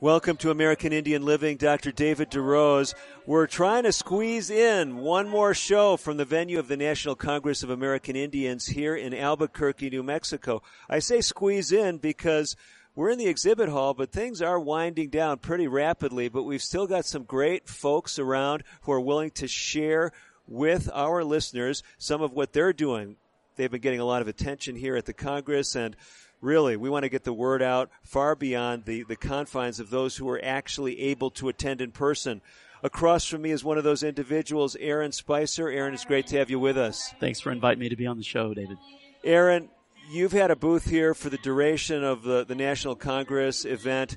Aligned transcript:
Welcome 0.00 0.36
to 0.36 0.52
American 0.52 0.92
Indian 0.92 1.24
Living, 1.24 1.56
Dr. 1.56 1.90
David 1.90 2.30
DeRose. 2.30 2.94
We're 3.26 3.48
trying 3.48 3.82
to 3.82 3.90
squeeze 3.90 4.48
in 4.48 4.98
one 4.98 5.28
more 5.28 5.54
show 5.54 5.96
from 5.96 6.18
the 6.18 6.24
venue 6.24 6.60
of 6.60 6.68
the 6.68 6.76
National 6.76 7.16
Congress 7.16 7.64
of 7.64 7.70
American 7.70 8.14
Indians 8.14 8.66
here 8.66 8.94
in 8.94 9.12
Albuquerque, 9.12 9.90
New 9.90 10.04
Mexico. 10.04 10.62
I 10.88 11.00
say 11.00 11.20
squeeze 11.20 11.72
in 11.72 11.98
because 11.98 12.54
we're 12.94 13.10
in 13.10 13.18
the 13.18 13.26
exhibit 13.26 13.70
hall, 13.70 13.92
but 13.92 14.12
things 14.12 14.40
are 14.40 14.60
winding 14.60 15.08
down 15.08 15.38
pretty 15.38 15.66
rapidly, 15.66 16.28
but 16.28 16.44
we've 16.44 16.62
still 16.62 16.86
got 16.86 17.04
some 17.04 17.24
great 17.24 17.68
folks 17.68 18.20
around 18.20 18.62
who 18.82 18.92
are 18.92 19.00
willing 19.00 19.32
to 19.32 19.48
share 19.48 20.12
with 20.46 20.88
our 20.94 21.24
listeners 21.24 21.82
some 21.98 22.22
of 22.22 22.32
what 22.32 22.52
they're 22.52 22.72
doing. 22.72 23.16
They've 23.56 23.68
been 23.68 23.80
getting 23.80 23.98
a 23.98 24.04
lot 24.04 24.22
of 24.22 24.28
attention 24.28 24.76
here 24.76 24.94
at 24.94 25.06
the 25.06 25.12
Congress 25.12 25.74
and 25.74 25.96
really, 26.40 26.76
we 26.76 26.90
want 26.90 27.04
to 27.04 27.08
get 27.08 27.24
the 27.24 27.32
word 27.32 27.62
out 27.62 27.90
far 28.02 28.34
beyond 28.34 28.84
the, 28.84 29.02
the 29.04 29.16
confines 29.16 29.80
of 29.80 29.90
those 29.90 30.16
who 30.16 30.28
are 30.28 30.40
actually 30.42 31.00
able 31.00 31.30
to 31.32 31.48
attend 31.48 31.80
in 31.80 31.90
person. 31.90 32.40
Across 32.82 33.26
from 33.26 33.42
me 33.42 33.50
is 33.50 33.64
one 33.64 33.78
of 33.78 33.84
those 33.84 34.02
individuals, 34.02 34.76
Aaron 34.78 35.10
Spicer. 35.12 35.68
Aaron, 35.68 35.94
it's 35.94 36.04
great 36.04 36.28
to 36.28 36.38
have 36.38 36.48
you 36.48 36.60
with 36.60 36.78
us. 36.78 37.12
Thanks 37.18 37.40
for 37.40 37.50
inviting 37.50 37.80
me 37.80 37.88
to 37.88 37.96
be 37.96 38.06
on 38.06 38.16
the 38.16 38.22
show, 38.22 38.54
David. 38.54 38.78
Aaron, 39.24 39.68
you've 40.10 40.32
had 40.32 40.50
a 40.50 40.56
booth 40.56 40.84
here 40.88 41.12
for 41.12 41.28
the 41.28 41.38
duration 41.38 42.04
of 42.04 42.22
the, 42.22 42.44
the 42.44 42.54
National 42.54 42.94
Congress 42.94 43.64
event 43.64 44.16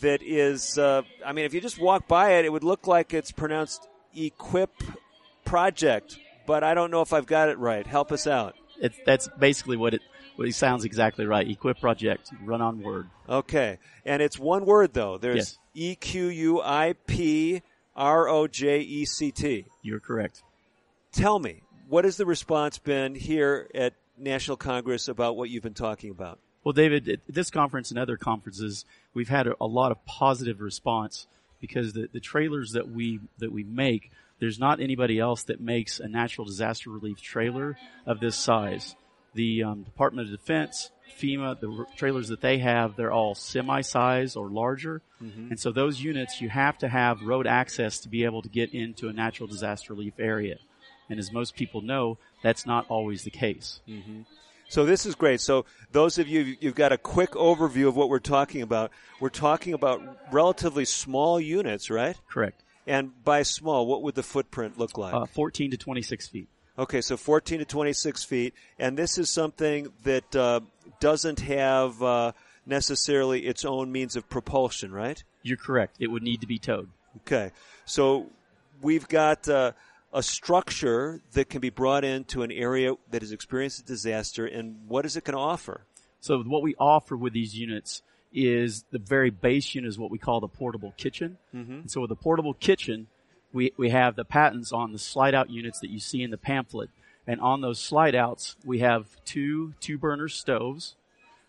that 0.00 0.22
is, 0.22 0.78
uh, 0.78 1.02
I 1.24 1.32
mean, 1.32 1.44
if 1.44 1.52
you 1.52 1.60
just 1.60 1.78
walk 1.78 2.08
by 2.08 2.32
it, 2.32 2.44
it 2.44 2.52
would 2.52 2.64
look 2.64 2.86
like 2.86 3.12
it's 3.12 3.32
pronounced 3.32 3.86
Equip 4.16 4.70
Project, 5.44 6.18
but 6.46 6.64
I 6.64 6.74
don't 6.74 6.90
know 6.90 7.02
if 7.02 7.12
I've 7.12 7.26
got 7.26 7.48
it 7.48 7.58
right. 7.58 7.86
Help 7.86 8.12
us 8.12 8.26
out. 8.26 8.54
It's, 8.80 8.98
that's 9.04 9.28
basically 9.38 9.76
what 9.76 9.94
it 9.94 10.00
well, 10.36 10.46
he 10.46 10.52
sounds 10.52 10.84
exactly 10.84 11.26
right. 11.26 11.48
Equip 11.48 11.80
project, 11.80 12.30
run 12.42 12.60
on 12.60 12.82
word. 12.82 13.08
Okay. 13.28 13.78
And 14.04 14.20
it's 14.20 14.38
one 14.38 14.64
word 14.64 14.92
though. 14.92 15.18
There's 15.18 15.58
E 15.74 15.94
Q 15.94 16.26
U 16.26 16.60
I 16.62 16.94
P 17.06 17.62
R 17.94 18.28
O 18.28 18.46
J 18.46 18.80
E 18.80 19.04
C 19.04 19.30
T. 19.30 19.66
You're 19.82 20.00
correct. 20.00 20.42
Tell 21.12 21.38
me, 21.38 21.62
what 21.88 22.04
has 22.04 22.16
the 22.16 22.26
response 22.26 22.78
been 22.78 23.14
here 23.14 23.68
at 23.74 23.94
National 24.18 24.56
Congress 24.56 25.08
about 25.08 25.36
what 25.36 25.50
you've 25.50 25.62
been 25.62 25.74
talking 25.74 26.10
about? 26.10 26.38
Well, 26.64 26.72
David, 26.72 27.08
at 27.08 27.20
this 27.28 27.50
conference 27.50 27.90
and 27.90 27.98
other 27.98 28.16
conferences, 28.16 28.84
we've 29.12 29.28
had 29.28 29.46
a, 29.46 29.54
a 29.60 29.66
lot 29.66 29.92
of 29.92 30.04
positive 30.06 30.60
response 30.60 31.26
because 31.60 31.92
the, 31.92 32.08
the 32.12 32.20
trailers 32.20 32.72
that 32.72 32.90
we 32.90 33.20
that 33.38 33.52
we 33.52 33.62
make, 33.62 34.10
there's 34.40 34.58
not 34.58 34.80
anybody 34.80 35.20
else 35.20 35.44
that 35.44 35.60
makes 35.60 36.00
a 36.00 36.08
natural 36.08 36.46
disaster 36.46 36.90
relief 36.90 37.20
trailer 37.20 37.76
of 38.06 38.18
this 38.18 38.36
size 38.36 38.96
the 39.34 39.64
um, 39.64 39.82
Department 39.82 40.28
of 40.28 40.38
Defense, 40.38 40.90
FEMA, 41.18 41.58
the 41.60 41.70
r- 41.70 41.86
trailers 41.96 42.28
that 42.28 42.40
they 42.40 42.58
have, 42.58 42.96
they're 42.96 43.12
all 43.12 43.34
semi-size 43.34 44.36
or 44.36 44.48
larger. 44.48 45.02
Mm-hmm. 45.22 45.50
And 45.50 45.60
so 45.60 45.72
those 45.72 46.00
units, 46.00 46.40
you 46.40 46.48
have 46.48 46.78
to 46.78 46.88
have 46.88 47.22
road 47.22 47.46
access 47.46 47.98
to 48.00 48.08
be 48.08 48.24
able 48.24 48.42
to 48.42 48.48
get 48.48 48.74
into 48.74 49.08
a 49.08 49.12
natural 49.12 49.46
disaster 49.46 49.94
relief 49.94 50.14
area. 50.18 50.58
And 51.10 51.18
as 51.18 51.32
most 51.32 51.54
people 51.54 51.82
know, 51.82 52.18
that's 52.42 52.66
not 52.66 52.86
always 52.88 53.24
the 53.24 53.30
case. 53.30 53.80
Mm-hmm. 53.88 54.22
So 54.68 54.84
this 54.84 55.06
is 55.06 55.14
great. 55.14 55.40
So 55.40 55.66
those 55.92 56.18
of 56.18 56.26
you, 56.26 56.56
you've 56.60 56.74
got 56.74 56.92
a 56.92 56.98
quick 56.98 57.32
overview 57.32 57.86
of 57.86 57.96
what 57.96 58.08
we're 58.08 58.18
talking 58.18 58.62
about. 58.62 58.90
We're 59.20 59.28
talking 59.28 59.74
about 59.74 60.02
relatively 60.32 60.84
small 60.84 61.38
units, 61.38 61.90
right? 61.90 62.16
Correct. 62.28 62.62
And 62.86 63.12
by 63.24 63.42
small, 63.42 63.86
what 63.86 64.02
would 64.02 64.14
the 64.14 64.22
footprint 64.22 64.78
look 64.78 64.98
like? 64.98 65.14
Uh, 65.14 65.26
14 65.26 65.70
to 65.70 65.76
26 65.76 66.28
feet. 66.28 66.48
Okay, 66.76 67.00
so 67.00 67.16
14 67.16 67.60
to 67.60 67.64
26 67.64 68.24
feet, 68.24 68.54
and 68.78 68.96
this 68.96 69.16
is 69.16 69.30
something 69.30 69.92
that 70.02 70.34
uh, 70.34 70.60
doesn't 70.98 71.40
have 71.40 72.02
uh, 72.02 72.32
necessarily 72.66 73.46
its 73.46 73.64
own 73.64 73.92
means 73.92 74.16
of 74.16 74.28
propulsion, 74.28 74.92
right? 74.92 75.22
You're 75.42 75.56
correct. 75.56 75.96
It 76.00 76.08
would 76.08 76.24
need 76.24 76.40
to 76.40 76.48
be 76.48 76.58
towed. 76.58 76.88
Okay, 77.18 77.52
so 77.84 78.26
we've 78.82 79.06
got 79.06 79.48
uh, 79.48 79.70
a 80.12 80.22
structure 80.22 81.20
that 81.32 81.48
can 81.48 81.60
be 81.60 81.70
brought 81.70 82.04
into 82.04 82.42
an 82.42 82.50
area 82.50 82.94
that 83.10 83.22
has 83.22 83.30
experienced 83.30 83.80
a 83.80 83.84
disaster, 83.84 84.44
and 84.44 84.88
what 84.88 85.06
is 85.06 85.16
it 85.16 85.22
going 85.22 85.36
to 85.36 85.40
offer? 85.40 85.82
So 86.20 86.42
what 86.42 86.62
we 86.62 86.74
offer 86.76 87.16
with 87.16 87.34
these 87.34 87.54
units 87.54 88.02
is 88.32 88.84
the 88.90 88.98
very 88.98 89.30
base 89.30 89.76
unit 89.76 89.88
is 89.88 89.96
what 89.96 90.10
we 90.10 90.18
call 90.18 90.40
the 90.40 90.48
portable 90.48 90.92
kitchen. 90.96 91.38
Mm-hmm. 91.54 91.86
so 91.86 92.00
with 92.00 92.08
the 92.08 92.16
portable 92.16 92.54
kitchen, 92.54 93.06
we, 93.54 93.72
we 93.76 93.90
have 93.90 94.16
the 94.16 94.24
patents 94.24 94.72
on 94.72 94.92
the 94.92 94.98
slide 94.98 95.34
out 95.34 95.48
units 95.48 95.78
that 95.80 95.88
you 95.88 96.00
see 96.00 96.22
in 96.22 96.30
the 96.30 96.36
pamphlet. 96.36 96.90
And 97.26 97.40
on 97.40 97.62
those 97.62 97.80
slide 97.80 98.14
outs, 98.14 98.56
we 98.66 98.80
have 98.80 99.06
two 99.24 99.72
two 99.80 99.96
burner 99.96 100.28
stoves. 100.28 100.96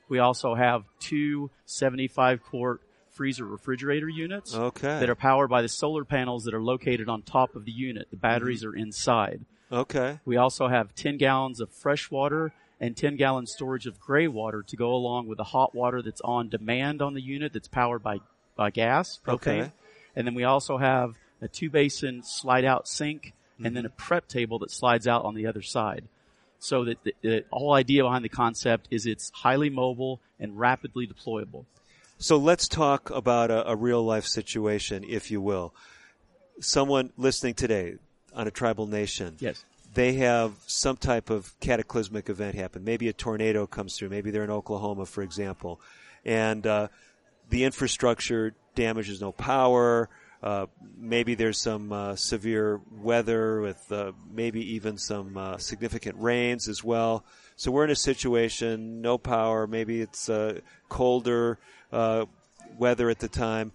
We 0.08 0.20
also 0.20 0.56
have 0.56 0.86
two 1.00 1.50
75 1.66 2.44
quart 2.44 2.82
freezer 3.10 3.46
refrigerator 3.46 4.08
units 4.08 4.54
okay. 4.54 5.00
that 5.00 5.10
are 5.10 5.16
powered 5.16 5.50
by 5.50 5.62
the 5.62 5.68
solar 5.68 6.06
panels 6.06 6.44
that 6.44 6.54
are 6.54 6.62
located 6.62 7.10
on 7.10 7.24
top 7.24 7.56
of 7.56 7.66
the 7.66 7.72
unit. 7.72 8.08
The 8.12 8.18
batteries 8.18 8.62
mm-hmm. 8.62 8.70
are 8.70 8.76
inside. 8.76 9.46
Okay. 9.72 10.20
We 10.26 10.38
also 10.38 10.68
have 10.68 10.94
10 10.96 11.18
gallons 11.18 11.60
of 11.60 11.72
fresh 11.72 12.12
water 12.12 12.54
and 12.80 12.96
10 12.96 13.16
gallon 13.16 13.48
storage 13.48 13.88
of 13.88 14.00
gray 14.00 14.28
water 14.28 14.62
to 14.64 14.76
go 14.76 14.94
along 14.94 15.28
with 15.28 15.38
the 15.38 15.46
hot 15.46 15.74
water 15.74 16.02
that's 16.02 16.22
on 16.22 16.50
demand 16.50 17.02
on 17.02 17.14
the 17.14 17.22
unit 17.22 17.52
that's 17.54 17.68
powered 17.68 18.04
by, 18.04 18.20
by 18.56 18.70
gas, 18.70 19.20
propane. 19.26 19.34
Okay. 19.64 19.72
And 20.16 20.28
then 20.28 20.36
we 20.36 20.44
also 20.44 20.78
have 20.78 21.16
a 21.45 21.47
two 21.47 21.69
basin 21.69 22.23
slide 22.23 22.66
out 22.66 22.88
sink, 22.88 23.33
mm-hmm. 23.56 23.66
and 23.66 23.78
then 23.78 23.85
a 23.85 23.89
mm-hmm. 23.89 23.97
prep 23.97 24.28
table 24.28 24.59
that 24.59 24.72
slides 24.72 25.07
out 25.07 25.23
on 25.25 25.35
the 25.35 25.47
other 25.47 25.61
side. 25.61 26.06
So 26.59 26.85
that 26.85 27.03
the, 27.03 27.13
the 27.22 27.45
whole 27.51 27.73
idea 27.73 28.03
behind 28.03 28.25
the 28.25 28.29
concept 28.29 28.88
is 28.91 29.06
it's 29.06 29.31
highly 29.33 29.69
mobile 29.69 30.19
and 30.39 30.57
rapidly 30.57 31.07
deployable. 31.07 31.66
So 32.17 32.38
let's 32.38 32.67
talk 32.67 33.09
about 33.11 33.51
a, 33.51 33.69
a 33.69 33.75
real 33.75 34.03
life 34.03 34.25
situation, 34.25 35.06
if 35.07 35.29
you 35.29 35.41
will. 35.41 35.73
Someone 36.59 37.11
listening 37.17 37.53
today 37.53 37.95
on 38.33 38.47
a 38.47 38.51
tribal 38.51 38.88
nation. 38.88 39.35
Yes 39.39 39.63
they 39.95 40.13
have 40.13 40.51
some 40.67 40.97
type 40.97 41.29
of 41.29 41.57
cataclysmic 41.62 42.29
event 42.29 42.56
happen. 42.56 42.83
Maybe 42.83 43.07
a 43.07 43.13
tornado 43.13 43.66
comes 43.66 43.97
through. 43.97 44.09
Maybe 44.09 44.29
they're 44.29 44.44
in 44.44 44.51
Oklahoma, 44.51 45.06
for 45.06 45.23
example, 45.23 45.81
and 46.23 46.67
uh, 46.67 46.89
the 47.50 47.63
infrastructure 47.63 48.53
damages 48.75 49.22
no 49.22 49.31
power. 49.31 50.09
Uh, 50.45 50.67
maybe 50.95 51.33
there's 51.33 51.59
some 51.59 51.91
uh, 51.91 52.16
severe 52.16 52.79
weather 53.01 53.61
with 53.61 53.91
uh, 53.91 54.11
maybe 54.31 54.75
even 54.75 54.95
some 54.95 55.35
uh, 55.35 55.57
significant 55.57 56.16
rains 56.19 56.69
as 56.69 56.83
well. 56.83 57.25
So 57.56 57.72
we're 57.72 57.85
in 57.85 57.89
a 57.89 57.95
situation, 57.95 59.01
no 59.01 59.17
power, 59.17 59.66
maybe 59.66 60.01
it's 60.01 60.29
uh, 60.29 60.59
colder 60.88 61.57
weather 62.78 63.09
at 63.09 63.19
the 63.19 63.28
time. 63.28 63.72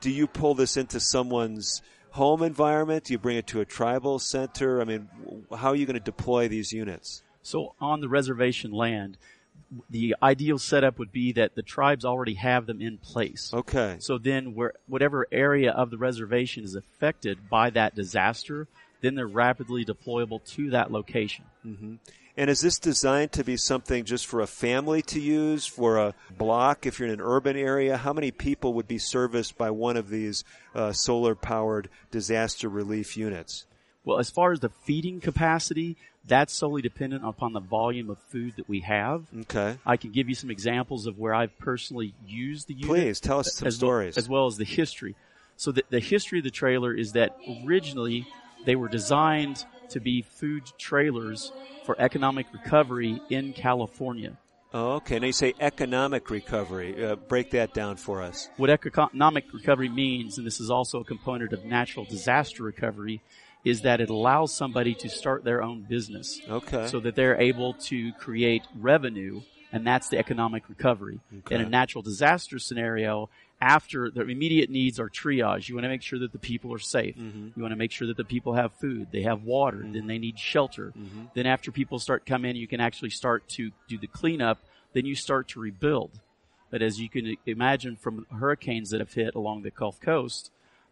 Do 0.00 0.10
you 0.10 0.26
pull 0.26 0.54
this 0.54 0.76
into 0.76 0.98
someone's 0.98 1.80
home 2.10 2.42
environment? 2.42 3.04
Do 3.04 3.12
you 3.12 3.18
bring 3.18 3.36
it 3.36 3.46
to 3.48 3.60
a 3.60 3.64
tribal 3.64 4.18
center? 4.18 4.80
I 4.80 4.84
mean, 4.84 5.08
how 5.56 5.68
are 5.68 5.76
you 5.76 5.86
going 5.86 5.94
to 5.94 6.00
deploy 6.00 6.48
these 6.48 6.72
units? 6.72 7.22
So 7.42 7.76
on 7.80 8.00
the 8.00 8.08
reservation 8.08 8.72
land, 8.72 9.16
the 9.88 10.16
ideal 10.22 10.58
setup 10.58 10.98
would 10.98 11.12
be 11.12 11.32
that 11.32 11.54
the 11.54 11.62
tribes 11.62 12.04
already 12.04 12.34
have 12.34 12.66
them 12.66 12.80
in 12.80 12.98
place. 12.98 13.52
Okay. 13.54 13.96
So 14.00 14.18
then 14.18 14.54
where, 14.54 14.74
whatever 14.86 15.26
area 15.30 15.70
of 15.70 15.90
the 15.90 15.98
reservation 15.98 16.64
is 16.64 16.74
affected 16.74 17.48
by 17.48 17.70
that 17.70 17.94
disaster, 17.94 18.66
then 19.00 19.14
they're 19.14 19.26
rapidly 19.26 19.84
deployable 19.84 20.44
to 20.54 20.70
that 20.70 20.90
location. 20.90 21.44
Mm-hmm. 21.64 21.94
And 22.36 22.48
is 22.48 22.60
this 22.60 22.78
designed 22.78 23.32
to 23.32 23.44
be 23.44 23.56
something 23.56 24.04
just 24.04 24.26
for 24.26 24.40
a 24.40 24.46
family 24.46 25.02
to 25.02 25.20
use, 25.20 25.66
for 25.66 25.98
a 25.98 26.14
block 26.36 26.86
if 26.86 26.98
you're 26.98 27.08
in 27.08 27.14
an 27.14 27.20
urban 27.20 27.56
area? 27.56 27.96
How 27.96 28.12
many 28.12 28.30
people 28.30 28.74
would 28.74 28.88
be 28.88 28.98
serviced 28.98 29.58
by 29.58 29.70
one 29.70 29.96
of 29.96 30.08
these 30.08 30.44
uh, 30.74 30.92
solar 30.92 31.34
powered 31.34 31.90
disaster 32.10 32.68
relief 32.68 33.16
units? 33.16 33.66
Well, 34.04 34.18
as 34.18 34.30
far 34.30 34.52
as 34.52 34.60
the 34.60 34.70
feeding 34.70 35.20
capacity, 35.20 35.96
that's 36.24 36.52
solely 36.52 36.82
dependent 36.82 37.24
upon 37.24 37.52
the 37.52 37.60
volume 37.60 38.10
of 38.10 38.18
food 38.18 38.54
that 38.56 38.68
we 38.68 38.80
have. 38.80 39.26
Okay. 39.40 39.78
I 39.84 39.96
can 39.96 40.10
give 40.10 40.28
you 40.28 40.34
some 40.34 40.50
examples 40.50 41.06
of 41.06 41.18
where 41.18 41.34
I've 41.34 41.58
personally 41.58 42.14
used 42.26 42.68
the 42.68 42.74
unit. 42.74 42.88
Please 42.88 43.20
tell 43.20 43.40
us 43.40 43.54
some 43.54 43.68
as 43.68 43.76
stories. 43.76 44.16
Well, 44.16 44.22
as 44.22 44.28
well 44.28 44.46
as 44.46 44.56
the 44.56 44.64
history. 44.64 45.16
So 45.56 45.72
the, 45.72 45.84
the 45.90 46.00
history 46.00 46.38
of 46.38 46.44
the 46.44 46.50
trailer 46.50 46.94
is 46.94 47.12
that 47.12 47.36
originally 47.64 48.26
they 48.64 48.76
were 48.76 48.88
designed 48.88 49.64
to 49.90 50.00
be 50.00 50.22
food 50.22 50.62
trailers 50.78 51.52
for 51.84 52.00
economic 52.00 52.46
recovery 52.52 53.20
in 53.28 53.52
California. 53.52 54.36
Oh, 54.72 54.92
okay. 54.92 55.18
Now 55.18 55.26
you 55.26 55.32
say 55.32 55.54
economic 55.60 56.30
recovery. 56.30 57.04
Uh, 57.04 57.16
break 57.16 57.50
that 57.50 57.74
down 57.74 57.96
for 57.96 58.22
us. 58.22 58.48
What 58.56 58.70
economic 58.70 59.52
recovery 59.52 59.88
means, 59.88 60.38
and 60.38 60.46
this 60.46 60.60
is 60.60 60.70
also 60.70 61.00
a 61.00 61.04
component 61.04 61.52
of 61.52 61.64
natural 61.64 62.04
disaster 62.04 62.62
recovery, 62.62 63.20
is 63.64 63.82
that 63.82 64.00
it 64.00 64.10
allows 64.10 64.54
somebody 64.54 64.94
to 64.94 65.08
start 65.08 65.44
their 65.44 65.62
own 65.62 65.82
business. 65.82 66.40
Okay. 66.48 66.86
So 66.86 67.00
that 67.00 67.14
they're 67.14 67.40
able 67.40 67.74
to 67.74 68.12
create 68.14 68.62
revenue, 68.74 69.42
and 69.72 69.86
that's 69.86 70.08
the 70.08 70.18
economic 70.18 70.68
recovery. 70.68 71.20
Okay. 71.40 71.56
In 71.56 71.60
a 71.60 71.68
natural 71.68 72.02
disaster 72.02 72.58
scenario, 72.58 73.28
after 73.60 74.10
the 74.10 74.22
immediate 74.22 74.70
needs 74.70 74.98
are 74.98 75.10
triage. 75.10 75.68
You 75.68 75.74
want 75.74 75.84
to 75.84 75.90
make 75.90 76.02
sure 76.02 76.18
that 76.20 76.32
the 76.32 76.38
people 76.38 76.72
are 76.72 76.78
safe. 76.78 77.16
Mm-hmm. 77.16 77.48
You 77.54 77.62
want 77.62 77.72
to 77.72 77.76
make 77.76 77.92
sure 77.92 78.08
that 78.08 78.16
the 78.16 78.24
people 78.24 78.54
have 78.54 78.72
food, 78.72 79.08
they 79.12 79.22
have 79.22 79.42
water, 79.42 79.84
then 79.84 80.06
they 80.06 80.18
need 80.18 80.38
shelter. 80.38 80.94
Mm-hmm. 80.96 81.24
Then 81.34 81.46
after 81.46 81.70
people 81.70 81.98
start 81.98 82.24
coming, 82.24 82.56
you 82.56 82.66
can 82.66 82.80
actually 82.80 83.10
start 83.10 83.48
to 83.50 83.70
do 83.86 83.98
the 83.98 84.06
cleanup. 84.06 84.60
Then 84.94 85.04
you 85.04 85.14
start 85.14 85.48
to 85.48 85.60
rebuild. 85.60 86.20
But 86.70 86.82
as 86.82 87.00
you 87.00 87.08
can 87.08 87.36
imagine 87.46 87.96
from 87.96 88.26
hurricanes 88.30 88.90
that 88.90 89.00
have 89.00 89.12
hit 89.12 89.34
along 89.34 89.62
the 89.62 89.70
Gulf 89.70 90.00
Coast, 90.00 90.50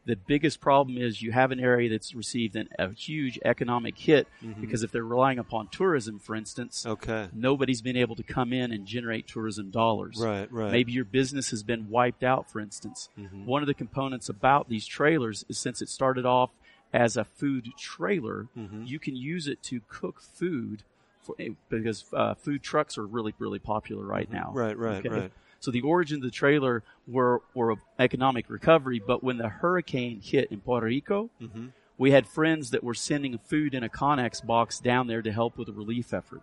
the 0.09 0.17
biggest 0.17 0.61
problem 0.61 0.97
is 0.97 1.21
you 1.23 1.33
have 1.33 1.51
an 1.53 1.61
area 1.61 1.89
that's 1.91 2.15
received 2.15 2.57
an, 2.57 2.69
a 2.79 2.91
huge 2.93 3.39
economic 3.45 3.97
hit 3.99 4.27
because 4.61 4.83
if 4.83 4.91
they're 4.91 5.05
relying 5.05 5.39
upon 5.39 5.69
tourism, 5.69 6.19
for 6.19 6.35
instance, 6.35 6.85
Mm-hmm. 6.85 6.93
Okay. 7.11 7.29
nobody's 7.33 7.83
been 7.83 7.97
able 7.97 8.17
to 8.17 8.23
come 8.23 8.53
in 8.53 8.73
and 8.73 8.87
generate 8.87 9.27
tourism 9.29 9.71
dollars. 9.71 10.17
Right, 10.19 10.51
right. 10.51 10.73
Maybe 10.73 10.93
your 10.93 11.05
business 11.05 11.51
has 11.51 11.63
been 11.63 11.91
wiped 11.91 12.25
out, 12.25 12.51
for 12.51 12.59
instance. 12.61 13.11
Mm-hmm. 13.19 13.45
One 13.47 13.63
of 13.63 13.67
the 13.67 13.75
components 13.75 14.29
about 14.31 14.69
these 14.69 14.87
trailers 14.87 15.45
is 15.49 15.59
since 15.59 15.83
it 15.83 15.89
started 15.91 16.25
off 16.25 16.51
as 16.93 17.17
a 17.19 17.25
food 17.25 17.69
trailer, 17.77 18.47
Mm-hmm. 18.57 18.85
you 18.87 18.99
can 18.99 19.15
use 19.15 19.47
it 19.47 19.63
to 19.65 19.83
cook 19.89 20.21
food 20.23 20.83
for, 21.23 21.35
eh, 21.39 21.51
because 21.69 22.07
uh, 22.15 22.33
food 22.35 22.63
trucks 22.63 22.97
are 22.97 23.07
really, 23.07 23.35
really 23.39 23.59
popular 23.59 24.05
right 24.05 24.31
now. 24.33 24.47
Mm-hmm. 24.49 24.59
Right, 24.59 24.79
right, 24.79 25.05
right. 25.11 25.33
So 25.61 25.71
the 25.71 25.81
origin 25.83 26.19
of 26.19 26.23
the 26.23 26.31
trailer 26.31 26.83
were, 27.07 27.43
were 27.55 27.71
of 27.71 27.79
economic 27.99 28.49
recovery, 28.49 29.03
but 29.05 29.25
when 29.25 29.39
the 29.39 29.49
hurricane 29.49 30.21
hit 30.23 30.53
in 30.53 30.61
Puerto 30.61 30.87
Rico, 30.87 31.31
Mm-hmm. 31.43 31.67
we 31.99 32.13
had 32.13 32.27
friends 32.29 32.71
that 32.71 32.85
were 32.85 32.95
sending 32.95 33.39
food 33.39 33.75
in 33.75 33.83
a 33.83 33.89
Connex 33.89 34.45
box 34.45 34.79
down 34.79 35.09
there 35.09 35.23
to 35.23 35.33
help 35.33 35.59
with 35.59 35.67
the 35.67 35.73
relief 35.73 36.15
effort. 36.15 36.43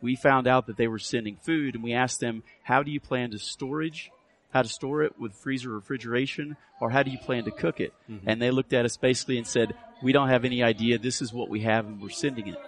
We 0.00 0.16
found 0.16 0.46
out 0.46 0.66
that 0.66 0.76
they 0.76 0.88
were 0.88 0.98
sending 0.98 1.36
food 1.36 1.74
and 1.74 1.84
we 1.84 1.92
asked 1.92 2.20
them, 2.20 2.42
how 2.62 2.82
do 2.82 2.90
you 2.90 3.00
plan 3.00 3.30
to 3.32 3.38
storage, 3.38 4.10
how 4.50 4.62
to 4.62 4.68
store 4.68 5.02
it 5.02 5.18
with 5.18 5.34
freezer 5.34 5.70
refrigeration, 5.70 6.56
or 6.80 6.90
how 6.90 7.02
do 7.02 7.10
you 7.10 7.18
plan 7.18 7.44
to 7.44 7.50
cook 7.50 7.80
it? 7.80 7.92
Mm-hmm. 8.10 8.28
And 8.28 8.40
they 8.40 8.50
looked 8.50 8.72
at 8.72 8.84
us 8.84 8.96
basically 8.96 9.36
and 9.38 9.46
said, 9.46 9.74
we 10.02 10.12
don't 10.12 10.28
have 10.28 10.44
any 10.44 10.62
idea. 10.62 10.98
This 10.98 11.20
is 11.20 11.32
what 11.32 11.48
we 11.50 11.60
have 11.60 11.86
and 11.86 12.00
we're 12.00 12.10
sending 12.10 12.46
it. 12.48 12.58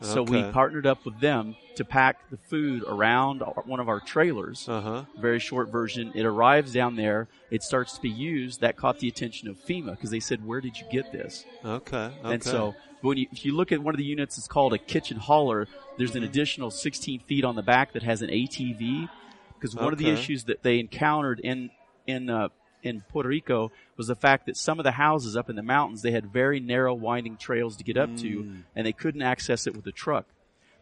So 0.00 0.22
we 0.22 0.42
partnered 0.52 0.86
up 0.86 1.04
with 1.04 1.20
them 1.20 1.56
to 1.74 1.84
pack 1.84 2.28
the 2.30 2.36
food 2.36 2.82
around 2.86 3.42
our- 3.42 3.62
one 3.64 3.80
of 3.80 3.88
our 3.88 4.00
trailers 4.00 4.68
Uh 4.68 4.80
huh. 4.80 5.04
very 5.16 5.38
short 5.38 5.68
version. 5.68 6.12
It 6.14 6.24
arrives 6.24 6.72
down 6.72 6.96
there. 6.96 7.28
It 7.50 7.62
starts 7.62 7.94
to 7.94 8.00
be 8.00 8.10
used. 8.10 8.60
That 8.60 8.76
caught 8.76 8.98
the 8.98 9.08
attention 9.08 9.48
of 9.48 9.56
FEMA 9.58 9.92
because 9.92 10.10
they 10.10 10.20
said, 10.20 10.44
"Where 10.44 10.60
did 10.60 10.78
you 10.80 10.86
get 10.88 11.10
this?" 11.12 11.46
Okay. 11.64 11.96
Okay. 11.96 12.14
And 12.24 12.42
so, 12.42 12.74
when 13.00 13.18
you, 13.18 13.26
if 13.32 13.44
you 13.44 13.54
look 13.56 13.70
at 13.72 13.80
one 13.82 13.94
of 13.94 13.98
the 13.98 14.04
units, 14.04 14.38
it's 14.38 14.48
called 14.48 14.72
a 14.72 14.78
kitchen 14.78 15.18
hauler. 15.18 15.68
There's 15.96 16.14
an 16.14 16.22
additional 16.22 16.70
16 16.70 17.20
feet 17.20 17.44
on 17.44 17.56
the 17.56 17.62
back 17.62 17.92
that 17.92 18.02
has 18.04 18.22
an 18.22 18.30
ATV. 18.30 19.08
Because 19.54 19.74
one 19.74 19.92
of 19.92 19.98
the 19.98 20.04
issues 20.14 20.44
that 20.44 20.62
they 20.62 20.78
encountered 20.78 21.40
in 21.40 21.70
in 22.06 22.30
uh, 22.30 22.48
in 22.82 23.02
Puerto 23.08 23.28
Rico 23.28 23.72
was 23.96 24.06
the 24.06 24.14
fact 24.14 24.46
that 24.46 24.56
some 24.56 24.78
of 24.78 24.84
the 24.84 24.92
houses 24.92 25.36
up 25.36 25.50
in 25.50 25.56
the 25.56 25.62
mountains 25.62 26.02
they 26.02 26.10
had 26.10 26.32
very 26.32 26.60
narrow, 26.60 26.94
winding 26.94 27.36
trails 27.36 27.76
to 27.76 27.84
get 27.84 27.96
up 27.96 28.16
to, 28.16 28.42
mm. 28.42 28.62
and 28.74 28.86
they 28.86 28.92
couldn't 28.92 29.22
access 29.22 29.66
it 29.66 29.74
with 29.74 29.86
a 29.86 29.92
truck. 29.92 30.26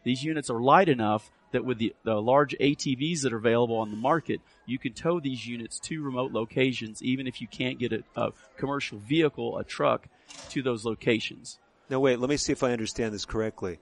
These 0.03 0.23
units 0.23 0.49
are 0.49 0.61
light 0.61 0.89
enough 0.89 1.29
that 1.51 1.65
with 1.65 1.77
the, 1.77 1.93
the 2.03 2.21
large 2.21 2.55
ATVs 2.59 3.21
that 3.21 3.33
are 3.33 3.37
available 3.37 3.77
on 3.77 3.91
the 3.91 3.97
market, 3.97 4.41
you 4.65 4.77
can 4.77 4.93
tow 4.93 5.19
these 5.19 5.47
units 5.47 5.79
to 5.79 6.03
remote 6.03 6.31
locations, 6.31 7.01
even 7.01 7.27
if 7.27 7.41
you 7.41 7.47
can't 7.47 7.79
get 7.79 7.93
a, 7.93 8.03
a 8.15 8.31
commercial 8.57 8.99
vehicle, 8.99 9.57
a 9.57 9.63
truck, 9.63 10.07
to 10.49 10.61
those 10.61 10.85
locations. 10.85 11.59
Now 11.89 11.99
wait, 11.99 12.19
let 12.19 12.29
me 12.29 12.37
see 12.37 12.51
if 12.51 12.63
I 12.63 12.71
understand 12.71 13.13
this 13.13 13.25
correctly. 13.25 13.79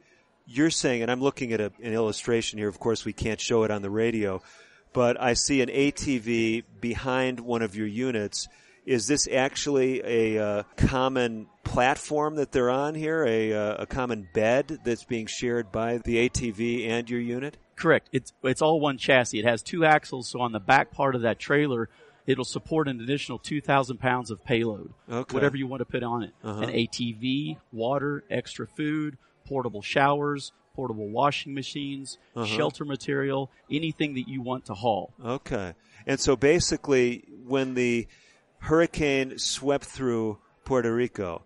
You're 0.47 0.69
saying, 0.69 1.01
and 1.01 1.09
I'm 1.09 1.21
looking 1.21 1.53
at 1.53 1.62
a, 1.62 1.71
an 1.81 1.94
illustration 1.94 2.59
here. 2.59 2.67
Of 2.67 2.79
course, 2.79 3.03
we 3.03 3.13
can't 3.13 3.41
show 3.41 3.63
it 3.63 3.71
on 3.71 3.81
the 3.81 3.89
radio, 3.89 4.44
but 4.95 5.21
I 5.21 5.33
see 5.33 5.62
an 5.62 5.68
ATV 5.68 6.63
behind 6.80 7.42
one 7.42 7.62
of 7.62 7.75
your 7.75 7.86
units. 7.86 8.47
Is 8.86 9.07
this 9.07 9.27
actually 9.27 10.01
a 10.06 10.42
uh, 10.42 10.63
common 10.77 11.47
platform 11.65 12.36
that 12.36 12.53
they're 12.53 12.69
on 12.69 12.95
here? 12.95 13.25
A, 13.25 13.51
uh, 13.51 13.75
a 13.80 13.86
common 13.88 14.30
bed 14.33 14.80
that's 14.86 15.03
being 15.03 15.25
shared 15.25 15.69
by 15.69 15.97
the 15.97 16.30
ATV 16.30 16.88
and 16.88 17.09
your 17.09 17.19
unit? 17.19 17.57
Correct. 17.75 18.07
It's 18.13 18.31
it's 18.42 18.62
all 18.62 18.80
one 18.80 18.97
chassis. 18.97 19.38
It 19.38 19.45
has 19.45 19.62
two 19.62 19.83
axles, 19.83 20.30
so 20.30 20.39
on 20.39 20.53
the 20.53 20.62
back 20.62 20.92
part 20.92 21.13
of 21.13 21.24
that 21.24 21.39
trailer, 21.39 21.89
it'll 22.25 22.45
support 22.45 22.88
an 22.88 23.01
additional 23.01 23.38
two 23.38 23.59
thousand 23.59 23.98
pounds 23.98 24.31
of 24.31 24.45
payload. 24.45 24.94
Okay. 25.12 25.33
Whatever 25.33 25.57
you 25.57 25.68
want 25.68 25.81
to 25.81 25.86
put 25.86 26.03
on 26.03 26.24
it. 26.24 26.31
Uh-huh. 26.41 26.62
An 26.62 26.69
ATV, 26.69 27.57
water, 27.74 28.24
extra 28.30 28.65
food, 28.65 29.18
portable 29.45 29.81
showers, 29.81 30.53
portable 30.75 31.07
washing 31.10 31.54
machines, 31.54 32.18
Uh-huh. 32.36 32.45
shelter 32.45 32.86
material, 32.86 33.50
anything 33.72 34.13
that 34.16 34.27
you 34.27 34.42
want 34.42 34.66
to 34.66 34.74
haul. 34.74 35.13
Okay. 35.24 35.74
And 36.06 36.19
so 36.19 36.36
basically, 36.36 37.24
when 37.45 37.74
the 37.75 38.07
hurricane 38.60 39.38
swept 39.38 39.86
through 39.86 40.38
Puerto 40.66 40.94
Rico, 40.94 41.44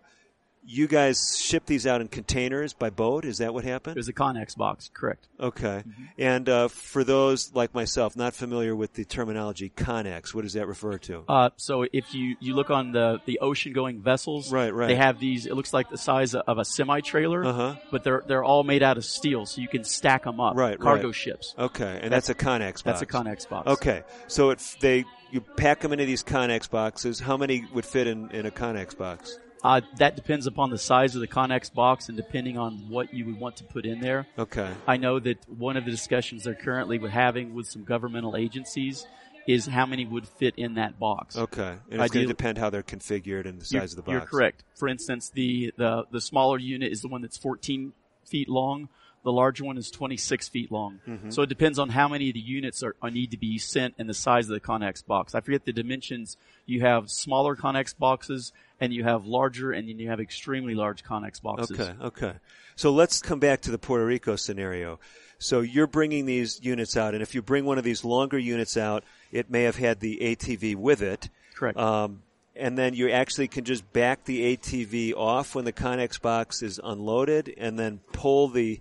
you 0.62 0.86
guys 0.86 1.38
ship 1.38 1.66
these 1.66 1.86
out 1.86 2.00
in 2.00 2.08
containers 2.08 2.72
by 2.72 2.90
boat? 2.90 3.24
Is 3.24 3.38
that 3.38 3.54
what 3.54 3.64
happened? 3.64 3.96
There's 3.96 4.08
a 4.08 4.12
Connex 4.12 4.56
box. 4.56 4.90
Correct. 4.92 5.26
Okay. 5.38 5.82
And 6.18 6.48
uh, 6.48 6.68
for 6.68 7.02
those 7.02 7.54
like 7.54 7.74
myself 7.74 8.16
not 8.16 8.34
familiar 8.34 8.76
with 8.76 8.92
the 8.94 9.04
terminology 9.04 9.70
Connex, 9.74 10.34
what 10.34 10.42
does 10.42 10.52
that 10.52 10.66
refer 10.66 10.98
to? 10.98 11.24
Uh, 11.28 11.50
so 11.56 11.86
if 11.92 12.14
you, 12.14 12.36
you 12.40 12.54
look 12.54 12.70
on 12.70 12.92
the, 12.92 13.20
the 13.26 13.38
ocean 13.40 13.72
going 13.72 14.00
vessels, 14.00 14.52
Right, 14.52 14.72
right. 14.72 14.88
they 14.88 14.96
have 14.96 15.18
these, 15.18 15.46
it 15.46 15.54
looks 15.54 15.72
like 15.72 15.88
the 15.90 15.98
size 15.98 16.34
of 16.34 16.58
a 16.58 16.64
semi 16.64 17.00
trailer, 17.00 17.44
Uh-huh. 17.44 17.76
but 17.90 18.04
they're, 18.04 18.22
they're 18.26 18.44
all 18.44 18.62
made 18.62 18.82
out 18.82 18.96
of 18.98 19.04
steel, 19.04 19.46
so 19.46 19.60
you 19.60 19.68
can 19.68 19.84
stack 19.84 20.24
them 20.24 20.40
up. 20.40 20.56
Right, 20.56 20.78
Cargo 20.78 21.06
right. 21.08 21.14
ships. 21.14 21.54
Okay, 21.58 21.98
and 22.02 22.12
that's, 22.12 22.28
a 22.28 22.34
Connex 22.34 22.72
box. 22.74 22.82
That's 22.82 23.02
a 23.02 23.06
Connex 23.06 23.48
box. 23.48 23.66
Okay, 23.66 24.02
so 24.28 24.50
it, 24.50 24.76
they 24.80 25.04
you 25.30 25.40
pack 25.40 25.80
them 25.80 25.92
into 25.92 26.04
these 26.06 26.22
Connex 26.22 26.68
boxes. 26.68 27.18
How 27.20 27.36
many 27.36 27.64
would 27.72 27.86
fit 27.86 28.06
in, 28.06 28.30
in 28.30 28.46
a 28.46 28.50
Connex 28.50 28.96
box? 28.96 29.38
Uh, 29.62 29.80
that 29.98 30.16
depends 30.16 30.46
upon 30.46 30.70
the 30.70 30.78
size 30.78 31.14
of 31.14 31.20
the 31.20 31.28
Connex 31.28 31.72
box 31.72 32.08
and 32.08 32.16
depending 32.16 32.56
on 32.56 32.88
what 32.88 33.12
you 33.12 33.26
would 33.26 33.38
want 33.38 33.56
to 33.56 33.64
put 33.64 33.84
in 33.84 34.00
there. 34.00 34.26
Okay. 34.38 34.70
I 34.86 34.96
know 34.96 35.18
that 35.20 35.38
one 35.48 35.76
of 35.76 35.84
the 35.84 35.90
discussions 35.90 36.44
they're 36.44 36.54
currently 36.54 36.98
with 36.98 37.10
having 37.10 37.54
with 37.54 37.66
some 37.66 37.84
governmental 37.84 38.36
agencies 38.36 39.06
is 39.46 39.66
how 39.66 39.86
many 39.86 40.04
would 40.06 40.26
fit 40.26 40.54
in 40.56 40.74
that 40.74 40.98
box. 40.98 41.36
Okay. 41.36 41.74
And 41.90 42.00
it's 42.00 42.12
going 42.12 42.26
to 42.26 42.32
depend 42.32 42.58
how 42.58 42.70
they're 42.70 42.82
configured 42.82 43.46
and 43.46 43.60
the 43.60 43.64
size 43.64 43.92
of 43.92 43.96
the 43.96 44.02
box. 44.02 44.12
you're 44.12 44.20
correct. 44.20 44.64
For 44.76 44.88
instance, 44.88 45.30
the, 45.30 45.72
the, 45.76 46.04
the 46.10 46.20
smaller 46.20 46.58
unit 46.58 46.92
is 46.92 47.02
the 47.02 47.08
one 47.08 47.22
that's 47.22 47.36
14 47.38 47.92
feet 48.24 48.48
long. 48.48 48.88
The 49.22 49.32
larger 49.32 49.64
one 49.64 49.76
is 49.76 49.90
26 49.90 50.48
feet 50.48 50.72
long. 50.72 51.00
Mm-hmm. 51.06 51.30
So 51.30 51.42
it 51.42 51.48
depends 51.50 51.78
on 51.78 51.90
how 51.90 52.08
many 52.08 52.28
of 52.28 52.34
the 52.34 52.40
units 52.40 52.82
are, 52.82 52.96
are 53.02 53.10
need 53.10 53.32
to 53.32 53.36
be 53.36 53.58
sent 53.58 53.94
and 53.98 54.08
the 54.08 54.14
size 54.14 54.48
of 54.48 54.54
the 54.54 54.60
Connex 54.60 55.04
box. 55.04 55.34
I 55.34 55.40
forget 55.40 55.66
the 55.66 55.72
dimensions. 55.72 56.38
You 56.64 56.80
have 56.80 57.10
smaller 57.10 57.54
Connex 57.54 57.96
boxes 57.96 58.52
and 58.80 58.92
you 58.92 59.04
have 59.04 59.26
larger 59.26 59.72
and 59.72 59.88
then 59.88 59.98
you 59.98 60.08
have 60.08 60.20
extremely 60.20 60.74
large 60.74 61.04
Connex 61.04 61.40
boxes. 61.40 61.78
Okay, 61.78 61.92
okay. 62.02 62.32
So 62.76 62.92
let's 62.92 63.20
come 63.20 63.38
back 63.38 63.62
to 63.62 63.70
the 63.70 63.78
Puerto 63.78 64.06
Rico 64.06 64.36
scenario. 64.36 64.98
So 65.38 65.60
you're 65.60 65.86
bringing 65.86 66.26
these 66.26 66.60
units 66.62 66.96
out, 66.96 67.14
and 67.14 67.22
if 67.22 67.34
you 67.34 67.42
bring 67.42 67.64
one 67.64 67.78
of 67.78 67.84
these 67.84 68.04
longer 68.04 68.38
units 68.38 68.76
out, 68.76 69.04
it 69.32 69.50
may 69.50 69.62
have 69.64 69.76
had 69.76 70.00
the 70.00 70.18
ATV 70.18 70.76
with 70.76 71.02
it. 71.02 71.30
Correct. 71.54 71.78
Um, 71.78 72.22
and 72.56 72.76
then 72.76 72.94
you 72.94 73.10
actually 73.10 73.48
can 73.48 73.64
just 73.64 73.90
back 73.92 74.24
the 74.24 74.56
ATV 74.56 75.14
off 75.14 75.54
when 75.54 75.64
the 75.64 75.72
Connex 75.72 76.20
box 76.20 76.62
is 76.62 76.80
unloaded, 76.82 77.54
and 77.56 77.78
then 77.78 78.00
pull 78.12 78.48
the 78.48 78.80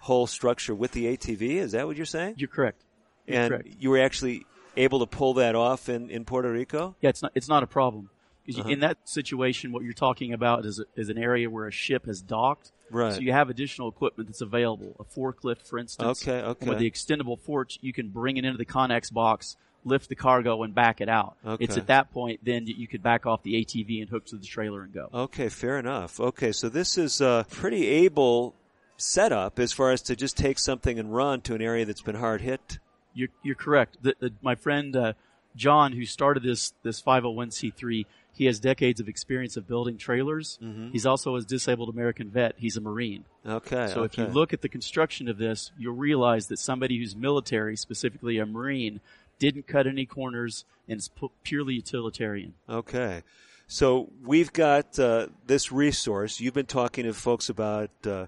whole 0.00 0.26
structure 0.26 0.74
with 0.74 0.92
the 0.92 1.14
ATV. 1.16 1.56
Is 1.56 1.72
that 1.72 1.86
what 1.86 1.96
you're 1.96 2.06
saying? 2.06 2.34
You're 2.38 2.48
correct. 2.48 2.84
You're 3.26 3.40
and 3.40 3.50
correct. 3.50 3.68
you 3.78 3.90
were 3.90 4.00
actually 4.00 4.46
able 4.78 5.00
to 5.00 5.06
pull 5.06 5.34
that 5.34 5.54
off 5.54 5.88
in, 5.88 6.08
in 6.10 6.24
Puerto 6.24 6.50
Rico? 6.50 6.96
Yeah, 7.00 7.10
it's 7.10 7.22
not 7.22 7.32
it's 7.34 7.48
not 7.48 7.62
a 7.62 7.66
problem. 7.66 8.10
'Cause 8.48 8.60
Uh-huh. 8.60 8.68
In 8.70 8.80
that 8.80 8.96
situation, 9.08 9.72
what 9.72 9.82
you're 9.84 9.92
talking 9.92 10.32
about 10.32 10.64
is, 10.64 10.78
a, 10.80 10.84
is 10.96 11.08
an 11.10 11.18
area 11.18 11.50
where 11.50 11.66
a 11.66 11.70
ship 11.70 12.06
has 12.06 12.22
docked. 12.22 12.72
Right. 12.90 13.12
So 13.12 13.20
you 13.20 13.32
have 13.32 13.50
additional 13.50 13.88
equipment 13.88 14.28
that's 14.28 14.40
available. 14.40 14.96
A 14.98 15.04
forklift, 15.04 15.66
for 15.66 15.78
instance. 15.78 16.26
Okay, 16.26 16.40
And 16.40 16.68
with 16.70 16.78
the 16.78 16.90
extendable 16.90 17.38
fork, 17.38 17.72
you 17.82 17.92
can 17.92 18.08
bring 18.08 18.38
it 18.38 18.46
into 18.46 18.56
the 18.56 18.64
Connex 18.64 19.12
box, 19.12 19.56
lift 19.84 20.08
the 20.08 20.14
cargo, 20.14 20.62
and 20.62 20.74
back 20.74 21.02
it 21.02 21.08
out. 21.10 21.36
Okay. 21.46 21.62
It's 21.64 21.76
at 21.76 21.86
that 21.88 22.10
point 22.10 22.40
then 22.42 22.64
that 22.64 22.78
you 22.78 22.88
could 22.88 23.02
back 23.02 23.26
off 23.26 23.42
the 23.42 23.54
ATV 23.62 24.00
and 24.00 24.08
hook 24.08 24.24
to 24.26 24.36
the 24.36 24.46
trailer 24.46 24.82
and 24.82 24.92
go. 24.94 25.10
Okay, 25.12 25.50
fair 25.50 25.78
enough. 25.78 26.18
Okay, 26.18 26.50
so 26.52 26.70
this 26.70 26.96
is 26.96 27.20
a 27.20 27.44
pretty 27.50 27.86
able 27.86 28.54
setup 28.96 29.58
as 29.58 29.72
far 29.72 29.90
as 29.92 30.00
to 30.02 30.16
just 30.16 30.36
take 30.38 30.58
something 30.58 30.98
and 30.98 31.14
run 31.14 31.40
to 31.42 31.54
an 31.54 31.60
area 31.62 31.84
that's 31.84 32.00
been 32.02 32.16
hard 32.16 32.40
hit. 32.40 32.78
You're, 33.12 33.28
you're 33.42 33.54
correct. 33.54 33.98
The, 34.02 34.14
the, 34.18 34.32
my 34.42 34.54
friend 34.54 34.96
uh, 34.96 35.12
John, 35.56 35.92
who 35.92 36.04
started 36.04 36.42
this 36.42 36.72
this 36.82 37.02
501c3, 37.02 38.06
he 38.38 38.46
has 38.46 38.60
decades 38.60 39.00
of 39.00 39.08
experience 39.08 39.56
of 39.56 39.66
building 39.66 39.98
trailers. 39.98 40.60
Mm-hmm. 40.62 40.90
He's 40.92 41.04
also 41.04 41.34
a 41.34 41.42
disabled 41.42 41.88
American 41.88 42.30
vet. 42.30 42.54
He's 42.56 42.76
a 42.76 42.80
Marine. 42.80 43.24
Okay. 43.44 43.90
So 43.92 44.04
if 44.04 44.16
you 44.16 44.26
look 44.26 44.52
at 44.52 44.62
the 44.62 44.68
construction 44.68 45.28
of 45.28 45.38
this, 45.38 45.72
you'll 45.76 45.96
realize 45.96 46.46
that 46.46 46.60
somebody 46.60 46.98
who's 46.98 47.16
military, 47.16 47.76
specifically 47.76 48.38
a 48.38 48.46
Marine, 48.46 49.00
didn't 49.40 49.66
cut 49.66 49.88
any 49.88 50.06
corners 50.06 50.64
and 50.88 50.98
is 50.98 51.08
pu- 51.08 51.32
purely 51.42 51.74
utilitarian. 51.74 52.54
Okay. 52.68 53.24
So 53.66 54.08
we've 54.24 54.52
got 54.52 54.98
uh, 55.00 55.26
this 55.46 55.72
resource. 55.72 56.40
You've 56.40 56.54
been 56.54 56.66
talking 56.66 57.04
to 57.04 57.12
folks 57.12 57.48
about 57.48 57.90
uh, 58.06 58.26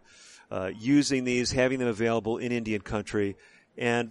uh, 0.50 0.72
using 0.76 1.22
these, 1.22 1.52
having 1.52 1.78
them 1.78 1.88
available 1.88 2.38
in 2.38 2.50
Indian 2.50 2.80
country. 2.80 3.36
And 3.78 4.10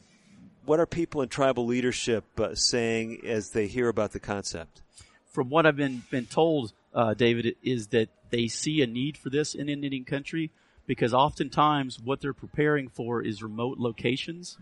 what 0.65 0.79
are 0.79 0.86
people 0.86 1.22
in 1.22 1.27
tribal 1.27 1.65
leadership 1.65 2.24
uh, 2.39 2.56
saying 2.56 3.20
as 3.25 3.50
they 3.50 3.68
hear 3.68 3.89
about 3.89 4.13
the 4.13 4.20
concept? 4.22 4.82
From 5.30 5.50
what 5.50 5.66
I've 5.66 5.76
been 5.76 6.04
been 6.10 6.26
told, 6.26 6.74
uh, 6.94 7.14
David, 7.14 7.56
is 7.64 7.88
that 7.88 8.10
they 8.30 8.48
see 8.48 8.82
a 8.82 8.88
need 8.88 9.18
for 9.18 9.30
this 9.30 9.56
in 9.56 9.70
Indian 9.70 10.04
country 10.04 10.52
because 10.88 11.14
oftentimes 11.14 12.00
what 12.00 12.20
they're 12.20 12.34
preparing 12.34 12.90
for 12.90 13.22
is 13.22 13.44
remote 13.44 13.78
locations 13.78 14.58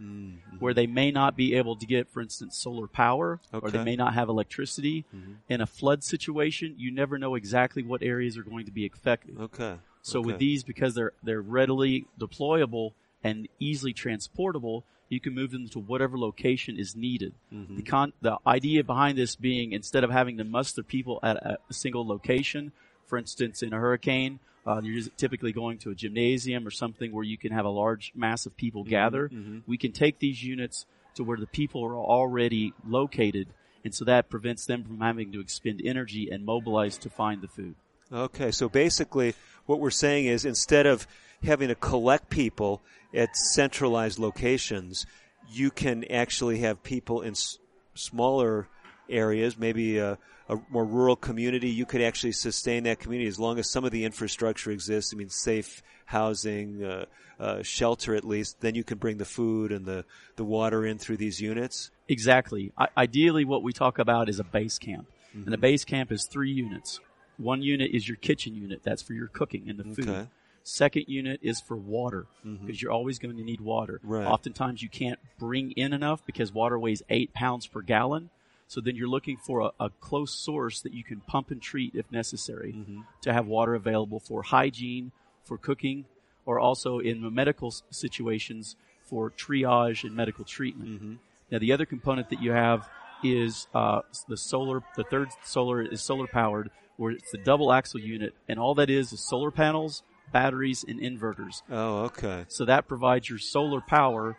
where 0.60 0.74
they 0.74 0.86
may 0.86 1.10
not 1.10 1.38
be 1.38 1.56
able 1.56 1.78
to 1.78 1.86
get, 1.86 2.10
for 2.10 2.22
instance, 2.22 2.58
solar 2.58 2.88
power 2.88 3.40
or 3.54 3.72
they 3.72 3.82
may 3.84 3.96
not 3.96 4.14
have 4.14 4.28
electricity. 4.28 5.06
In 5.48 5.62
a 5.62 5.66
flood 5.66 6.04
situation, 6.04 6.76
you 6.78 6.92
never 6.92 7.18
know 7.18 7.36
exactly 7.36 7.82
what 7.82 8.04
areas 8.04 8.38
are 8.38 8.44
going 8.44 8.66
to 8.66 8.72
be 8.72 8.86
affected. 8.86 9.40
Okay. 9.40 9.76
So 10.02 10.20
with 10.22 10.38
these, 10.38 10.64
because 10.64 10.96
they're 10.96 11.14
they're 11.24 11.42
readily 11.42 12.08
deployable 12.20 12.92
and 13.24 13.48
easily 13.60 13.94
transportable, 13.94 14.84
you 15.10 15.20
can 15.20 15.34
move 15.34 15.52
them 15.52 15.70
to 15.70 15.80
whatever 15.80 16.18
location 16.18 16.78
is 16.78 16.96
needed. 16.96 17.34
Mm-hmm. 17.54 17.78
The 17.78 17.82
con 17.84 18.14
the 18.22 18.38
idea 18.46 18.84
behind 18.84 19.18
this 19.18 19.36
being 19.36 19.72
instead 19.72 20.04
of 20.04 20.12
having 20.12 20.38
to 20.38 20.44
muster 20.44 20.84
people 20.84 21.20
at 21.24 21.38
a, 21.38 21.58
single 21.72 22.06
location, 22.06 22.72
for 23.06 23.18
instance, 23.18 23.64
in 23.64 23.74
a 23.74 23.78
hurricane, 23.78 24.40
uh, 24.66 24.82
you're 24.84 24.96
just 24.96 25.18
typically 25.18 25.54
going 25.54 25.78
to 25.80 25.92
a 25.92 25.96
gymnasium 25.96 26.68
or 26.68 26.72
something 26.72 27.12
where 27.14 27.24
you 27.24 27.38
can 27.38 27.54
have 27.54 27.66
a 27.66 27.70
large 27.70 28.12
mass 28.16 28.46
of 28.46 28.56
people 28.58 28.84
Mm-hmm. 28.84 28.90
gather. 28.90 29.32
We 29.66 29.78
can 29.78 29.94
take 29.94 30.20
these 30.20 30.44
units 30.44 30.86
to 31.16 31.24
where 31.24 31.38
the 31.38 31.48
people 31.48 31.84
are 31.86 31.96
already 31.96 32.74
located, 32.86 33.48
and 33.84 33.96
so 33.96 34.06
that 34.06 34.30
prevents 34.30 34.66
them 34.66 34.84
from 34.84 35.00
having 35.00 35.32
to 35.32 35.40
expend 35.40 35.82
energy 35.84 36.30
and 36.30 36.46
mobilize 36.46 36.98
to 37.00 37.10
find 37.10 37.42
the 37.42 37.48
food. 37.48 37.76
Okay, 38.12 38.52
so 38.52 38.70
basically, 38.70 39.34
what 39.66 39.80
we're 39.80 39.90
saying 39.90 40.26
is 40.26 40.46
instead 40.46 40.86
of 40.86 41.08
having 41.44 41.68
to 41.70 41.76
collect 41.76 42.30
people 42.30 42.82
at 43.14 43.36
centralized 43.36 44.20
locations, 44.20 45.06
you 45.50 45.72
can 45.72 46.04
actually 46.06 46.60
have 46.60 46.84
people 46.84 47.22
in 47.22 47.32
s- 47.32 47.58
smaller 47.94 48.68
areas, 49.10 49.58
maybe 49.58 49.98
a, 49.98 50.18
a 50.50 50.58
more 50.70 50.86
rural 50.86 51.16
community. 51.16 51.70
You 51.70 51.86
could 51.86 52.02
actually 52.02 52.34
sustain 52.34 52.84
that 52.84 53.00
community 53.00 53.28
as 53.28 53.40
long 53.40 53.60
as 53.60 53.70
some 53.72 53.86
of 53.86 53.92
the 53.92 54.04
infrastructure 54.04 54.72
exists. 54.72 55.14
I 55.14 55.18
mean, 55.18 55.30
safe 55.30 55.82
housing, 56.06 56.84
uh, 56.84 57.06
uh, 57.40 57.62
shelter 57.62 58.16
at 58.16 58.26
least. 58.26 58.62
Then 58.62 58.76
you 58.76 58.84
can 58.84 58.98
bring 58.98 59.18
the 59.18 59.26
food 59.26 59.72
and 59.72 59.86
the, 59.86 60.06
the 60.36 60.44
water 60.44 60.86
in 60.86 60.98
through 60.98 61.18
these 61.18 61.40
units. 61.40 61.92
Exactly. 62.08 62.72
I- 62.78 62.90
ideally, 62.98 63.46
what 63.46 63.64
we 63.64 63.74
talk 63.74 64.00
about 64.00 64.28
is 64.30 64.40
a 64.40 64.44
base 64.44 64.78
camp. 64.78 65.08
And 65.34 65.54
a 65.54 65.58
base 65.58 65.86
camp 65.86 66.12
is 66.12 66.26
three 66.26 66.52
units. 66.52 67.00
One 67.38 67.62
unit 67.62 67.92
is 67.94 68.08
your 68.08 68.18
kitchen 68.18 68.56
unit. 68.56 68.82
That's 68.84 69.04
for 69.04 69.14
your 69.14 69.28
cooking 69.28 69.70
and 69.70 69.78
the 69.78 69.84
food. 69.84 70.10
Okay. 70.10 70.28
Second 70.68 71.06
unit 71.08 71.40
is 71.42 71.62
for 71.62 71.78
water 71.78 72.26
mm-hmm. 72.46 72.66
because 72.66 72.82
you're 72.82 72.92
always 72.92 73.20
going 73.20 73.38
to 73.38 73.42
need 73.42 73.62
water. 73.62 74.02
Right. 74.04 74.28
Oftentimes 74.28 74.84
you 74.84 74.90
can't 74.90 75.18
bring 75.40 75.72
in 75.72 75.94
enough 75.94 76.26
because 76.26 76.52
water 76.52 76.78
weighs 76.78 77.02
eight 77.10 77.34
pounds 77.34 77.66
per 77.66 77.82
gallon. 77.82 78.32
So 78.68 78.82
then 78.82 78.98
you're 78.98 79.08
looking 79.08 79.38
for 79.38 79.62
a, 79.62 79.86
a 79.86 79.90
close 80.02 80.34
source 80.34 80.82
that 80.82 80.94
you 80.94 81.06
can 81.06 81.22
pump 81.22 81.52
and 81.52 81.62
treat 81.62 81.96
if 81.96 82.12
necessary 82.12 82.74
mm-hmm. 82.74 83.00
to 83.22 83.32
have 83.32 83.48
water 83.48 83.76
available 83.76 84.20
for 84.20 84.44
hygiene, 84.44 85.14
for 85.46 85.58
cooking, 85.58 86.04
or 86.46 86.60
also 86.60 87.00
in 87.00 87.34
medical 87.34 87.74
situations 87.90 88.76
for 89.06 89.32
triage 89.32 90.04
and 90.04 90.18
medical 90.18 90.44
treatment. 90.44 90.90
Mm-hmm. 90.90 91.14
Now 91.50 91.60
the 91.60 91.72
other 91.72 91.86
component 91.86 92.30
that 92.30 92.42
you 92.42 92.52
have 92.52 92.90
is 93.24 93.68
uh, 93.74 94.02
the 94.28 94.36
solar. 94.36 94.84
The 94.98 95.06
third 95.06 95.30
solar 95.46 95.82
is 95.82 96.02
solar 96.02 96.28
powered, 96.28 96.72
where 96.98 97.14
it's 97.14 97.32
the 97.32 97.38
double 97.38 97.72
axle 97.72 98.02
unit, 98.02 98.36
and 98.50 98.60
all 98.60 98.76
that 98.76 98.90
is 98.90 99.14
is 99.14 99.22
solar 99.22 99.50
panels, 99.50 100.04
batteries, 100.32 100.84
and 100.88 101.00
inverters. 101.00 101.62
Oh, 101.70 102.06
okay. 102.06 102.46
So 102.48 102.66
that 102.66 102.88
provides 102.88 103.30
your 103.30 103.40
solar 103.40 103.82
power 103.82 104.38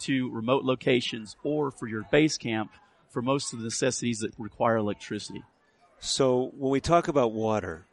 to 0.00 0.30
remote 0.30 0.64
locations 0.64 1.36
or 1.42 1.70
for 1.70 1.86
your 1.86 2.04
base 2.10 2.36
camp 2.36 2.70
for 3.10 3.22
most 3.22 3.52
of 3.52 3.58
the 3.60 3.64
necessities 3.64 4.18
that 4.20 4.32
require 4.38 4.76
electricity. 4.76 5.42
So 5.98 6.52
when 6.56 6.70
we 6.70 6.80
talk 6.80 7.08
about 7.08 7.32
water, 7.32 7.86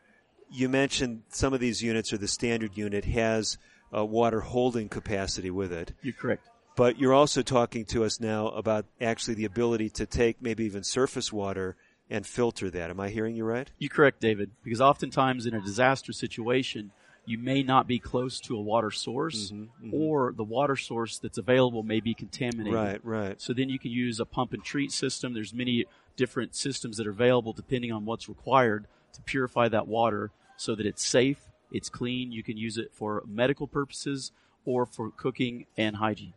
you 0.51 0.67
mentioned 0.69 1.23
some 1.29 1.53
of 1.53 1.59
these 1.59 1.81
units 1.81 2.11
or 2.11 2.17
the 2.17 2.27
standard 2.27 2.77
unit 2.77 3.05
has 3.05 3.57
uh, 3.95 4.03
water 4.03 4.41
holding 4.41 4.89
capacity 4.89 5.49
with 5.51 5.71
it, 5.71 5.93
You're 6.01 6.13
correct. 6.13 6.49
but 6.75 6.99
you're 6.99 7.13
also 7.13 7.41
talking 7.41 7.85
to 7.85 8.03
us 8.03 8.19
now 8.19 8.47
about 8.49 8.85
actually 8.99 9.35
the 9.35 9.45
ability 9.45 9.89
to 9.91 10.05
take 10.05 10.41
maybe 10.41 10.65
even 10.65 10.83
surface 10.83 11.31
water 11.31 11.75
and 12.09 12.27
filter 12.27 12.69
that. 12.69 12.89
Am 12.89 12.99
I 12.99 13.09
hearing 13.09 13.35
you 13.35 13.45
right? 13.45 13.69
You're 13.79 13.89
correct, 13.89 14.19
David, 14.19 14.51
because 14.63 14.81
oftentimes 14.81 15.45
in 15.45 15.53
a 15.53 15.61
disaster 15.61 16.11
situation, 16.11 16.91
you 17.25 17.37
may 17.37 17.63
not 17.63 17.87
be 17.87 17.99
close 17.99 18.39
to 18.41 18.57
a 18.57 18.61
water 18.61 18.91
source, 18.91 19.51
mm-hmm, 19.51 19.87
mm-hmm. 19.87 19.93
or 19.93 20.33
the 20.35 20.43
water 20.43 20.75
source 20.75 21.17
that's 21.19 21.37
available 21.37 21.83
may 21.83 21.99
be 21.99 22.13
contaminated. 22.13 22.73
Right, 22.73 22.99
right. 23.03 23.41
So 23.41 23.53
then 23.53 23.69
you 23.69 23.79
can 23.79 23.91
use 23.91 24.19
a 24.19 24.25
pump 24.25 24.53
and 24.53 24.63
treat 24.63 24.91
system. 24.91 25.33
There's 25.33 25.53
many 25.53 25.85
different 26.15 26.55
systems 26.55 26.97
that 26.97 27.07
are 27.07 27.11
available 27.11 27.53
depending 27.53 27.91
on 27.91 28.05
what's 28.05 28.27
required 28.27 28.87
to 29.13 29.21
purify 29.21 29.69
that 29.69 29.87
water 29.87 30.31
so 30.57 30.75
that 30.75 30.85
it's 30.85 31.05
safe, 31.05 31.39
it's 31.71 31.89
clean. 31.89 32.31
You 32.31 32.43
can 32.43 32.57
use 32.57 32.77
it 32.77 32.91
for 32.93 33.23
medical 33.25 33.67
purposes 33.67 34.31
or 34.65 34.85
for 34.85 35.09
cooking 35.11 35.65
and 35.77 35.97
hygiene. 35.97 36.33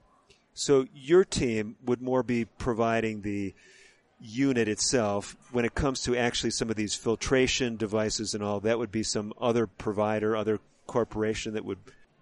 So 0.55 0.87
your 0.95 1.25
team 1.25 1.77
would 1.85 2.01
more 2.01 2.23
be 2.23 2.45
providing 2.45 3.23
the 3.23 3.55
unit 4.19 4.69
itself 4.69 5.37
when 5.53 5.65
it 5.65 5.75
comes 5.75 6.01
to 6.03 6.17
actually 6.17 6.51
some 6.51 6.71
of 6.71 6.77
these 6.77 6.95
filtration 6.95 7.77
devices 7.77 8.33
and 8.33 8.43
all 8.43 8.61
that 8.61 8.79
would 8.79 8.91
be 8.91 9.03
some 9.03 9.33
other 9.39 9.67
provider 9.67 10.35
other 10.35 10.59
corporation 10.87 11.55
that 11.55 11.65
would 11.65 11.79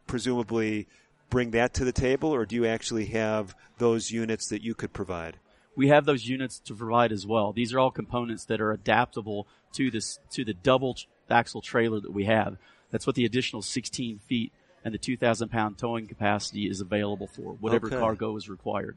presumably 0.07 0.87
bring 1.31 1.51
that 1.53 1.75
to 1.75 1.85
the 1.85 1.93
table 1.93 2.31
or 2.31 2.45
do 2.45 2.55
you 2.55 2.67
actually 2.67 3.07
have 3.07 3.55
those 3.79 4.11
units 4.11 4.49
that 4.49 4.63
you 4.63 4.75
could 4.75 4.93
provide 4.93 5.39
we 5.77 5.89
have 5.89 6.05
those 6.05 6.27
units 6.27 6.59
to 6.61 6.75
provide 6.75 7.13
as 7.13 7.27
well. 7.27 7.53
These 7.53 7.73
are 7.73 7.81
all 7.81 7.91
components 7.91 8.45
that 8.47 8.61
are 8.61 8.73
adaptable 8.73 9.47
to 9.73 9.91
this 9.91 10.19
to 10.31 10.45
the 10.45 10.55
double 10.55 10.97
axle 11.29 11.61
trailer 11.61 12.01
that 12.01 12.13
we 12.13 12.25
have. 12.25 12.57
That's 12.91 13.07
what 13.07 13.17
the 13.17 13.25
additional 13.25 13.63
16 13.63 14.21
feet 14.21 14.53
and 14.85 14.95
the 14.95 14.99
2,000 14.99 15.49
pound 15.49 15.79
towing 15.79 16.07
capacity 16.07 16.69
is 16.69 16.81
available 16.81 17.27
for. 17.27 17.55
Whatever 17.55 17.89
Okay. 17.89 17.97
cargo 17.97 18.37
is 18.37 18.49
required. 18.49 18.97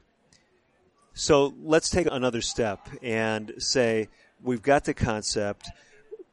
So 1.13 1.55
let's 1.63 1.89
take 1.89 2.07
another 2.11 2.41
step 2.41 2.87
and 3.01 3.53
say 3.57 4.09
we've 4.43 4.61
got 4.61 4.83
the 4.83 4.93
concept. 4.93 5.69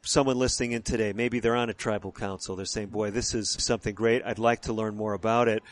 Someone 0.04 0.38
listening 0.38 0.72
in 0.72 0.82
today, 0.82 1.12
maybe 1.12 1.40
they're 1.40 1.56
on 1.56 1.70
a 1.70 1.74
tribal 1.74 2.12
council. 2.12 2.56
They're 2.56 2.66
saying, 2.66 2.88
boy, 2.88 3.10
this 3.10 3.34
is 3.34 3.56
something 3.58 3.94
great. 3.94 4.22
I'd 4.24 4.38
like 4.38 4.62
to 4.62 4.72
learn 4.72 4.96
more 4.96 5.14
about 5.14 5.48
it. 5.48 5.62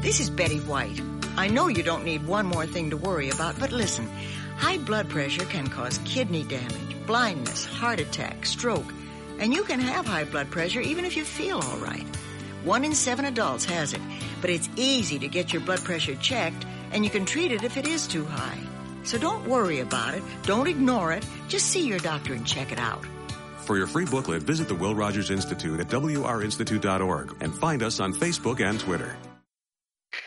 This 0.00 0.18
is 0.18 0.28
Betty 0.28 0.58
White. 0.58 1.00
I 1.36 1.46
know 1.46 1.68
you 1.68 1.84
don't 1.84 2.04
need 2.04 2.26
one 2.26 2.46
more 2.46 2.66
thing 2.66 2.90
to 2.90 2.96
worry 2.96 3.30
about, 3.30 3.60
but 3.60 3.70
listen. 3.70 4.08
High 4.56 4.78
blood 4.78 5.08
pressure 5.08 5.44
can 5.44 5.68
cause 5.68 6.00
kidney 6.04 6.42
damage, 6.42 7.06
blindness, 7.06 7.64
heart 7.64 8.00
attack, 8.00 8.44
stroke, 8.44 8.92
and 9.38 9.54
you 9.54 9.62
can 9.62 9.78
have 9.78 10.04
high 10.04 10.24
blood 10.24 10.50
pressure 10.50 10.80
even 10.80 11.04
if 11.04 11.16
you 11.16 11.22
feel 11.22 11.60
all 11.60 11.78
right. 11.78 12.06
One 12.64 12.84
in 12.84 12.92
seven 12.92 13.24
adults 13.24 13.64
has 13.66 13.92
it, 13.92 14.02
but 14.40 14.50
it's 14.50 14.68
easy 14.74 15.20
to 15.20 15.28
get 15.28 15.52
your 15.52 15.62
blood 15.62 15.84
pressure 15.84 16.16
checked, 16.16 16.66
and 16.90 17.04
you 17.04 17.10
can 17.10 17.24
treat 17.24 17.52
it 17.52 17.62
if 17.62 17.76
it 17.76 17.86
is 17.86 18.08
too 18.08 18.24
high. 18.24 18.58
So 19.04 19.16
don't 19.16 19.46
worry 19.46 19.78
about 19.78 20.14
it. 20.14 20.24
Don't 20.42 20.66
ignore 20.66 21.12
it. 21.12 21.24
Just 21.46 21.68
see 21.68 21.86
your 21.86 22.00
doctor 22.00 22.34
and 22.34 22.44
check 22.44 22.72
it 22.72 22.80
out. 22.80 23.04
For 23.64 23.78
your 23.78 23.86
free 23.86 24.04
booklet, 24.04 24.42
visit 24.42 24.68
the 24.68 24.74
Will 24.74 24.94
Rogers 24.94 25.30
Institute 25.30 25.80
at 25.80 25.88
wrinstitute.org 25.88 27.42
and 27.42 27.54
find 27.54 27.82
us 27.82 27.98
on 27.98 28.12
Facebook 28.12 28.60
and 28.60 28.78
Twitter. 28.78 29.16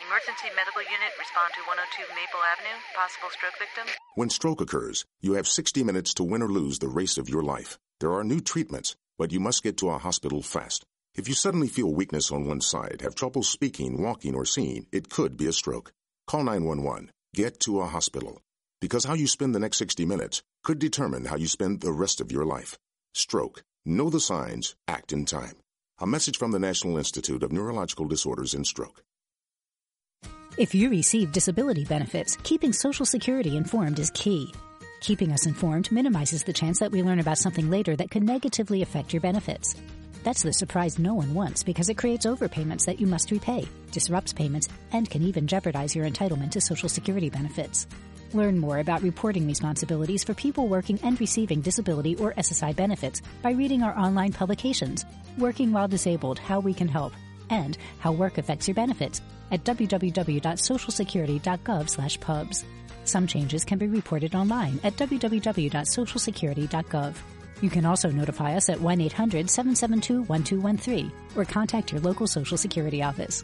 Emergency 0.08 0.50
medical 0.56 0.82
unit, 0.82 1.13
respond 1.20 1.53
to 1.53 1.62
102 1.67 2.01
Maple 2.15 2.41
Avenue. 2.51 2.77
Possible 2.96 3.29
stroke 3.29 3.53
victim. 3.60 3.86
When 4.15 4.32
stroke 4.32 4.62
occurs, 4.62 5.06
you 5.22 5.34
have 5.34 5.48
60 5.48 5.84
minutes 5.84 6.15
to 6.15 6.24
win 6.24 6.41
or 6.41 6.50
lose 6.50 6.79
the 6.79 6.88
race 6.88 7.20
of 7.20 7.29
your 7.29 7.44
life. 7.44 7.77
There 8.00 8.12
are 8.12 8.24
new 8.24 8.39
treatments, 8.39 8.96
but 9.20 9.32
you 9.32 9.39
must 9.39 9.62
get 9.62 9.77
to 9.77 9.89
a 9.89 10.00
hospital 10.00 10.41
fast. 10.41 10.84
If 11.13 11.27
you 11.27 11.36
suddenly 11.36 11.67
feel 11.67 11.94
weakness 11.94 12.32
on 12.32 12.48
one 12.48 12.62
side, 12.62 13.01
have 13.01 13.13
trouble 13.13 13.44
speaking, 13.44 14.01
walking, 14.01 14.34
or 14.34 14.46
seeing, 14.46 14.88
it 14.91 15.12
could 15.12 15.38
be 15.38 15.46
a 15.46 15.53
stroke. 15.53 15.91
Call 16.25 16.44
911. 16.44 17.12
Get 17.36 17.60
to 17.62 17.82
a 17.82 17.86
hospital. 17.86 18.41
Because 18.82 19.06
how 19.06 19.13
you 19.13 19.27
spend 19.27 19.53
the 19.53 19.60
next 19.60 19.77
60 19.77 20.06
minutes 20.06 20.41
could 20.63 20.79
determine 20.79 21.25
how 21.25 21.36
you 21.36 21.48
spend 21.48 21.82
the 21.82 21.91
rest 21.91 22.20
of 22.20 22.32
your 22.32 22.46
life. 22.46 22.79
Stroke. 23.17 23.63
Know 23.83 24.12
the 24.12 24.19
signs. 24.19 24.75
Act 24.88 25.12
in 25.12 25.25
time. 25.25 25.57
A 26.00 26.05
message 26.05 26.38
from 26.38 26.51
the 26.51 26.59
National 26.59 26.97
Institute 27.00 27.41
of 27.41 27.51
Neurological 27.51 28.05
Disorders 28.05 28.53
and 28.53 28.65
Stroke. 28.65 29.01
If 30.55 30.75
you 30.75 30.91
receive 30.91 31.31
disability 31.31 31.83
benefits, 31.83 32.38
keeping 32.43 32.71
Social 32.71 33.07
Security 33.07 33.57
informed 33.57 33.97
is 33.97 34.12
key. 34.12 34.53
Keeping 35.01 35.31
us 35.31 35.47
informed 35.47 35.91
minimizes 35.91 36.43
the 36.43 36.53
chance 36.53 36.77
that 36.77 36.91
we 36.91 37.01
learn 37.01 37.19
about 37.19 37.39
something 37.39 37.71
later 37.71 37.95
that 37.95 38.12
could 38.12 38.21
negatively 38.21 38.83
affect 38.83 39.13
your 39.13 39.21
benefits. 39.21 39.75
That's 40.24 40.43
the 40.43 40.53
surprise 40.53 41.00
no 41.00 41.15
one 41.15 41.33
wants 41.33 41.63
because 41.63 41.89
it 41.89 41.97
creates 41.97 42.27
overpayments 42.27 42.86
that 42.86 43.00
you 43.00 43.07
must 43.07 43.31
repay, 43.31 43.67
disrupts 43.91 44.31
payments, 44.31 44.69
and 44.91 45.09
can 45.09 45.24
even 45.24 45.47
jeopardize 45.47 45.95
your 45.95 46.05
entitlement 46.05 46.51
to 46.51 46.62
Social 46.62 46.89
Security 46.89 47.31
benefits. 47.31 47.88
Learn 48.34 48.60
more 48.60 48.79
about 48.79 49.03
reporting 49.03 49.48
responsibilities 49.48 50.24
for 50.24 50.34
people 50.34 50.67
working 50.67 51.00
and 51.03 51.19
receiving 51.19 51.62
disability 51.62 52.15
or 52.15 52.34
SSI 52.34 52.75
benefits 52.75 53.22
by 53.41 53.51
reading 53.51 53.84
our 53.84 53.98
online 53.98 54.34
publications, 54.34 55.05
Working 55.38 55.72
While 55.72 55.88
Disabled, 55.88 56.39
How 56.39 56.60
We 56.60 56.74
Can 56.74 56.89
Help, 56.89 57.13
and 57.50 57.77
How 58.00 58.12
Work 58.12 58.38
Affects 58.38 58.67
Your 58.67 58.75
Benefits 58.75 59.22
at 59.51 59.63
www.socialsecurity.gov 59.63 62.19
pubs. 62.19 62.65
Some 63.05 63.27
changes 63.27 63.63
can 63.63 63.77
be 63.77 63.88
reported 63.88 64.36
online 64.36 64.81
at 64.84 64.98
www.socialsecurity.gov. 64.98 67.15
You 67.62 67.69
can 67.69 67.86
also 67.86 68.12
notify 68.12 68.56
us 68.56 68.67
at 68.69 68.80
1-800-772-1213 68.80 71.12
or 71.36 71.45
contact 71.45 71.93
your 71.93 72.02
local 72.02 72.28
Social 72.28 72.58
Security 72.58 73.02
office. 73.02 73.43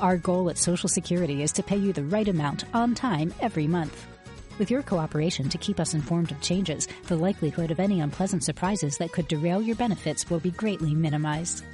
Our 0.00 0.16
goal 0.18 0.50
at 0.50 0.58
Social 0.58 0.90
Security 0.90 1.42
is 1.42 1.52
to 1.52 1.62
pay 1.62 1.76
you 1.76 1.92
the 1.92 2.04
right 2.04 2.28
amount 2.28 2.64
on 2.74 2.94
time 2.94 3.32
every 3.40 3.68
month. 3.68 4.06
With 4.58 4.70
your 4.70 4.82
cooperation 4.82 5.48
to 5.50 5.58
keep 5.58 5.78
us 5.78 5.92
informed 5.92 6.30
of 6.30 6.40
changes, 6.40 6.88
the 7.08 7.16
likelihood 7.16 7.70
of 7.70 7.78
any 7.78 8.00
unpleasant 8.00 8.42
surprises 8.42 8.96
that 8.98 9.12
could 9.12 9.28
derail 9.28 9.60
your 9.60 9.76
benefits 9.76 10.30
will 10.30 10.40
be 10.40 10.50
greatly 10.50 10.94
minimized. 10.94 11.64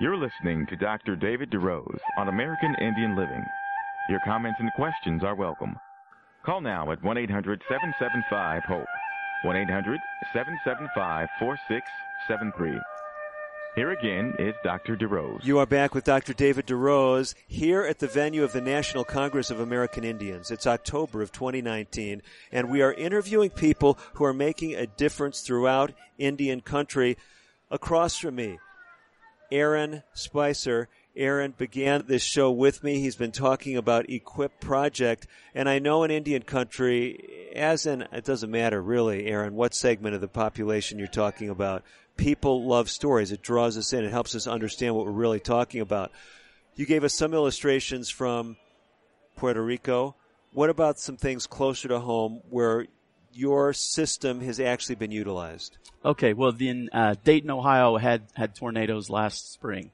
You're 0.00 0.16
listening 0.16 0.64
to 0.66 0.76
Dr. 0.76 1.16
David 1.16 1.50
DeRose 1.50 1.98
on 2.16 2.28
American 2.28 2.76
Indian 2.80 3.16
Living. 3.16 3.44
Your 4.08 4.20
comments 4.24 4.60
and 4.60 4.72
questions 4.74 5.24
are 5.24 5.34
welcome. 5.34 5.74
Call 6.46 6.60
now 6.60 6.92
at 6.92 7.02
1 7.02 7.18
800 7.18 7.60
775 7.68 8.62
HOPE. 8.62 8.86
1 9.42 9.56
800 9.56 10.00
775 10.32 11.28
4673. 11.40 12.78
Here 13.78 13.92
again 13.92 14.34
is 14.40 14.56
Dr. 14.64 14.96
DeRose. 14.96 15.44
You 15.44 15.60
are 15.60 15.66
back 15.66 15.94
with 15.94 16.02
Dr. 16.02 16.32
David 16.32 16.66
DeRose 16.66 17.36
here 17.46 17.84
at 17.84 18.00
the 18.00 18.08
venue 18.08 18.42
of 18.42 18.52
the 18.52 18.60
National 18.60 19.04
Congress 19.04 19.52
of 19.52 19.60
American 19.60 20.02
Indians. 20.02 20.50
It's 20.50 20.66
October 20.66 21.22
of 21.22 21.30
2019, 21.30 22.20
and 22.50 22.70
we 22.70 22.82
are 22.82 22.92
interviewing 22.92 23.50
people 23.50 23.96
who 24.14 24.24
are 24.24 24.32
making 24.32 24.74
a 24.74 24.88
difference 24.88 25.42
throughout 25.42 25.92
Indian 26.18 26.60
country. 26.60 27.18
Across 27.70 28.18
from 28.18 28.34
me, 28.34 28.58
Aaron 29.52 30.02
Spicer. 30.12 30.88
Aaron 31.14 31.54
began 31.56 32.04
this 32.06 32.22
show 32.22 32.50
with 32.50 32.82
me. 32.82 32.98
He's 32.98 33.16
been 33.16 33.32
talking 33.32 33.76
about 33.76 34.10
Equip 34.10 34.60
Project, 34.60 35.28
and 35.54 35.68
I 35.68 35.78
know 35.78 36.02
in 36.02 36.10
Indian 36.10 36.42
country, 36.42 37.52
as 37.54 37.86
in, 37.86 38.02
it 38.12 38.24
doesn't 38.24 38.50
matter 38.50 38.82
really, 38.82 39.26
Aaron, 39.26 39.54
what 39.54 39.72
segment 39.72 40.16
of 40.16 40.20
the 40.20 40.28
population 40.28 40.98
you're 40.98 41.06
talking 41.06 41.48
about. 41.48 41.84
People 42.18 42.66
love 42.66 42.90
stories. 42.90 43.32
It 43.32 43.40
draws 43.40 43.78
us 43.78 43.94
in. 43.94 44.04
It 44.04 44.10
helps 44.10 44.34
us 44.34 44.46
understand 44.46 44.94
what 44.94 45.06
we're 45.06 45.12
really 45.12 45.40
talking 45.40 45.80
about. 45.80 46.12
You 46.74 46.84
gave 46.84 47.02
us 47.02 47.14
some 47.14 47.32
illustrations 47.32 48.10
from 48.10 48.58
Puerto 49.36 49.62
Rico. 49.62 50.14
What 50.52 50.68
about 50.68 50.98
some 50.98 51.16
things 51.16 51.46
closer 51.46 51.88
to 51.88 52.00
home 52.00 52.42
where 52.50 52.86
your 53.32 53.72
system 53.72 54.40
has 54.40 54.60
actually 54.60 54.96
been 54.96 55.12
utilized? 55.12 55.78
Okay, 56.04 56.32
well, 56.32 56.52
then 56.52 56.88
uh, 56.92 57.14
Dayton, 57.24 57.50
Ohio 57.50 57.96
had 57.96 58.22
had 58.34 58.54
tornadoes 58.54 59.08
last 59.10 59.52
spring, 59.52 59.92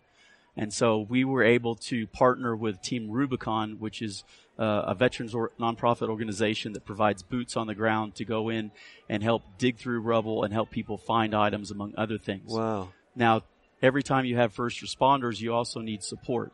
and 0.57 0.73
so 0.73 0.99
we 0.99 1.25
were 1.25 1.43
able 1.43 1.75
to 1.75 2.07
partner 2.07 2.55
with 2.55 2.81
Team 2.81 3.11
Rubicon, 3.11 3.77
which 3.81 4.01
is 4.01 4.25
uh, 4.59 4.83
a 4.87 4.95
veterans 4.95 5.35
or 5.35 5.51
nonprofit 5.59 6.09
organization 6.09 6.75
that 6.75 6.85
provides 6.85 7.23
boots 7.23 7.57
on 7.57 7.67
the 7.67 7.75
ground 7.75 8.14
to 8.17 8.25
go 8.25 8.49
in 8.49 8.71
and 9.09 9.23
help 9.23 9.43
dig 9.59 9.79
through 9.79 10.01
rubble 10.01 10.45
and 10.45 10.53
help 10.53 10.71
people 10.71 10.97
find 10.97 11.35
items, 11.35 11.71
among 11.71 11.95
other 11.97 12.19
things. 12.19 12.53
Wow. 12.53 12.90
Now, 13.17 13.43
every 13.83 14.03
time 14.03 14.25
you 14.25 14.37
have 14.37 14.53
first 14.53 14.81
responders, 14.83 15.40
you 15.40 15.53
also 15.53 15.81
need 15.81 16.03
support. 16.03 16.53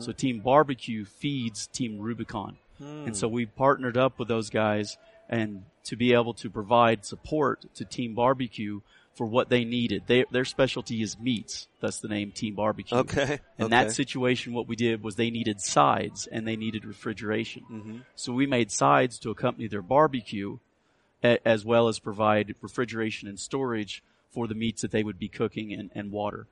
So 0.00 0.12
Team 0.12 0.40
Barbecue 0.40 1.06
feeds 1.06 1.66
Team 1.66 1.98
Rubicon. 1.98 2.58
And 2.78 3.16
so 3.16 3.26
we 3.26 3.46
partnered 3.46 3.96
up 3.96 4.18
with 4.18 4.28
those 4.28 4.50
guys 4.50 4.98
and 5.28 5.64
to 5.84 5.96
be 5.96 6.12
able 6.12 6.34
to 6.34 6.50
provide 6.50 7.06
support 7.06 7.64
to 7.76 7.84
Team 7.84 8.14
Barbecue 8.14 8.80
for 9.14 9.26
what 9.26 9.48
they 9.48 9.64
needed. 9.64 10.04
They, 10.06 10.24
their 10.30 10.44
specialty 10.44 11.02
is 11.02 11.18
meats. 11.18 11.68
That's 11.80 11.98
the 11.98 12.08
name 12.08 12.32
Team 12.32 12.54
Barbecue. 12.54 12.96
Okay. 12.98 13.40
In 13.58 13.66
okay. 13.66 13.70
that 13.70 13.92
situation, 13.92 14.54
what 14.54 14.66
we 14.66 14.76
did 14.76 15.02
was 15.02 15.16
they 15.16 15.30
needed 15.30 15.60
sides 15.60 16.26
and 16.26 16.46
they 16.46 16.56
needed 16.56 16.84
refrigeration. 16.84 17.64
Mm-hmm. 17.70 17.98
So 18.14 18.32
we 18.32 18.46
made 18.46 18.70
sides 18.70 19.18
to 19.20 19.30
accompany 19.30 19.68
their 19.68 19.82
barbecue 19.82 20.58
a- 21.22 21.46
as 21.46 21.64
well 21.64 21.88
as 21.88 21.98
provide 21.98 22.54
refrigeration 22.62 23.28
and 23.28 23.38
storage 23.38 24.02
for 24.30 24.46
the 24.46 24.54
meats 24.54 24.82
that 24.82 24.90
they 24.90 25.04
would 25.04 25.18
be 25.18 25.28
cooking 25.28 25.72
and, 25.72 25.90
and 25.94 26.10
water. 26.10 26.46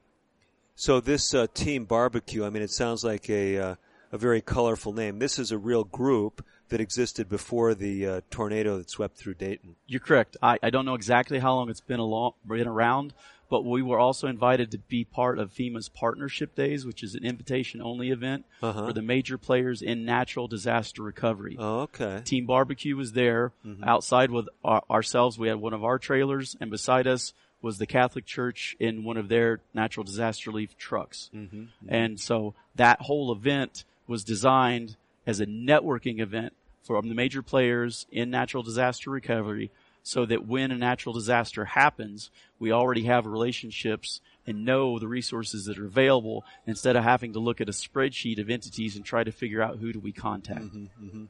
So 0.75 1.01
this 1.01 1.35
uh, 1.35 1.47
team 1.53 1.85
barbecue, 1.85 2.45
I 2.45 2.51
mean, 2.51 2.63
it 2.63 2.71
sounds 2.71 3.05
like 3.05 3.29
a 3.29 3.59
uh, 3.59 3.75
a 4.13 4.19
very 4.19 4.41
colorful 4.41 4.93
name. 4.93 5.19
This 5.19 5.39
is 5.39 5.53
a 5.53 5.59
real 5.59 5.85
group 5.85 6.45
that 6.71 6.81
existed 6.81 7.29
before 7.29 7.75
the 7.75 8.07
uh, 8.07 8.21
tornado 8.31 8.79
that 8.79 8.91
swept 8.91 9.17
through 9.17 9.35
Dayton. 9.35 9.77
You're 9.87 10.01
correct. 10.01 10.37
I, 10.43 10.59
I 10.63 10.71
don't 10.71 10.85
know 10.87 10.95
exactly 10.95 11.39
how 11.39 11.55
long 11.55 11.69
it's 11.71 11.81
been 11.81 12.01
along, 12.01 12.33
been 12.47 12.67
around, 12.67 13.13
but 13.49 13.65
we 13.65 13.83
were 13.83 13.99
also 13.99 14.29
invited 14.29 14.71
to 14.71 14.79
be 14.79 15.05
part 15.05 15.39
of 15.39 15.53
FEMA's 15.53 15.89
Partnership 15.89 16.55
Days, 16.55 16.87
which 16.87 17.03
is 17.03 17.15
an 17.15 17.25
invitation 17.25 17.83
only 17.83 18.11
event 18.11 18.45
Uh-huh. 18.63 18.87
for 18.87 18.93
the 18.93 19.03
major 19.03 19.37
players 19.37 19.83
in 19.83 20.05
natural 20.05 20.47
disaster 20.49 21.03
recovery. 21.03 21.57
Oh, 21.59 21.81
okay. 21.81 22.23
Team 22.25 22.47
Barbecue 22.47 22.97
was 22.97 23.13
there. 23.13 23.53
Mm-hmm. 23.67 23.83
Outside 23.85 24.31
with 24.31 24.49
our, 24.65 24.83
ourselves, 24.89 25.39
we 25.39 25.49
had 25.49 25.57
one 25.61 25.73
of 25.75 25.83
our 25.85 25.99
trailers, 25.99 26.57
and 26.61 26.71
beside 26.71 27.07
us 27.07 27.33
was 27.63 27.77
the 27.79 27.87
Catholic 27.87 28.25
Church 28.25 28.75
in 28.81 29.05
one 29.05 29.17
of 29.19 29.29
their 29.29 29.61
natural 29.75 30.05
disaster 30.05 30.51
relief 30.51 30.79
trucks. 30.79 31.29
Mm-hmm. 31.35 31.65
And 31.89 32.19
so 32.19 32.55
that 32.77 33.03
whole 33.03 33.31
event 33.33 33.85
was 34.07 34.25
designed 34.25 34.97
as 35.27 35.41
a 35.41 35.47
networking 35.47 36.21
event 36.21 36.55
from 36.83 37.09
the 37.09 37.15
major 37.15 37.43
players 37.43 38.07
in 38.11 38.31
natural 38.31 38.63
disaster 38.63 39.11
recovery 39.11 39.71
so 40.03 40.25
that 40.27 40.47
when 40.47 40.71
a 40.71 40.77
natural 40.77 41.13
disaster 41.13 41.65
happens, 41.65 42.31
we 42.59 42.73
already 42.73 43.05
have 43.05 43.27
relationships 43.27 44.21
and 44.47 44.65
know 44.65 44.99
the 44.99 45.07
resources 45.07 45.67
that 45.67 45.79
are 45.79 45.87
available 45.87 46.45
instead 46.67 46.97
of 46.97 47.05
having 47.05 47.33
to 47.33 47.39
look 47.39 47.61
at 47.61 47.69
a 47.69 47.73
spreadsheet 47.73 48.41
of 48.41 48.51
entities 48.51 48.97
and 48.97 49.05
try 49.05 49.23
to 49.23 49.33
figure 49.33 49.63
out 49.63 49.79
who 49.79 49.93
do 49.93 50.01
we 50.01 50.13
contact. 50.13 50.63
Mm-hmm, 50.63 51.25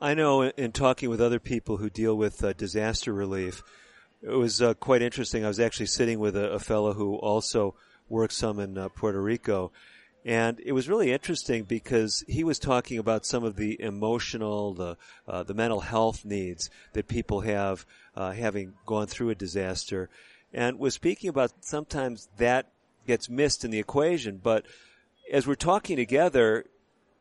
I 0.00 0.14
know 0.14 0.42
in 0.42 0.72
talking 0.72 1.08
with 1.08 1.20
other 1.20 1.38
people 1.38 1.76
who 1.76 1.88
deal 1.88 2.16
with 2.16 2.42
uh, 2.42 2.52
disaster 2.52 3.12
relief, 3.12 3.62
it 4.22 4.30
was 4.30 4.60
uh, 4.60 4.74
quite 4.74 5.02
interesting. 5.02 5.44
I 5.44 5.48
was 5.48 5.60
actually 5.60 5.86
sitting 5.86 6.18
with 6.18 6.36
a, 6.36 6.50
a 6.52 6.58
fellow 6.58 6.92
who 6.92 7.14
also 7.14 7.74
works 8.08 8.36
some 8.36 8.58
in 8.58 8.76
uh, 8.76 8.88
Puerto 8.88 9.20
Rico, 9.20 9.72
and 10.24 10.60
it 10.60 10.72
was 10.72 10.88
really 10.88 11.12
interesting 11.12 11.64
because 11.64 12.22
he 12.28 12.44
was 12.44 12.58
talking 12.58 12.98
about 12.98 13.24
some 13.24 13.42
of 13.42 13.56
the 13.56 13.80
emotional, 13.80 14.74
the 14.74 14.96
uh, 15.26 15.42
the 15.42 15.54
mental 15.54 15.80
health 15.80 16.24
needs 16.24 16.68
that 16.92 17.08
people 17.08 17.40
have 17.40 17.86
uh, 18.14 18.32
having 18.32 18.74
gone 18.84 19.06
through 19.06 19.30
a 19.30 19.34
disaster, 19.34 20.10
and 20.52 20.78
was 20.78 20.94
speaking 20.94 21.30
about 21.30 21.52
sometimes 21.60 22.28
that 22.36 22.70
gets 23.06 23.30
missed 23.30 23.64
in 23.64 23.70
the 23.70 23.78
equation. 23.78 24.40
But 24.42 24.66
as 25.32 25.46
we're 25.46 25.54
talking 25.54 25.96
together, 25.96 26.66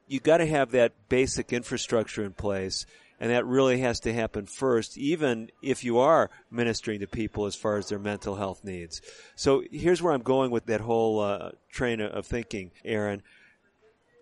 you 0.08 0.20
got 0.20 0.38
to 0.38 0.46
have 0.46 0.72
that 0.72 0.94
basic 1.08 1.54
infrastructure 1.54 2.24
in 2.24 2.34
place 2.34 2.86
and 3.20 3.32
that 3.32 3.46
really 3.46 3.80
has 3.80 4.00
to 4.02 4.14
happen 4.14 4.46
first, 4.46 4.98
even 4.98 5.52
if 5.62 5.84
you 5.84 5.98
are 5.98 6.30
ministering 6.50 7.02
to 7.02 7.08
people 7.08 7.46
as 7.46 7.56
far 7.56 7.78
as 7.78 7.90
their 7.90 8.00
mental 8.00 8.36
health 8.36 8.64
needs. 8.64 9.02
So 9.36 9.64
here's 9.72 10.02
where 10.02 10.14
I'm 10.14 10.22
going 10.22 10.52
with 10.52 10.66
that 10.68 10.82
whole 10.82 11.20
uh, 11.20 11.52
train 11.72 12.00
of 12.02 12.26
thinking, 12.26 12.72
Aaron. 12.86 13.22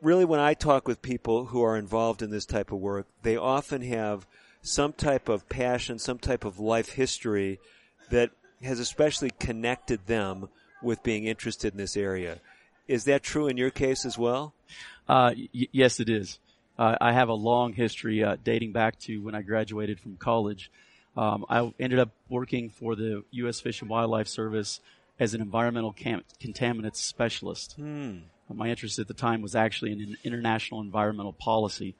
Really, 0.02 0.26
when 0.26 0.40
I 0.40 0.54
talk 0.54 0.88
with 0.88 1.02
people 1.02 1.46
who 1.46 1.64
are 1.64 1.78
involved 1.78 2.22
in 2.22 2.30
this 2.30 2.46
type 2.46 2.72
of 2.72 2.80
work, 2.80 3.08
they 3.24 3.36
often 3.36 3.82
have 3.82 4.28
some 4.62 4.94
type 4.94 5.30
of 5.30 5.48
passion, 5.50 5.98
some 5.98 6.20
type 6.20 6.46
of 6.46 6.60
life 6.60 6.90
history 6.90 7.60
that 8.10 8.32
has 8.62 8.80
especially 8.80 9.32
connected 9.40 10.06
them 10.08 10.50
with 10.82 11.04
being 11.04 11.26
interested 11.26 11.74
in 11.74 11.78
this 11.78 11.98
area. 11.98 12.40
Is 12.88 13.06
that 13.06 13.24
true 13.24 13.48
in 13.48 13.58
your 13.58 13.70
case 13.70 14.06
as 14.06 14.18
well? 14.18 14.54
Uh, 15.08 15.34
y- 15.36 15.68
yes, 15.72 16.00
it 16.00 16.10
is. 16.10 16.40
Uh, 16.78 16.96
I 17.02 17.12
have 17.14 17.30
a 17.30 17.34
long 17.34 17.74
history 17.74 18.24
uh, 18.24 18.38
dating 18.44 18.72
back 18.72 19.00
to 19.02 19.22
when 19.22 19.36
I 19.36 19.42
graduated 19.42 20.00
from 20.00 20.16
college. 20.18 20.72
Um, 21.16 21.46
I 21.50 21.74
ended 21.80 22.00
up 22.00 22.12
working 22.30 22.70
for 22.70 22.96
the 22.96 23.24
U.S. 23.32 23.60
Fish 23.60 23.82
and 23.82 23.90
Wildlife 23.90 24.28
Service 24.28 24.80
as 25.20 25.34
an 25.34 25.42
environmental 25.42 25.92
cam- 25.92 26.24
contaminants 26.40 26.98
specialist. 26.98 27.74
Hmm. 27.74 28.18
My 28.54 28.70
interest 28.70 29.00
at 29.00 29.08
the 29.08 29.14
time 29.14 29.42
was 29.42 29.56
actually 29.56 29.92
in 29.92 30.18
international 30.24 30.80
environmental 30.80 31.34
policy, 31.34 31.96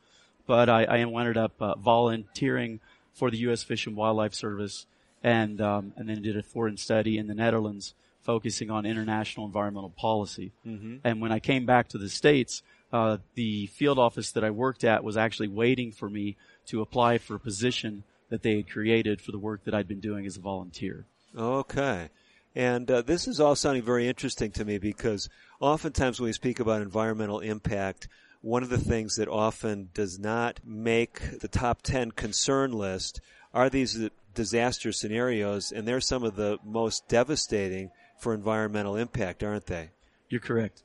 but 0.46 0.70
I, 0.70 0.86
I 0.86 1.00
ended 1.00 1.36
up 1.36 1.62
uh, 1.62 1.76
volunteering 1.76 2.80
for 3.14 3.32
the 3.32 3.38
U.S. 3.40 3.64
Fish 3.64 3.88
and 3.88 3.98
Wildlife 3.98 4.34
Service, 4.34 4.86
and 5.24 5.60
um, 5.60 5.94
and 5.98 6.08
then 6.08 6.22
did 6.22 6.38
a 6.38 6.44
foreign 6.44 6.78
study 6.78 7.18
in 7.18 7.28
the 7.28 7.34
Netherlands, 7.34 7.96
focusing 8.22 8.72
on 8.72 8.86
international 8.86 9.46
environmental 9.46 9.90
policy. 9.90 10.52
Mm-hmm. 10.66 10.98
And 11.04 11.20
when 11.20 11.34
I 11.34 11.40
came 11.40 11.66
back 11.66 11.90
to 11.90 11.98
the 11.98 12.08
states, 12.08 12.62
uh, 12.92 13.18
the 13.36 13.68
field 13.68 14.00
office 14.00 14.32
that 14.32 14.44
I 14.44 14.52
worked 14.52 14.84
at 14.84 15.04
was 15.04 15.18
actually 15.18 15.50
waiting 15.50 15.92
for 15.92 16.10
me 16.10 16.38
to 16.68 16.82
apply 16.82 17.18
for 17.18 17.36
a 17.36 17.40
position 17.40 18.04
that 18.30 18.44
they 18.44 18.58
had 18.58 18.70
created 18.70 19.22
for 19.22 19.32
the 19.32 19.40
work 19.40 19.64
that 19.66 19.74
I'd 19.74 19.88
been 19.88 20.00
doing 20.00 20.26
as 20.26 20.38
a 20.38 20.42
volunteer. 20.42 21.06
Okay. 21.36 22.10
And 22.56 22.90
uh, 22.90 23.02
this 23.02 23.28
is 23.28 23.40
all 23.40 23.56
sounding 23.56 23.84
very 23.84 24.08
interesting 24.08 24.52
to 24.52 24.66
me 24.66 24.78
because 24.78 25.30
oftentimes 25.60 26.20
when 26.20 26.28
we 26.28 26.34
speak 26.34 26.60
about 26.60 26.82
environmental 26.82 27.40
impact, 27.40 28.08
one 28.42 28.64
of 28.64 28.70
the 28.70 28.78
things 28.78 29.16
that 29.16 29.28
often 29.28 29.90
does 29.94 30.18
not 30.18 30.60
make 30.66 31.40
the 31.40 31.48
top 31.48 31.82
10 31.84 32.12
concern 32.12 32.72
list 32.72 33.22
are 33.54 33.70
these 33.70 34.10
disaster 34.34 34.92
scenarios, 34.92 35.72
and 35.72 35.88
they're 35.88 36.00
some 36.00 36.24
of 36.24 36.36
the 36.36 36.58
most 36.64 37.08
devastating 37.08 37.92
for 38.20 38.34
environmental 38.34 38.96
impact, 38.96 39.44
aren't 39.44 39.66
they? 39.66 39.90
You're 40.30 40.42
correct 40.42 40.84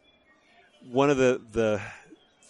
one 0.90 1.10
of 1.10 1.16
the, 1.16 1.40
the 1.52 1.80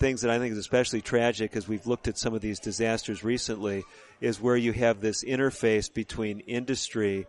things 0.02 0.22
that 0.22 0.30
I 0.30 0.38
think 0.38 0.52
is 0.52 0.58
especially 0.58 1.00
tragic 1.00 1.54
as 1.56 1.68
we've 1.68 1.86
looked 1.86 2.08
at 2.08 2.18
some 2.18 2.34
of 2.34 2.40
these 2.40 2.58
disasters 2.58 3.22
recently 3.22 3.84
is 4.20 4.40
where 4.40 4.56
you 4.56 4.72
have 4.72 5.00
this 5.00 5.24
interface 5.24 5.92
between 5.92 6.40
industry 6.40 7.26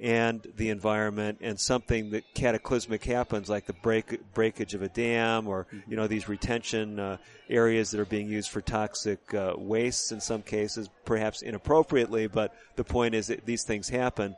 and 0.00 0.46
the 0.56 0.70
environment 0.70 1.38
and 1.40 1.58
something 1.58 2.10
that 2.10 2.24
cataclysmic 2.34 3.04
happens 3.04 3.48
like 3.48 3.66
the 3.66 3.72
break, 3.74 4.20
breakage 4.34 4.74
of 4.74 4.82
a 4.82 4.88
dam 4.88 5.46
or 5.46 5.66
you 5.86 5.96
know 5.96 6.06
these 6.06 6.28
retention 6.28 6.98
uh, 6.98 7.16
areas 7.48 7.90
that 7.90 8.00
are 8.00 8.06
being 8.06 8.28
used 8.28 8.50
for 8.50 8.60
toxic 8.60 9.32
uh, 9.34 9.52
wastes 9.56 10.10
in 10.10 10.20
some 10.20 10.42
cases 10.42 10.88
perhaps 11.04 11.42
inappropriately 11.42 12.26
but 12.26 12.54
the 12.76 12.84
point 12.84 13.14
is 13.14 13.28
that 13.28 13.46
these 13.46 13.62
things 13.62 13.88
happen. 13.88 14.34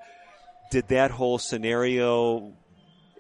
Did 0.71 0.89
that 0.89 1.11
whole 1.11 1.39
scenario 1.39 2.53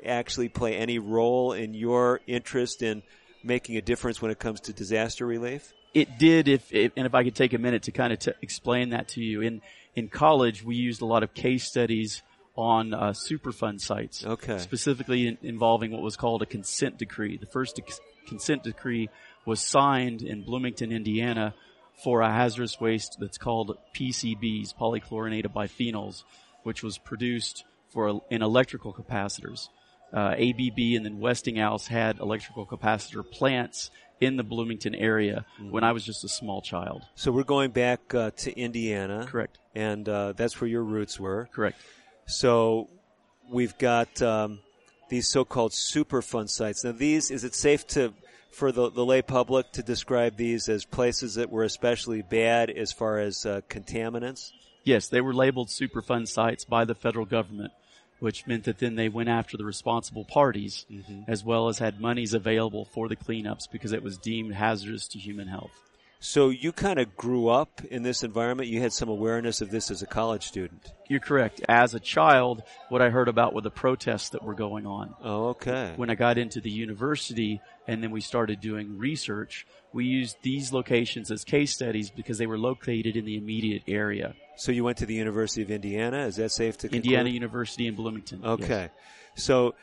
actually 0.06 0.48
play 0.48 0.76
any 0.76 0.98
role 0.98 1.52
in 1.52 1.74
your 1.74 2.20
interest 2.26 2.82
in 2.82 3.02
making 3.42 3.76
a 3.76 3.82
difference 3.82 4.20
when 4.20 4.30
it 4.30 4.38
comes 4.38 4.60
to 4.62 4.72
disaster 4.72 5.26
relief? 5.26 5.72
It 5.94 6.18
did, 6.18 6.48
if, 6.48 6.72
if 6.72 6.92
and 6.96 7.06
if 7.06 7.14
I 7.14 7.24
could 7.24 7.34
take 7.34 7.54
a 7.54 7.58
minute 7.58 7.84
to 7.84 7.92
kind 7.92 8.12
of 8.12 8.18
t- 8.18 8.32
explain 8.42 8.90
that 8.90 9.08
to 9.08 9.22
you. 9.22 9.40
In 9.40 9.62
in 9.94 10.08
college, 10.08 10.62
we 10.62 10.76
used 10.76 11.00
a 11.00 11.06
lot 11.06 11.22
of 11.22 11.32
case 11.32 11.64
studies 11.64 12.22
on 12.54 12.92
uh, 12.92 13.12
Superfund 13.12 13.80
sites, 13.80 14.24
okay. 14.24 14.58
specifically 14.58 15.26
in, 15.26 15.38
involving 15.42 15.90
what 15.90 16.02
was 16.02 16.16
called 16.16 16.42
a 16.42 16.46
consent 16.46 16.98
decree. 16.98 17.38
The 17.38 17.46
first 17.46 17.80
consent 18.26 18.62
decree 18.62 19.08
was 19.44 19.60
signed 19.60 20.22
in 20.22 20.42
Bloomington, 20.42 20.92
Indiana, 20.92 21.54
for 22.02 22.20
a 22.20 22.30
hazardous 22.30 22.78
waste 22.80 23.16
that's 23.20 23.38
called 23.38 23.78
PCBs, 23.94 24.74
polychlorinated 24.78 25.52
biphenyls, 25.52 26.24
which 26.62 26.82
was 26.82 26.98
produced 26.98 27.64
for 27.88 28.20
in 28.30 28.42
electrical 28.42 28.92
capacitors 28.92 29.68
uh, 30.12 30.34
ABB 30.38 30.78
and 30.78 31.04
then 31.04 31.18
Westinghouse 31.18 31.86
had 31.86 32.18
electrical 32.18 32.66
capacitor 32.66 33.28
plants 33.28 33.90
in 34.20 34.36
the 34.36 34.42
Bloomington 34.42 34.94
area 34.94 35.44
mm-hmm. 35.60 35.70
when 35.70 35.84
I 35.84 35.92
was 35.92 36.04
just 36.04 36.24
a 36.24 36.28
small 36.28 36.62
child. 36.62 37.04
So 37.14 37.30
we're 37.30 37.44
going 37.44 37.70
back 37.70 38.14
uh, 38.14 38.30
to 38.38 38.58
Indiana. 38.58 39.26
Correct. 39.28 39.58
And 39.74 40.08
uh, 40.08 40.32
that's 40.32 40.60
where 40.60 40.68
your 40.68 40.84
roots 40.84 41.20
were. 41.20 41.48
Correct. 41.52 41.78
So 42.26 42.88
we've 43.50 43.76
got 43.78 44.20
um, 44.22 44.60
these 45.10 45.28
so-called 45.28 45.72
Superfund 45.72 46.50
sites. 46.50 46.84
Now 46.84 46.92
these, 46.92 47.30
is 47.30 47.44
it 47.44 47.54
safe 47.54 47.86
to, 47.88 48.14
for 48.50 48.72
the, 48.72 48.90
the 48.90 49.04
lay 49.04 49.22
public 49.22 49.70
to 49.72 49.82
describe 49.82 50.36
these 50.36 50.68
as 50.68 50.84
places 50.84 51.34
that 51.34 51.50
were 51.50 51.64
especially 51.64 52.22
bad 52.22 52.70
as 52.70 52.92
far 52.92 53.18
as 53.18 53.44
uh, 53.44 53.60
contaminants? 53.68 54.52
Yes, 54.82 55.08
they 55.08 55.20
were 55.20 55.34
labeled 55.34 55.68
Superfund 55.68 56.28
sites 56.28 56.64
by 56.64 56.84
the 56.84 56.94
federal 56.94 57.26
government 57.26 57.72
which 58.18 58.46
meant 58.46 58.64
that 58.64 58.78
then 58.78 58.94
they 58.94 59.08
went 59.08 59.28
after 59.28 59.56
the 59.56 59.64
responsible 59.64 60.24
parties 60.24 60.86
mm-hmm. 60.90 61.22
as 61.28 61.44
well 61.44 61.68
as 61.68 61.78
had 61.78 62.00
monies 62.00 62.34
available 62.34 62.84
for 62.84 63.08
the 63.08 63.16
cleanups 63.16 63.70
because 63.70 63.92
it 63.92 64.02
was 64.02 64.18
deemed 64.18 64.54
hazardous 64.54 65.08
to 65.08 65.18
human 65.18 65.48
health. 65.48 65.72
So 66.18 66.48
you 66.48 66.72
kind 66.72 66.98
of 66.98 67.14
grew 67.14 67.48
up 67.48 67.82
in 67.90 68.02
this 68.02 68.22
environment. 68.22 68.70
You 68.70 68.80
had 68.80 68.92
some 68.92 69.08
awareness 69.08 69.60
of 69.60 69.70
this 69.70 69.90
as 69.90 70.02
a 70.02 70.06
college 70.06 70.44
student. 70.44 70.92
You're 71.08 71.20
correct. 71.20 71.60
As 71.68 71.94
a 71.94 72.00
child, 72.00 72.62
what 72.88 73.02
I 73.02 73.10
heard 73.10 73.28
about 73.28 73.54
were 73.54 73.60
the 73.60 73.70
protests 73.70 74.30
that 74.30 74.42
were 74.42 74.54
going 74.54 74.86
on. 74.86 75.14
Oh, 75.22 75.48
okay. 75.48 75.92
When 75.96 76.10
I 76.10 76.14
got 76.14 76.38
into 76.38 76.60
the 76.60 76.70
university 76.70 77.60
and 77.86 78.02
then 78.02 78.10
we 78.10 78.22
started 78.22 78.60
doing 78.60 78.98
research, 78.98 79.66
we 79.92 80.06
used 80.06 80.38
these 80.42 80.72
locations 80.72 81.30
as 81.30 81.44
case 81.44 81.72
studies 81.72 82.10
because 82.10 82.38
they 82.38 82.46
were 82.46 82.58
located 82.58 83.16
in 83.16 83.26
the 83.26 83.36
immediate 83.36 83.82
area. 83.86 84.34
So 84.56 84.72
you 84.72 84.84
went 84.84 84.98
to 84.98 85.06
the 85.06 85.14
University 85.14 85.62
of 85.62 85.70
Indiana. 85.70 86.26
Is 86.26 86.36
that 86.36 86.50
safe 86.50 86.78
to 86.78 86.88
conclude? 86.88 87.04
Indiana 87.04 87.28
University 87.30 87.86
in 87.86 87.94
Bloomington. 87.94 88.44
Okay. 88.44 88.90
Yes. 89.34 89.44
So 89.44 89.74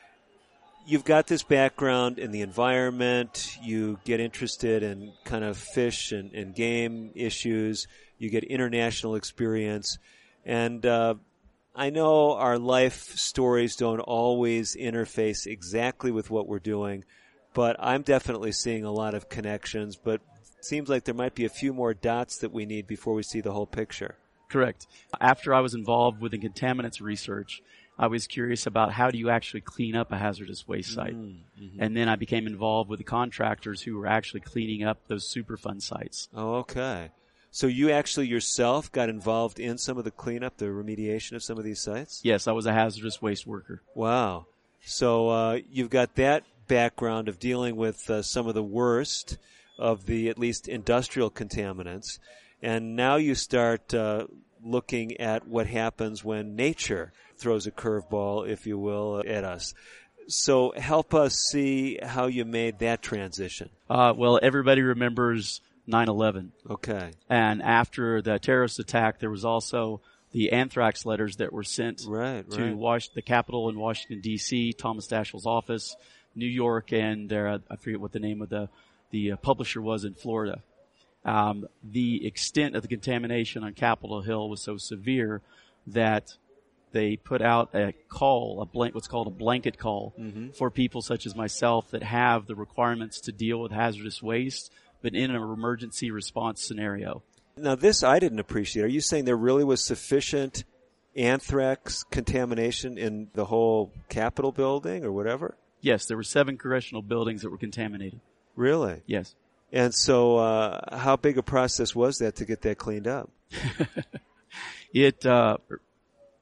you've 0.85 1.05
got 1.05 1.27
this 1.27 1.43
background 1.43 2.19
in 2.19 2.31
the 2.31 2.41
environment. 2.41 3.57
You 3.61 3.99
get 4.03 4.19
interested 4.19 4.83
in 4.83 5.13
kind 5.25 5.43
of 5.43 5.57
fish 5.57 6.11
and, 6.11 6.33
and 6.33 6.55
game 6.55 7.11
issues. 7.15 7.87
You 8.17 8.29
get 8.29 8.43
international 8.43 9.15
experience. 9.15 9.97
And, 10.45 10.85
uh, 10.85 11.15
I 11.75 11.89
know 11.89 12.33
our 12.33 12.59
life 12.59 13.15
stories 13.15 13.75
don't 13.75 13.99
always 13.99 14.75
interface 14.75 15.47
exactly 15.47 16.11
with 16.11 16.29
what 16.29 16.47
we're 16.47 16.59
doing, 16.59 17.03
but 17.55 17.75
I'm 17.79 18.03
definitely 18.03 18.51
seeing 18.51 18.83
a 18.83 18.91
lot 18.91 19.15
of 19.15 19.27
connections, 19.27 19.95
but 19.95 20.21
it 20.59 20.65
seems 20.65 20.87
like 20.87 21.05
there 21.05 21.15
might 21.15 21.33
be 21.33 21.45
a 21.45 21.49
few 21.49 21.73
more 21.73 21.95
dots 21.95 22.37
that 22.39 22.51
we 22.51 22.67
need 22.67 22.85
before 22.85 23.15
we 23.15 23.23
see 23.23 23.41
the 23.41 23.53
whole 23.53 23.65
picture. 23.65 24.15
Correct. 24.53 24.87
After 25.19 25.53
I 25.53 25.59
was 25.59 25.73
involved 25.73 26.21
with 26.21 26.31
the 26.31 26.37
contaminants 26.37 27.01
research, 27.01 27.61
I 27.97 28.07
was 28.07 28.27
curious 28.27 28.65
about 28.65 28.91
how 28.91 29.11
do 29.11 29.17
you 29.17 29.29
actually 29.29 29.61
clean 29.61 29.95
up 29.95 30.11
a 30.11 30.17
hazardous 30.17 30.67
waste 30.67 30.93
site. 30.93 31.15
Mm-hmm. 31.15 31.81
And 31.81 31.97
then 31.97 32.07
I 32.07 32.15
became 32.15 32.47
involved 32.47 32.89
with 32.89 32.99
the 32.99 33.03
contractors 33.03 33.81
who 33.81 33.97
were 33.97 34.07
actually 34.07 34.41
cleaning 34.41 34.83
up 34.83 34.99
those 35.07 35.31
Superfund 35.31 35.81
sites. 35.81 36.29
Oh, 36.35 36.55
okay. 36.55 37.09
So 37.49 37.67
you 37.67 37.91
actually 37.91 38.27
yourself 38.27 38.91
got 38.91 39.09
involved 39.09 39.59
in 39.59 39.77
some 39.77 39.97
of 39.97 40.05
the 40.05 40.11
cleanup, 40.11 40.57
the 40.57 40.65
remediation 40.65 41.33
of 41.33 41.43
some 41.43 41.57
of 41.57 41.63
these 41.63 41.81
sites? 41.81 42.21
Yes, 42.23 42.47
I 42.47 42.51
was 42.51 42.65
a 42.65 42.73
hazardous 42.73 43.21
waste 43.21 43.45
worker. 43.45 43.81
Wow. 43.93 44.47
So 44.85 45.29
uh, 45.29 45.59
you've 45.69 45.89
got 45.91 46.15
that 46.15 46.43
background 46.67 47.27
of 47.27 47.39
dealing 47.39 47.75
with 47.75 48.09
uh, 48.09 48.21
some 48.21 48.47
of 48.47 48.53
the 48.53 48.63
worst 48.63 49.37
of 49.77 50.05
the 50.05 50.29
at 50.29 50.39
least 50.39 50.67
industrial 50.67 51.29
contaminants, 51.29 52.19
and 52.61 52.95
now 52.95 53.17
you 53.17 53.35
start 53.35 53.93
uh, 53.93 54.25
looking 54.63 55.19
at 55.19 55.47
what 55.47 55.67
happens 55.67 56.23
when 56.23 56.55
nature 56.55 57.11
throws 57.37 57.67
a 57.67 57.71
curveball, 57.71 58.47
if 58.47 58.65
you 58.65 58.77
will, 58.77 59.23
at 59.25 59.43
us. 59.43 59.73
So 60.27 60.73
help 60.75 61.13
us 61.13 61.35
see 61.35 61.99
how 62.01 62.27
you 62.27 62.45
made 62.45 62.79
that 62.79 63.01
transition. 63.01 63.69
Uh, 63.89 64.13
well, 64.15 64.39
everybody 64.41 64.81
remembers 64.81 65.61
9/11. 65.87 66.51
Okay. 66.69 67.11
And 67.29 67.61
after 67.61 68.21
the 68.21 68.39
terrorist 68.39 68.79
attack, 68.79 69.19
there 69.19 69.29
was 69.29 69.43
also 69.43 70.01
the 70.31 70.51
anthrax 70.51 71.05
letters 71.05 71.37
that 71.37 71.53
were 71.53 71.63
sent 71.63 72.03
right, 72.07 72.49
to 72.51 72.63
right. 72.63 72.75
Was- 72.75 73.09
the 73.13 73.21
Capitol 73.21 73.69
in 73.69 73.77
Washington 73.77 74.21
D.C., 74.21 74.73
Thomas 74.73 75.07
Daschle's 75.07 75.45
office, 75.45 75.95
New 76.35 76.47
York, 76.47 76.91
and 76.91 77.31
uh, 77.31 77.59
I 77.69 77.75
forget 77.75 77.99
what 77.99 78.11
the 78.11 78.19
name 78.19 78.41
of 78.41 78.49
the 78.49 78.69
the 79.11 79.33
uh, 79.33 79.35
publisher 79.37 79.81
was 79.81 80.05
in 80.05 80.15
Florida. 80.15 80.63
Um, 81.25 81.67
the 81.83 82.25
extent 82.27 82.75
of 82.75 82.81
the 82.81 82.87
contamination 82.87 83.63
on 83.63 83.73
Capitol 83.73 84.21
Hill 84.21 84.49
was 84.49 84.61
so 84.61 84.77
severe 84.77 85.41
that 85.87 86.35
they 86.91 87.15
put 87.15 87.41
out 87.41 87.73
a 87.73 87.93
call, 88.09 88.61
a 88.61 88.65
blank, 88.65 88.93
what's 88.93 89.07
called 89.07 89.27
a 89.27 89.31
blanket 89.31 89.77
call 89.77 90.13
Mm-hmm. 90.19 90.49
for 90.51 90.69
people 90.69 91.01
such 91.01 91.25
as 91.25 91.35
myself 91.35 91.89
that 91.91 92.03
have 92.03 92.45
the 92.45 92.55
requirements 92.55 93.19
to 93.21 93.31
deal 93.31 93.59
with 93.59 93.71
hazardous 93.71 94.21
waste, 94.21 94.71
but 95.01 95.15
in 95.15 95.31
an 95.31 95.41
emergency 95.41 96.11
response 96.11 96.63
scenario. 96.63 97.23
Now, 97.57 97.75
this 97.75 98.03
I 98.03 98.19
didn't 98.19 98.39
appreciate. 98.39 98.83
Are 98.83 98.87
you 98.87 99.01
saying 99.01 99.25
there 99.25 99.35
really 99.37 99.63
was 99.63 99.83
sufficient 99.83 100.63
anthrax 101.15 102.03
contamination 102.03 102.97
in 102.97 103.29
the 103.33 103.45
whole 103.45 103.91
Capitol 104.09 104.51
building 104.51 105.03
or 105.03 105.11
whatever? 105.11 105.55
Yes, 105.81 106.05
there 106.05 106.17
were 106.17 106.23
seven 106.23 106.57
congressional 106.57 107.01
buildings 107.01 107.41
that 107.41 107.49
were 107.49 107.57
contaminated. 107.57 108.19
Really? 108.55 109.01
Yes. 109.05 109.35
And 109.73 109.93
so, 109.93 110.37
uh, 110.37 110.97
how 110.97 111.17
big 111.17 111.37
a 111.37 111.43
process 111.43 111.93
was 111.93 112.19
that 112.19 112.37
to 112.37 112.45
get 112.45 112.61
that 112.61 112.77
cleaned 112.77 113.07
up? 113.07 113.29
It 114.93 115.25
uh, 115.25 115.57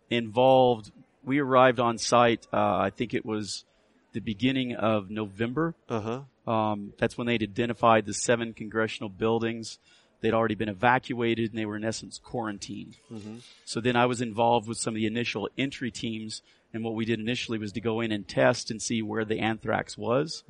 involved. 0.09 0.91
We 1.23 1.39
arrived 1.39 1.79
on 1.79 1.97
site. 1.97 2.47
Uh, 2.51 2.57
I 2.77 2.89
think 2.89 3.13
it 3.13 3.25
was 3.25 3.63
the 4.11 4.19
beginning 4.19 4.75
of 4.75 5.09
November. 5.09 5.73
Uh 5.87 6.21
huh. 6.45 6.51
Um, 6.51 6.93
that's 6.97 7.17
when 7.17 7.27
they'd 7.27 7.41
identified 7.41 8.05
the 8.05 8.13
seven 8.13 8.53
congressional 8.53 9.07
buildings. 9.07 9.79
They'd 10.19 10.33
already 10.33 10.55
been 10.55 10.69
evacuated 10.69 11.51
and 11.51 11.57
they 11.57 11.65
were 11.65 11.77
in 11.77 11.85
essence 11.85 12.19
quarantined. 12.21 12.97
So 13.63 13.79
then 13.79 13.95
I 13.95 14.05
was 14.05 14.21
involved 14.21 14.67
with 14.67 14.77
some 14.77 14.93
of 14.93 14.95
the 14.95 15.05
initial 15.07 15.47
entry 15.57 15.89
teams. 15.89 16.41
And 16.73 16.83
what 16.83 16.93
we 16.93 17.05
did 17.05 17.19
initially 17.19 17.57
was 17.57 17.71
to 17.73 17.81
go 17.81 18.01
in 18.01 18.11
and 18.11 18.27
test 18.27 18.69
and 18.69 18.81
see 18.81 19.01
where 19.01 19.23
the 19.25 19.39
anthrax 19.39 19.97
was. 19.97 20.43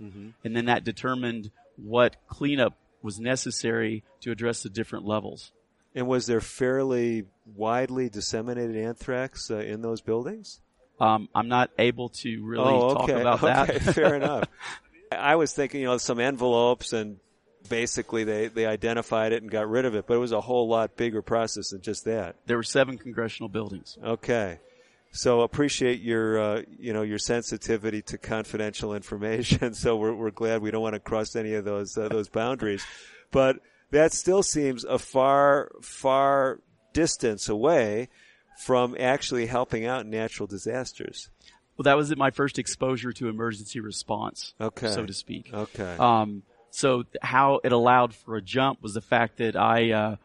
And 0.43 0.55
then 0.55 0.65
that 0.65 0.83
determined 0.83 1.51
what 1.75 2.15
cleanup 2.27 2.77
was 3.01 3.19
necessary 3.19 4.03
to 4.21 4.31
address 4.31 4.63
the 4.63 4.69
different 4.69 5.05
levels. 5.05 5.51
And 5.93 6.07
was 6.07 6.25
there 6.25 6.41
fairly 6.41 7.25
widely 7.45 8.09
disseminated 8.09 8.77
anthrax 8.77 9.51
uh, 9.51 9.57
in 9.57 9.81
those 9.81 10.01
buildings? 10.01 10.61
Um, 10.99 11.27
I'm 11.33 11.47
not 11.47 11.71
able 11.79 12.09
to 12.09 12.45
really 12.45 12.63
oh, 12.63 12.93
talk 12.93 13.09
okay. 13.09 13.19
about 13.19 13.43
okay, 13.69 13.77
that. 13.79 13.95
fair 13.95 14.15
enough. 14.15 14.47
I 15.11 15.35
was 15.35 15.51
thinking, 15.51 15.81
you 15.81 15.87
know, 15.87 15.97
some 15.97 16.19
envelopes 16.19 16.93
and 16.93 17.17
basically 17.67 18.23
they, 18.23 18.47
they 18.47 18.65
identified 18.65 19.33
it 19.33 19.41
and 19.41 19.51
got 19.51 19.69
rid 19.69 19.85
of 19.85 19.95
it, 19.95 20.07
but 20.07 20.13
it 20.13 20.19
was 20.19 20.31
a 20.31 20.41
whole 20.41 20.69
lot 20.69 20.95
bigger 20.95 21.21
process 21.21 21.71
than 21.71 21.81
just 21.81 22.05
that. 22.05 22.35
there 22.45 22.57
were 22.57 22.63
seven 22.63 22.97
congressional 22.97 23.49
buildings. 23.49 23.97
Okay. 24.03 24.59
So 25.11 25.41
appreciate 25.41 26.01
your, 26.01 26.39
uh, 26.39 26.61
you 26.79 26.93
know, 26.93 27.01
your 27.01 27.17
sensitivity 27.17 28.01
to 28.03 28.17
confidential 28.17 28.95
information. 28.95 29.73
So 29.81 29.95
we're, 29.95 30.13
we're 30.13 30.31
glad 30.31 30.61
we 30.61 30.71
don't 30.71 30.81
want 30.81 30.93
to 30.93 30.99
cross 30.99 31.35
any 31.35 31.53
of 31.53 31.65
those, 31.65 31.97
uh, 31.97 32.07
those 32.07 32.29
boundaries. 32.29 32.85
But 33.31 33.57
that 33.91 34.13
still 34.13 34.43
seems 34.43 34.83
a 34.85 34.97
far, 34.99 35.71
far 35.81 36.59
distance 36.93 37.49
away 37.49 38.09
from 38.65 38.95
actually 38.99 39.47
helping 39.47 39.85
out 39.85 40.05
natural 40.05 40.47
disasters. 40.47 41.29
Well, 41.77 41.83
that 41.83 41.97
was 41.97 42.15
my 42.15 42.31
first 42.31 42.59
exposure 42.59 43.11
to 43.13 43.27
emergency 43.27 43.79
response, 43.79 44.53
Okay. 44.61 44.87
so 44.87 45.05
to 45.05 45.13
speak. 45.13 45.49
Okay. 45.53 45.95
Um, 45.97 46.43
so 46.69 47.03
how 47.21 47.59
it 47.63 47.71
allowed 47.71 48.13
for 48.13 48.35
a 48.35 48.41
jump 48.41 48.81
was 48.81 48.93
the 48.93 49.01
fact 49.01 49.37
that 49.37 49.55
I, 49.55 49.91
uh, 49.91 50.15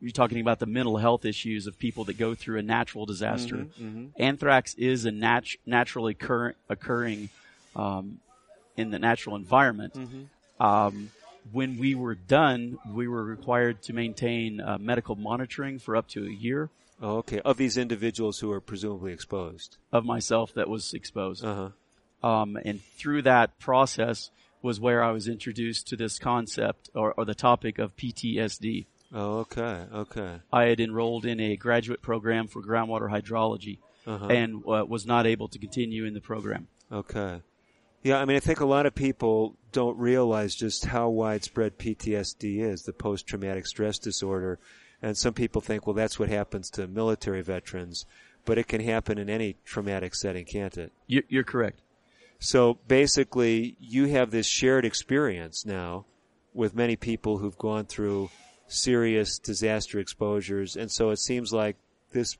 you're 0.00 0.10
talking 0.10 0.40
about 0.40 0.58
the 0.58 0.66
mental 0.66 0.96
health 0.96 1.24
issues 1.24 1.66
of 1.66 1.78
people 1.78 2.04
that 2.04 2.18
go 2.18 2.34
through 2.34 2.58
a 2.58 2.62
natural 2.62 3.06
disaster. 3.06 3.56
Mm-hmm, 3.56 4.06
Anthrax 4.16 4.74
is 4.74 5.04
a 5.04 5.10
nat- 5.10 5.56
naturally 5.66 6.14
current, 6.14 6.56
occurring, 6.68 7.30
um, 7.74 8.18
in 8.76 8.90
the 8.90 8.98
natural 8.98 9.36
environment. 9.36 9.94
Mm-hmm. 9.94 10.62
Um, 10.62 11.10
when 11.52 11.78
we 11.78 11.94
were 11.94 12.14
done, 12.14 12.78
we 12.90 13.06
were 13.06 13.22
required 13.22 13.82
to 13.82 13.92
maintain 13.92 14.60
uh, 14.60 14.78
medical 14.78 15.14
monitoring 15.14 15.78
for 15.78 15.96
up 15.96 16.08
to 16.08 16.24
a 16.24 16.30
year 16.30 16.70
Oh, 17.02 17.18
okay. 17.18 17.40
Of 17.40 17.56
these 17.56 17.76
individuals 17.76 18.38
who 18.38 18.50
are 18.52 18.60
presumably 18.60 19.12
exposed. 19.12 19.76
of 19.92 20.04
myself 20.04 20.54
that 20.54 20.68
was 20.68 20.94
exposed. 20.94 21.44
Uh 21.44 21.70
huh. 22.22 22.26
Um, 22.26 22.56
and 22.64 22.80
through 22.82 23.22
that 23.22 23.58
process 23.58 24.30
was 24.62 24.80
where 24.80 25.02
I 25.02 25.10
was 25.10 25.28
introduced 25.28 25.88
to 25.88 25.96
this 25.96 26.18
concept 26.18 26.88
or, 26.94 27.12
or 27.12 27.24
the 27.26 27.34
topic 27.34 27.78
of 27.78 27.96
PTSD. 27.96 28.86
Oh, 29.12 29.38
okay. 29.40 29.84
Okay. 29.92 30.36
I 30.52 30.64
had 30.64 30.80
enrolled 30.80 31.24
in 31.24 31.40
a 31.40 31.56
graduate 31.56 32.02
program 32.02 32.48
for 32.48 32.62
groundwater 32.62 33.10
hydrology 33.10 33.78
Uh-huh. 34.06 34.26
and 34.26 34.62
uh, 34.68 34.84
was 34.86 35.06
not 35.06 35.26
able 35.26 35.48
to 35.48 35.58
continue 35.58 36.04
in 36.04 36.14
the 36.14 36.20
program. 36.20 36.68
Okay. 36.92 37.40
Yeah, 38.02 38.18
I 38.18 38.24
mean, 38.26 38.36
I 38.36 38.40
think 38.40 38.60
a 38.60 38.66
lot 38.66 38.84
of 38.86 38.94
people 38.94 39.56
don't 39.72 39.96
realize 39.98 40.54
just 40.54 40.84
how 40.86 41.08
widespread 41.08 41.78
PTSD 41.78 42.58
is, 42.60 42.82
the 42.82 42.92
post-traumatic 42.92 43.66
stress 43.66 43.98
disorder. 43.98 44.58
And 45.00 45.16
some 45.16 45.32
people 45.32 45.60
think, 45.62 45.86
well, 45.86 45.94
that's 45.94 46.18
what 46.18 46.28
happens 46.28 46.68
to 46.70 46.86
military 46.86 47.40
veterans. 47.42 48.04
But 48.44 48.58
it 48.58 48.68
can 48.68 48.82
happen 48.82 49.16
in 49.16 49.30
any 49.30 49.56
traumatic 49.64 50.14
setting, 50.14 50.44
can't 50.44 50.76
it? 50.76 50.92
You, 51.06 51.22
you're 51.28 51.44
correct. 51.44 51.80
So 52.40 52.78
basically, 52.88 53.74
you 53.80 54.06
have 54.08 54.30
this 54.30 54.46
shared 54.46 54.84
experience 54.84 55.64
now 55.64 56.04
with 56.52 56.74
many 56.74 56.96
people 56.96 57.38
who've 57.38 57.56
gone 57.56 57.86
through 57.86 58.28
serious 58.66 59.38
disaster 59.38 59.98
exposures. 59.98 60.76
And 60.76 60.90
so 60.90 61.10
it 61.10 61.18
seems 61.18 61.52
like 61.52 61.76
this, 62.12 62.36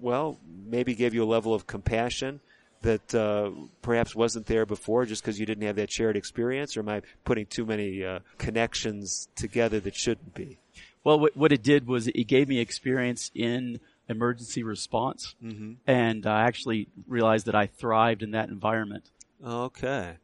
well, 0.00 0.38
maybe 0.66 0.94
gave 0.94 1.14
you 1.14 1.24
a 1.24 1.26
level 1.26 1.54
of 1.54 1.66
compassion 1.66 2.40
that 2.82 3.14
uh, 3.14 3.50
perhaps 3.82 4.14
wasn't 4.14 4.46
there 4.46 4.66
before 4.66 5.06
just 5.06 5.22
because 5.22 5.40
you 5.40 5.46
didn't 5.46 5.66
have 5.66 5.76
that 5.76 5.90
shared 5.90 6.16
experience? 6.16 6.76
Or 6.76 6.80
am 6.80 6.88
I 6.88 7.02
putting 7.24 7.46
too 7.46 7.64
many 7.66 8.04
uh, 8.04 8.20
connections 8.38 9.28
together 9.34 9.80
that 9.80 9.94
shouldn't 9.96 10.34
be? 10.34 10.58
Well, 11.02 11.18
what, 11.18 11.36
what 11.36 11.52
it 11.52 11.62
did 11.62 11.86
was 11.86 12.08
it 12.08 12.24
gave 12.24 12.48
me 12.48 12.58
experience 12.58 13.30
in 13.34 13.80
emergency 14.08 14.62
response, 14.62 15.34
Mm-hmm. 15.42 15.72
and 15.86 16.26
I 16.26 16.42
actually 16.42 16.88
realized 17.08 17.46
that 17.46 17.54
I 17.54 17.66
thrived 17.66 18.22
in 18.22 18.32
that 18.32 18.48
environment. 18.48 19.10
Okay. 19.44 20.14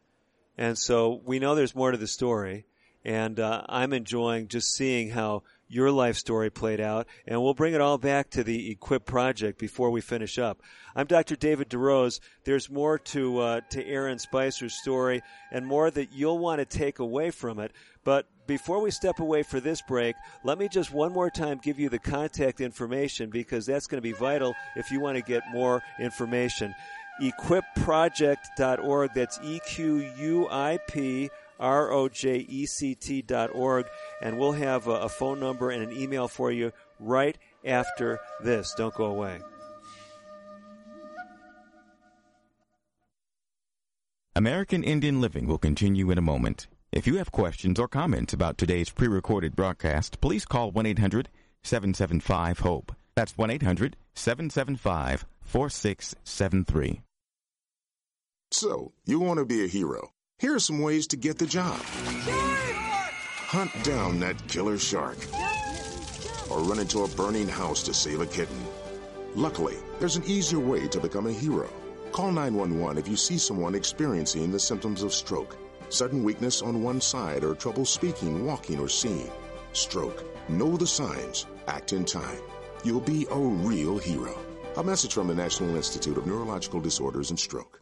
And 0.59 0.79
so 0.79 1.21
we 1.25 1.39
know 1.39 1.55
there's 1.55 1.75
more 1.75 1.91
to 1.91 1.97
the 1.97 2.07
story, 2.07 2.67
and 3.05 3.39
uh, 3.41 3.63
I'm 3.69 3.93
enjoying 3.93 4.49
just 4.49 4.75
seeing 4.75 5.11
how 5.11 5.43
your 5.69 5.91
life 5.91 6.17
story 6.17 6.51
played 6.51 6.81
out, 6.81 7.07
and 7.27 7.43
we'll 7.43 7.55
bring 7.55 7.73
it 7.73 7.81
all 7.81 7.97
back 7.97 8.29
to 8.31 8.45
the 8.45 8.71
Equip 8.71 9.07
project 9.07 9.59
before 9.59 9.91
we 9.91 10.03
finish 10.03 10.39
up. 10.39 10.61
I'm 10.95 11.07
Dr. 11.07 11.35
David 11.35 11.71
DeRose. 11.71 12.21
There's 12.45 12.71
more 12.71 12.99
to 12.99 13.39
uh, 13.39 13.61
to 13.71 13.87
Aaron 13.87 14.19
Spicer's 14.19 14.75
story, 14.75 15.23
and 15.51 15.67
more 15.67 15.91
that 15.91 16.13
you'll 16.13 16.39
want 16.39 16.59
to 16.59 16.67
take 16.67 16.99
away 16.99 17.31
from 17.31 17.59
it. 17.59 17.73
But 18.05 18.27
before 18.47 18.83
we 18.83 18.91
step 18.91 19.19
away 19.19 19.43
for 19.43 19.61
this 19.61 19.81
break, 19.81 20.15
let 20.45 20.59
me 20.59 20.69
just 20.69 20.93
one 20.93 21.13
more 21.13 21.31
time 21.31 21.59
give 21.63 21.79
you 21.79 21.89
the 21.89 21.99
contact 21.99 22.61
information 22.61 23.31
because 23.31 23.65
that's 23.65 23.87
going 23.87 23.99
to 23.99 24.03
be 24.03 24.13
vital 24.13 24.55
if 24.77 24.91
you 24.91 25.01
want 25.01 25.17
to 25.17 25.23
get 25.23 25.43
more 25.53 25.83
information 25.99 26.75
equiproject.org. 27.21 29.11
That's 29.15 29.39
E 29.43 29.61
Q 29.67 30.11
U 30.19 30.49
I 30.51 30.79
P 30.89 31.31
R 31.63 31.93
O 31.93 32.09
J 32.09 32.45
E 32.49 32.67
C 32.67 32.95
T 32.95 33.23
dot 33.23 33.55
org. 33.55 33.87
And 34.21 34.39
we'll 34.39 34.53
have 34.53 34.89
a, 34.89 35.03
a 35.03 35.09
phone 35.09 35.41
number 35.41 35.71
and 35.71 35.83
an 35.83 35.97
email 35.97 36.29
for 36.29 36.51
you 36.51 36.73
right 37.01 37.39
after 37.65 38.21
this. 38.43 38.75
Don't 38.77 38.95
go 38.95 39.07
away. 39.07 39.41
American 44.35 44.83
Indian 44.83 45.21
Living 45.21 45.47
will 45.47 45.59
continue 45.59 46.11
in 46.11 46.19
a 46.19 46.23
moment. 46.23 46.67
If 46.91 47.07
you 47.07 47.17
have 47.17 47.33
questions 47.33 47.79
or 47.79 47.87
comments 47.87 48.33
about 48.33 48.59
today's 48.59 48.91
pre 48.91 49.09
recorded 49.09 49.55
broadcast, 49.55 50.21
please 50.21 50.45
call 50.45 50.71
1 50.71 50.85
800 50.87 51.29
775 51.63 52.59
HOPE. 52.61 52.93
That's 53.15 53.37
1 53.37 53.51
800 53.51 53.97
775 54.15 55.27
4673. 55.43 57.03
So, 58.51 58.93
you 59.07 59.21
want 59.21 59.39
to 59.39 59.47
be 59.47 59.65
a 59.65 59.69
hero. 59.69 60.13
Here 60.43 60.57
are 60.57 60.59
some 60.59 60.81
ways 60.81 61.07
to 61.07 61.17
get 61.17 61.39
the 61.39 61.47
job. 61.47 61.79
Hunt 63.47 63.71
down 63.85 64.19
that 64.19 64.49
killer 64.49 64.77
shark. 64.77 65.17
or 66.51 66.59
run 66.59 66.81
into 66.81 67.05
a 67.05 67.09
burning 67.11 67.47
house 67.47 67.85
to 67.85 67.95
save 67.95 68.21
a 68.21 68.27
kitten. 68.27 68.61
Luckily, 69.37 69.77
there's 70.01 70.17
an 70.17 70.25
easier 70.27 70.59
way 70.59 70.89
to 70.89 70.99
become 70.99 71.29
a 71.29 71.33
hero. 71.33 71.73
Call 72.11 72.33
911 72.33 72.99
if 72.99 73.07
you 73.07 73.17
see 73.17 73.39
someone 73.39 73.77
experiencing 73.77 74.51
the 74.51 74.59
symptoms 74.59 75.05
of 75.05 75.15
stroke, 75.15 75.57
sudden 75.91 76.25
weakness 76.25 76.61
on 76.61 76.83
one 76.83 77.01
side, 77.01 77.45
or 77.45 77.55
trouble 77.55 77.85
speaking, 77.85 78.45
walking, 78.45 78.81
or 78.81 78.89
seeing. 78.89 79.31
Stroke. 79.75 80.25
Know 80.49 80.77
the 80.77 80.89
signs. 80.89 81.47
Act 81.69 81.93
in 81.93 82.05
time. 82.05 82.43
You'll 82.83 83.01
be 83.01 83.29
a 83.31 83.39
real 83.39 83.97
hero. 83.97 84.37
A 84.77 84.83
message 84.83 85.15
from 85.15 85.29
the 85.29 85.37
National 85.37 85.77
Institute 85.77 86.19
of 86.19 86.27
Neurological 86.27 86.81
Disorders 86.81 87.31
and 87.31 87.39
Stroke. 87.39 87.82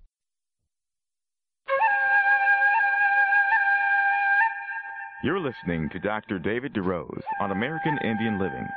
You're 5.23 5.39
listening 5.39 5.87
to 5.89 5.99
Dr. 5.99 6.39
David 6.39 6.73
DeRose 6.73 7.21
on 7.39 7.51
American 7.51 7.95
Indian 8.03 8.39
Living. 8.39 8.67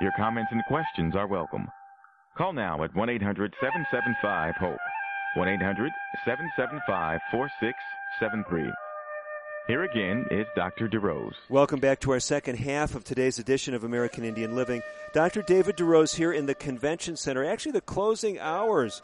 Your 0.00 0.12
comments 0.16 0.52
and 0.52 0.64
questions 0.66 1.16
are 1.16 1.26
welcome. 1.26 1.66
Call 2.38 2.52
now 2.52 2.84
at 2.84 2.94
1 2.94 3.10
800 3.10 3.52
775 3.60 4.54
HOPE. 4.54 4.78
1 5.34 5.48
800 5.48 5.90
775 6.24 7.20
4673. 7.32 8.70
Here 9.66 9.82
again 9.82 10.26
is 10.30 10.46
Dr. 10.54 10.88
DeRose. 10.88 11.34
Welcome 11.48 11.80
back 11.80 11.98
to 12.00 12.12
our 12.12 12.20
second 12.20 12.58
half 12.58 12.94
of 12.94 13.02
today's 13.02 13.40
edition 13.40 13.74
of 13.74 13.82
American 13.82 14.22
Indian 14.22 14.54
Living. 14.54 14.82
Dr. 15.12 15.42
David 15.42 15.76
DeRose 15.76 16.14
here 16.14 16.32
in 16.32 16.46
the 16.46 16.54
Convention 16.54 17.16
Center. 17.16 17.44
Actually, 17.44 17.72
the 17.72 17.80
closing 17.80 18.38
hours, 18.38 19.02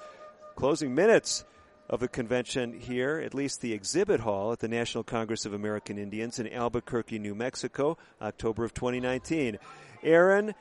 closing 0.54 0.94
minutes 0.94 1.44
of 1.88 2.00
the 2.00 2.08
convention 2.08 2.78
here, 2.78 3.18
at 3.24 3.34
least 3.34 3.60
the 3.60 3.72
exhibit 3.72 4.20
hall 4.20 4.52
at 4.52 4.58
the 4.58 4.68
National 4.68 5.04
Congress 5.04 5.46
of 5.46 5.52
American 5.52 5.98
Indians 5.98 6.38
in 6.38 6.52
Albuquerque, 6.52 7.18
New 7.18 7.34
Mexico, 7.34 7.96
October 8.20 8.64
of 8.64 8.74
2019. 8.74 9.58
Aaron 10.02 10.54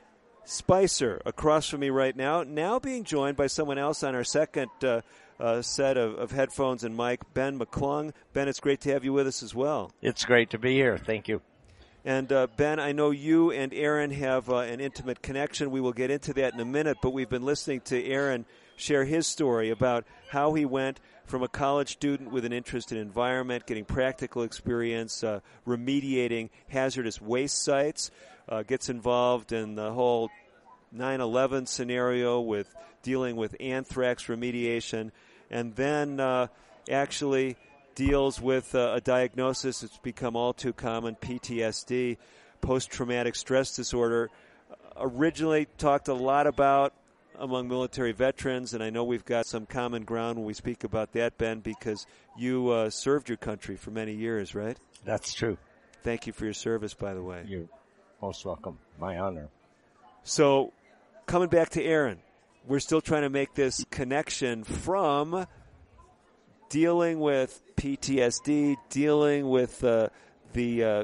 Spicer 0.45 1.21
across 1.25 1.67
from 1.67 1.79
me 1.79 1.89
right 1.89 2.15
now, 2.15 2.43
now 2.43 2.77
being 2.77 3.03
joined 3.03 3.35
by 3.35 3.47
someone 3.47 3.79
else 3.79 4.03
on 4.03 4.13
our 4.13 4.23
second 4.23 4.69
uh, 4.83 5.01
uh, 5.39 5.61
set 5.61 5.97
of, 5.97 6.15
of, 6.15 6.31
headphones 6.31 6.83
and 6.83 6.95
mic, 6.95 7.21
Ben 7.33 7.59
McClung. 7.59 8.13
Ben, 8.33 8.47
it's 8.47 8.59
great 8.59 8.81
to 8.81 8.93
have 8.93 9.03
you 9.03 9.11
with 9.11 9.27
us 9.27 9.43
as 9.43 9.53
well. 9.53 9.91
It's 10.01 10.23
great 10.23 10.51
to 10.51 10.59
be 10.59 10.73
here. 10.73 10.97
Thank 10.97 11.27
you. 11.27 11.41
And 12.05 12.31
uh, 12.31 12.47
Ben, 12.55 12.79
I 12.79 12.91
know 12.91 13.09
you 13.09 13.51
and 13.51 13.73
Aaron 13.73 14.11
have 14.11 14.49
uh, 14.49 14.57
an 14.57 14.79
intimate 14.79 15.23
connection. 15.23 15.71
We 15.71 15.81
will 15.81 15.91
get 15.91 16.11
into 16.11 16.33
that 16.33 16.53
in 16.53 16.59
a 16.59 16.65
minute, 16.65 16.97
but 17.01 17.09
we've 17.09 17.29
been 17.29 17.43
listening 17.43 17.81
to 17.81 18.05
Aaron 18.05 18.45
share 18.75 19.05
his 19.05 19.25
story 19.25 19.71
about 19.71 20.05
how 20.29 20.53
he 20.53 20.65
went 20.65 20.99
from 21.25 21.43
a 21.43 21.47
college 21.47 21.93
student 21.93 22.31
with 22.31 22.45
an 22.45 22.53
interest 22.53 22.91
in 22.91 22.97
environment, 22.97 23.65
getting 23.65 23.85
practical 23.85 24.43
experience, 24.43 25.23
uh, 25.23 25.39
remediating 25.67 26.49
hazardous 26.67 27.19
waste 27.19 27.63
sites, 27.63 28.11
uh, 28.47 28.63
gets 28.63 28.89
involved 28.89 29.51
in 29.51 29.75
the 29.75 29.91
whole 29.91 30.29
9 30.91 31.21
11 31.21 31.65
scenario 31.65 32.39
with 32.39 32.73
dealing 33.01 33.35
with 33.35 33.55
anthrax 33.59 34.25
remediation, 34.25 35.11
and 35.49 35.75
then 35.75 36.19
uh, 36.19 36.47
actually 36.89 37.57
deals 37.95 38.39
with 38.39 38.75
uh, 38.75 38.93
a 38.95 39.01
diagnosis 39.01 39.81
that's 39.81 39.97
become 39.97 40.35
all 40.35 40.53
too 40.53 40.73
common 40.73 41.15
PTSD, 41.15 42.17
post 42.61 42.91
traumatic 42.91 43.35
stress 43.35 43.75
disorder. 43.75 44.29
Originally 44.97 45.67
talked 45.77 46.07
a 46.07 46.13
lot 46.13 46.47
about 46.47 46.93
among 47.39 47.67
military 47.67 48.11
veterans, 48.11 48.73
and 48.73 48.83
I 48.83 48.89
know 48.89 49.03
we've 49.03 49.25
got 49.25 49.45
some 49.45 49.65
common 49.65 50.03
ground 50.03 50.37
when 50.37 50.45
we 50.45 50.53
speak 50.53 50.83
about 50.83 51.13
that, 51.13 51.37
Ben, 51.37 51.59
because 51.59 52.05
you 52.37 52.69
uh, 52.69 52.89
served 52.89 53.29
your 53.29 53.37
country 53.37 53.75
for 53.75 53.91
many 53.91 54.13
years, 54.13 54.55
right? 54.55 54.77
That's 55.03 55.33
true. 55.33 55.57
Thank 56.03 56.27
you 56.27 56.33
for 56.33 56.45
your 56.45 56.53
service, 56.53 56.93
by 56.93 57.13
the 57.13 57.21
way. 57.21 57.43
You're 57.47 57.67
most 58.21 58.45
welcome. 58.45 58.79
My 58.99 59.17
honor. 59.17 59.49
So, 60.23 60.73
coming 61.25 61.49
back 61.49 61.69
to 61.71 61.83
Aaron, 61.83 62.19
we're 62.67 62.79
still 62.79 63.01
trying 63.01 63.23
to 63.23 63.29
make 63.29 63.53
this 63.53 63.85
connection 63.89 64.63
from 64.63 65.45
dealing 66.69 67.19
with 67.19 67.61
PTSD, 67.75 68.77
dealing 68.89 69.49
with 69.49 69.83
uh, 69.83 70.09
the 70.53 70.83
uh, 70.83 71.03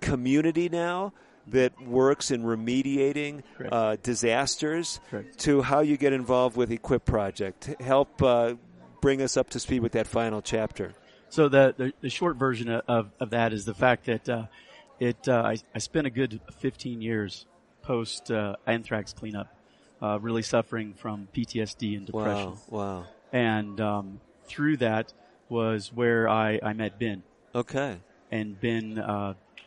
community 0.00 0.68
now 0.68 1.12
that 1.48 1.80
works 1.80 2.30
in 2.30 2.42
remediating 2.42 3.42
uh, 3.70 3.96
disasters 4.02 5.00
Correct. 5.10 5.38
to 5.40 5.62
how 5.62 5.80
you 5.80 5.96
get 5.96 6.12
involved 6.12 6.56
with 6.56 6.70
Equip 6.70 7.04
Project. 7.04 7.74
Help 7.80 8.22
uh, 8.22 8.54
bring 9.00 9.20
us 9.20 9.36
up 9.36 9.50
to 9.50 9.60
speed 9.60 9.80
with 9.80 9.92
that 9.92 10.06
final 10.06 10.40
chapter. 10.40 10.94
So 11.28 11.48
the, 11.48 11.74
the, 11.76 11.92
the 12.00 12.10
short 12.10 12.36
version 12.36 12.70
of, 12.70 13.10
of 13.20 13.30
that 13.30 13.52
is 13.52 13.64
the 13.64 13.74
fact 13.74 14.06
that 14.06 14.28
uh, 14.28 14.46
it 15.00 15.28
uh, 15.28 15.42
I, 15.44 15.56
I 15.74 15.78
spent 15.78 16.06
a 16.06 16.10
good 16.10 16.40
15 16.58 17.02
years 17.02 17.46
post 17.82 18.30
uh, 18.30 18.56
anthrax 18.66 19.12
cleanup, 19.12 19.54
uh, 20.00 20.18
really 20.20 20.42
suffering 20.42 20.94
from 20.94 21.28
PTSD 21.34 21.96
and 21.96 22.06
depression. 22.06 22.50
Wow! 22.50 22.58
Wow! 22.70 23.06
And 23.32 23.80
um, 23.80 24.20
through 24.46 24.78
that 24.78 25.12
was 25.48 25.92
where 25.92 26.28
I, 26.28 26.60
I 26.62 26.72
met 26.72 26.98
Ben. 26.98 27.22
Okay. 27.54 27.98
And 28.30 28.58
Ben 28.58 28.98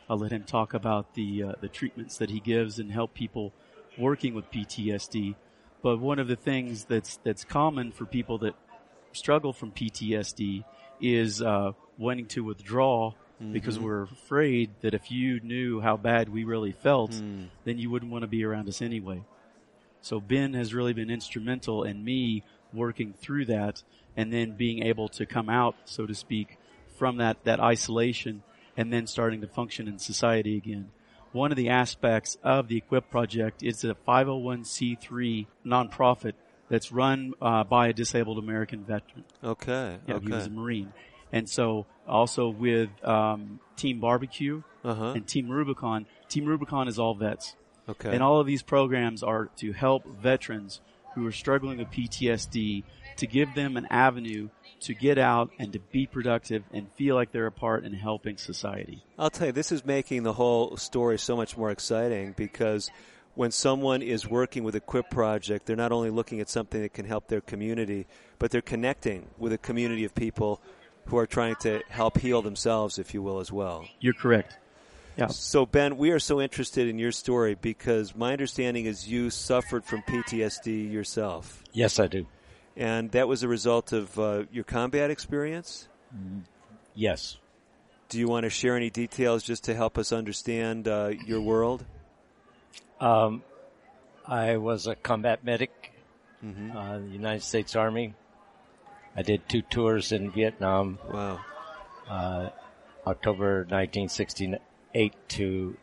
I'll 0.08 0.18
let 0.18 0.32
him 0.32 0.44
talk 0.44 0.74
about 0.74 1.14
the 1.14 1.42
uh, 1.42 1.52
the 1.60 1.68
treatments 1.68 2.18
that 2.18 2.30
he 2.30 2.40
gives 2.40 2.78
and 2.78 2.90
help 2.90 3.14
people 3.14 3.52
working 3.98 4.34
with 4.34 4.50
PTSD. 4.50 5.34
But 5.82 6.00
one 6.00 6.18
of 6.18 6.28
the 6.28 6.36
things 6.36 6.84
that's 6.84 7.18
that's 7.24 7.44
common 7.44 7.92
for 7.92 8.06
people 8.06 8.38
that 8.38 8.54
struggle 9.12 9.52
from 9.52 9.72
PTSD 9.72 10.64
is 11.00 11.42
uh, 11.42 11.72
wanting 11.98 12.26
to 12.26 12.42
withdraw 12.42 13.12
mm-hmm. 13.40 13.52
because 13.52 13.78
we're 13.78 14.02
afraid 14.02 14.70
that 14.80 14.94
if 14.94 15.10
you 15.10 15.40
knew 15.40 15.80
how 15.80 15.96
bad 15.96 16.28
we 16.28 16.44
really 16.44 16.72
felt, 16.72 17.12
mm. 17.12 17.48
then 17.64 17.78
you 17.78 17.90
wouldn't 17.90 18.10
want 18.10 18.22
to 18.22 18.28
be 18.28 18.44
around 18.44 18.68
us 18.68 18.82
anyway. 18.82 19.22
So 20.00 20.20
Ben 20.20 20.54
has 20.54 20.74
really 20.74 20.92
been 20.92 21.10
instrumental 21.10 21.84
in 21.84 22.04
me 22.04 22.44
working 22.72 23.12
through 23.12 23.46
that 23.46 23.82
and 24.16 24.32
then 24.32 24.52
being 24.52 24.82
able 24.84 25.08
to 25.08 25.26
come 25.26 25.48
out, 25.48 25.76
so 25.84 26.06
to 26.06 26.14
speak, 26.14 26.58
from 26.96 27.18
that, 27.18 27.44
that 27.44 27.60
isolation 27.60 28.42
and 28.78 28.92
then 28.92 29.08
starting 29.08 29.40
to 29.40 29.48
function 29.48 29.88
in 29.88 29.98
society 29.98 30.56
again. 30.56 30.88
One 31.32 31.50
of 31.50 31.56
the 31.56 31.68
aspects 31.68 32.38
of 32.44 32.68
the 32.68 32.76
Equip 32.76 33.10
project 33.10 33.62
is 33.62 33.84
a 33.84 33.94
501c3 34.06 35.46
nonprofit 35.66 36.34
that's 36.70 36.92
run 36.92 37.34
uh, 37.42 37.64
by 37.64 37.88
a 37.88 37.92
disabled 37.92 38.38
American 38.38 38.84
veteran. 38.84 39.24
Okay. 39.42 39.98
Yeah, 40.06 40.14
okay. 40.14 40.26
he 40.26 40.32
was 40.32 40.46
a 40.46 40.50
Marine. 40.50 40.92
And 41.32 41.50
so 41.50 41.86
also 42.06 42.48
with 42.48 42.88
um, 43.04 43.58
Team 43.76 43.98
Barbecue 43.98 44.62
uh-huh. 44.84 45.12
and 45.16 45.26
Team 45.26 45.50
Rubicon. 45.50 46.06
Team 46.28 46.46
Rubicon 46.46 46.86
is 46.86 46.98
all 46.98 47.14
vets. 47.14 47.56
Okay. 47.88 48.14
And 48.14 48.22
all 48.22 48.38
of 48.38 48.46
these 48.46 48.62
programs 48.62 49.24
are 49.24 49.46
to 49.56 49.72
help 49.72 50.06
veterans 50.06 50.80
who 51.14 51.26
are 51.26 51.32
struggling 51.32 51.78
with 51.78 51.90
PTSD 51.90 52.84
to 53.16 53.26
give 53.26 53.54
them 53.54 53.76
an 53.76 53.86
avenue 53.90 54.48
to 54.80 54.94
get 54.94 55.18
out 55.18 55.50
and 55.58 55.72
to 55.72 55.78
be 55.78 56.06
productive 56.06 56.62
and 56.72 56.90
feel 56.94 57.14
like 57.14 57.32
they're 57.32 57.46
a 57.46 57.52
part 57.52 57.84
in 57.84 57.92
helping 57.92 58.36
society. 58.36 59.02
I'll 59.18 59.30
tell 59.30 59.48
you, 59.48 59.52
this 59.52 59.72
is 59.72 59.84
making 59.84 60.22
the 60.22 60.32
whole 60.32 60.76
story 60.76 61.18
so 61.18 61.36
much 61.36 61.56
more 61.56 61.70
exciting 61.70 62.32
because 62.36 62.90
when 63.34 63.50
someone 63.50 64.02
is 64.02 64.28
working 64.28 64.64
with 64.64 64.74
Equip 64.74 65.10
project, 65.10 65.66
they're 65.66 65.76
not 65.76 65.92
only 65.92 66.10
looking 66.10 66.40
at 66.40 66.48
something 66.48 66.82
that 66.82 66.92
can 66.92 67.04
help 67.04 67.28
their 67.28 67.40
community, 67.40 68.06
but 68.38 68.50
they're 68.50 68.60
connecting 68.60 69.28
with 69.38 69.52
a 69.52 69.58
community 69.58 70.04
of 70.04 70.14
people 70.14 70.60
who 71.06 71.16
are 71.18 71.26
trying 71.26 71.54
to 71.56 71.80
help 71.88 72.18
heal 72.18 72.42
themselves, 72.42 72.98
if 72.98 73.14
you 73.14 73.22
will, 73.22 73.38
as 73.40 73.52
well. 73.52 73.86
You're 74.00 74.14
correct. 74.14 74.58
Yeah. 75.16 75.28
So, 75.28 75.66
Ben, 75.66 75.96
we 75.96 76.10
are 76.10 76.20
so 76.20 76.40
interested 76.40 76.86
in 76.86 76.98
your 76.98 77.10
story 77.10 77.56
because 77.60 78.14
my 78.14 78.32
understanding 78.32 78.86
is 78.86 79.08
you 79.08 79.30
suffered 79.30 79.84
from 79.84 80.02
PTSD 80.02 80.92
yourself. 80.92 81.64
Yes, 81.72 81.98
I 81.98 82.06
do. 82.06 82.26
And 82.78 83.10
that 83.10 83.26
was 83.26 83.42
a 83.42 83.48
result 83.48 83.92
of 83.92 84.16
uh, 84.20 84.44
your 84.52 84.62
combat 84.62 85.10
experience? 85.10 85.88
Yes. 86.94 87.36
Do 88.08 88.18
you 88.20 88.28
want 88.28 88.44
to 88.44 88.50
share 88.50 88.76
any 88.76 88.88
details 88.88 89.42
just 89.42 89.64
to 89.64 89.74
help 89.74 89.98
us 89.98 90.12
understand 90.12 90.86
uh, 90.86 91.10
your 91.26 91.40
world? 91.40 91.84
Um, 93.00 93.42
I 94.24 94.56
was 94.58 94.86
a 94.86 94.94
combat 94.94 95.42
medic, 95.44 95.92
Mhm. 96.44 96.74
uh, 96.74 96.98
the 97.00 97.08
United 97.08 97.42
States 97.42 97.74
Army. 97.74 98.14
I 99.16 99.22
did 99.22 99.48
two 99.48 99.62
tours 99.62 100.12
in 100.12 100.30
Vietnam. 100.30 101.00
Wow. 101.12 101.40
Uh, 102.08 102.50
October 103.06 103.64
1968 103.68 105.14
to 105.30 105.76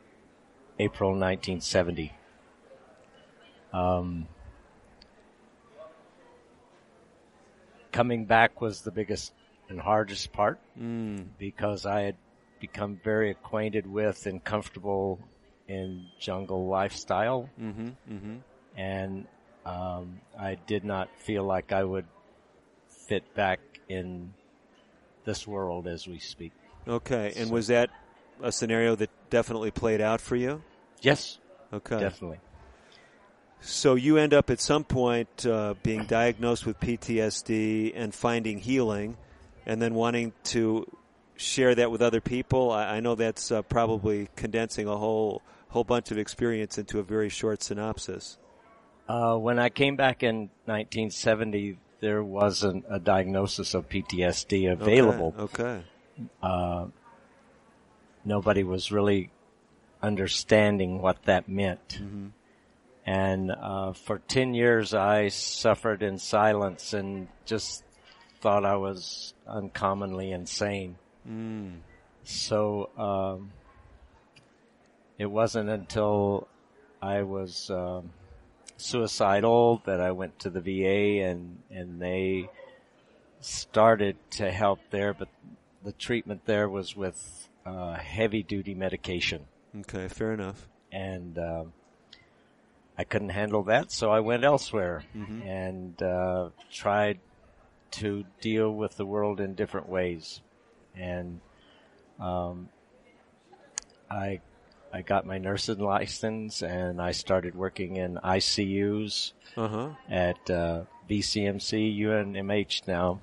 April 0.80 1.10
1970. 1.12 2.14
Um, 3.74 4.28
coming 7.96 8.26
back 8.26 8.60
was 8.62 8.82
the 8.82 8.92
biggest 8.92 9.32
and 9.70 9.80
hardest 9.80 10.32
part 10.34 10.60
Mm. 10.78 11.28
because 11.40 11.86
I 11.86 12.02
had 12.02 12.18
become 12.60 13.00
very 13.04 13.32
acquainted 13.32 13.86
with 13.88 14.26
and 14.26 14.44
comfortable 14.44 15.20
in 15.68 16.06
jungle 16.20 16.68
lifestyle, 16.68 17.50
Mm-hmm. 17.60 17.90
Mm-hmm. 18.14 18.36
and 18.78 19.26
um, 19.66 20.20
I 20.38 20.56
did 20.68 20.84
not 20.84 21.08
feel 21.18 21.44
like 21.44 21.72
I 21.72 21.84
would 21.84 22.06
fit 23.08 23.24
back 23.34 23.60
in 23.90 24.34
this 25.24 25.48
world 25.48 25.88
as 25.88 26.06
we 26.08 26.20
speak. 26.20 26.52
Okay. 26.88 27.34
And 27.38 27.50
was 27.50 27.68
that 27.68 27.90
a 28.44 28.52
scenario 28.52 28.96
that 28.96 29.10
definitely 29.30 29.72
played 29.72 30.02
out 30.02 30.22
for 30.22 30.36
you? 30.36 30.62
Yes, 31.02 31.40
Okay. 31.74 31.98
definitely. 32.00 32.40
So 33.62 33.96
you 33.96 34.18
end 34.18 34.34
up 34.34 34.50
at 34.50 34.60
some 34.60 34.84
point 34.84 35.46
uh, 35.46 35.74
being 35.82 36.06
diagnosed 36.06 36.66
with 36.66 36.80
PTSD 36.80 37.94
and 37.96 38.14
finding 38.14 38.60
healing, 38.60 39.18
and 39.66 39.82
then 39.82 39.96
wanting 39.96 40.34
to 40.46 40.86
share 41.36 41.76
that 41.76 41.92
with 41.92 42.02
other 42.02 42.22
people. 42.22 42.72
I, 42.72 42.98
I 42.98 43.00
know 43.00 43.16
that's 43.16 43.52
uh, 43.52 43.62
probably 43.64 44.30
condensing 44.36 44.88
a 44.88 44.96
whole 44.96 45.42
whole 45.70 45.84
bunch 45.84 46.12
of 46.12 46.18
experience 46.18 46.78
into 46.78 47.00
a 47.00 47.04
very 47.04 47.28
short 47.28 47.62
synopsis. 47.62 48.38
Uh, 49.10 49.36
when 49.36 49.60
I 49.60 49.70
came 49.70 49.98
back 49.98 50.24
in 50.24 50.50
1970, 50.66 51.78
there 52.00 52.24
wasn't 52.24 52.86
a 52.90 53.00
diagnosis 53.00 53.74
of 53.74 53.90
PTSD 53.90 54.72
available. 54.72 55.36
Okay. 55.38 55.84
Uh, 56.42 56.86
nobody 58.24 58.64
was 58.64 58.92
really 58.92 59.32
understanding 60.02 61.02
what 61.02 61.24
that 61.24 61.50
meant. 61.50 62.00
Mm-hmm. 62.02 62.28
And 63.06 63.52
uh, 63.52 63.94
for 63.94 64.20
10 64.20 64.54
years, 64.54 64.94
I 64.94 65.28
suffered 65.28 66.02
in 66.02 66.18
silence 66.18 66.94
and 66.94 67.28
just 67.46 67.84
thought 68.42 68.66
I 68.66 68.76
was 68.78 69.34
uncommonly 69.48 70.32
insane. 70.32 70.96
Mm. 71.30 71.78
So 72.24 72.90
um, 72.98 73.52
it 75.20 75.28
wasn't 75.28 75.70
until 75.70 76.48
I 77.02 77.22
was 77.22 77.70
um, 77.70 78.10
suicidal 78.78 79.82
that 79.86 80.02
I 80.02 80.12
went 80.12 80.40
to 80.40 80.50
the 80.50 80.62
VA 80.62 81.24
and 81.30 81.60
and 81.70 82.02
they 82.02 82.50
started 83.40 84.18
to 84.32 84.52
help 84.52 84.80
there, 84.90 85.14
but 85.14 85.28
the 85.84 85.92
treatment 85.92 86.42
there 86.46 86.68
was 86.68 86.96
with 86.96 87.48
uh, 87.66 87.94
heavy 87.94 88.42
duty 88.42 88.74
medication, 88.74 89.46
Okay. 89.82 90.08
Fair 90.08 90.34
enough. 90.34 90.68
and 90.92 91.38
um, 91.38 91.74
I 92.98 93.04
couldn't 93.04 93.30
handle 93.30 93.64
that, 93.64 93.92
so 93.92 94.12
I 94.12 94.20
went 94.22 94.44
elsewhere 94.44 95.04
Mhm. 95.16 95.42
and 95.46 96.02
uh, 96.02 96.50
tried 96.72 97.20
to 97.92 98.26
deal 98.42 98.72
with 98.72 98.98
the 98.98 99.06
world 99.06 99.40
in 99.40 99.54
different 99.56 99.88
ways, 99.90 100.42
and 100.96 101.42
um, 102.20 102.70
I 104.10 104.40
I 104.94 105.02
got 105.02 105.26
my 105.26 105.38
nursing 105.38 105.80
license 105.80 106.62
and 106.62 107.02
I 107.02 107.12
started 107.12 107.54
working 107.56 107.98
in 107.98 108.18
ICUs 108.24 109.34
Uh-huh. 109.58 109.90
at 110.10 110.50
uh, 110.50 110.84
BCMC 111.10 111.98
UNMH 112.00 112.88
now, 112.88 113.20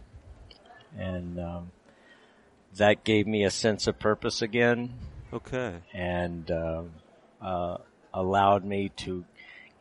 and 0.96 1.38
um, 1.40 1.72
that 2.76 3.04
gave 3.04 3.26
me 3.26 3.44
a 3.44 3.50
sense 3.50 3.86
of 3.86 3.98
purpose 3.98 4.42
again 4.42 4.98
Okay. 5.32 5.80
and 5.94 6.50
um 6.50 6.92
uh, 7.40 7.78
allowed 8.14 8.64
me 8.64 8.88
to 8.90 9.24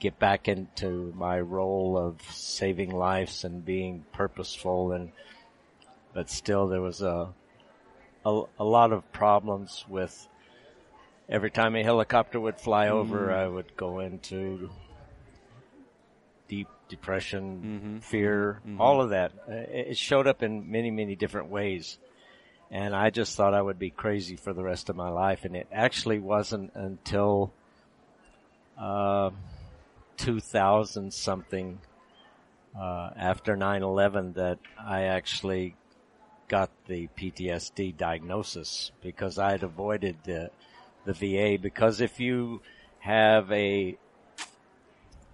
get 0.02 0.18
back 0.20 0.48
into 0.50 1.14
my 1.16 1.40
role 1.40 1.96
of 1.98 2.20
saving 2.32 2.90
lives 2.92 3.44
and 3.46 3.64
being 3.64 4.04
purposeful 4.12 4.92
and 4.92 5.12
but 6.14 6.28
still 6.30 6.68
there 6.68 6.82
was 6.82 7.02
a 7.02 7.30
a, 8.26 8.42
a 8.60 8.64
lot 8.64 8.92
of 8.92 9.10
problems 9.14 9.86
with 9.88 10.28
every 11.30 11.52
time 11.52 11.76
a 11.76 11.84
helicopter 11.84 12.40
would 12.40 12.60
fly 12.60 12.90
over 12.90 13.28
Mm. 13.30 13.36
I 13.36 13.48
would 13.48 13.78
go 13.78 14.00
into 14.00 14.70
deep 16.48 16.68
depression 16.90 18.02
Mhm. 18.02 18.04
fear 18.04 18.60
Mhm. 18.68 18.80
all 18.80 19.02
of 19.02 19.12
that 19.12 19.32
it 19.48 19.88
it 19.92 19.98
showed 19.98 20.28
up 20.28 20.44
in 20.44 20.70
many 20.70 20.92
many 20.92 21.16
different 21.16 21.50
ways 21.50 21.98
and 22.72 22.96
I 22.96 23.10
just 23.12 23.38
thought 23.38 23.54
I 23.54 23.62
would 23.62 23.78
be 23.80 23.92
crazy 23.92 24.36
for 24.36 24.52
the 24.54 24.64
rest 24.64 24.90
of 24.90 24.96
my 24.96 25.10
life. 25.10 25.44
And 25.44 25.58
it 25.58 25.68
actually 25.74 26.20
wasn't 26.20 26.72
until 26.74 27.52
uh, 28.80 29.32
2000 30.22 31.14
something 31.14 31.80
uh, 32.80 33.10
after 33.16 33.56
9/11 33.56 34.36
that 34.36 34.60
I 34.80 35.04
actually 35.04 35.76
got 36.48 36.70
the 36.88 37.08
PTSD 37.18 37.96
diagnosis 37.98 38.92
because 39.02 39.40
I 39.40 39.52
had 39.52 39.64
avoided 39.64 40.18
the 40.24 40.52
the 41.06 41.14
VA 41.14 41.58
because 41.62 42.02
if 42.02 42.20
you 42.20 42.62
have 43.00 43.52
a 43.52 43.98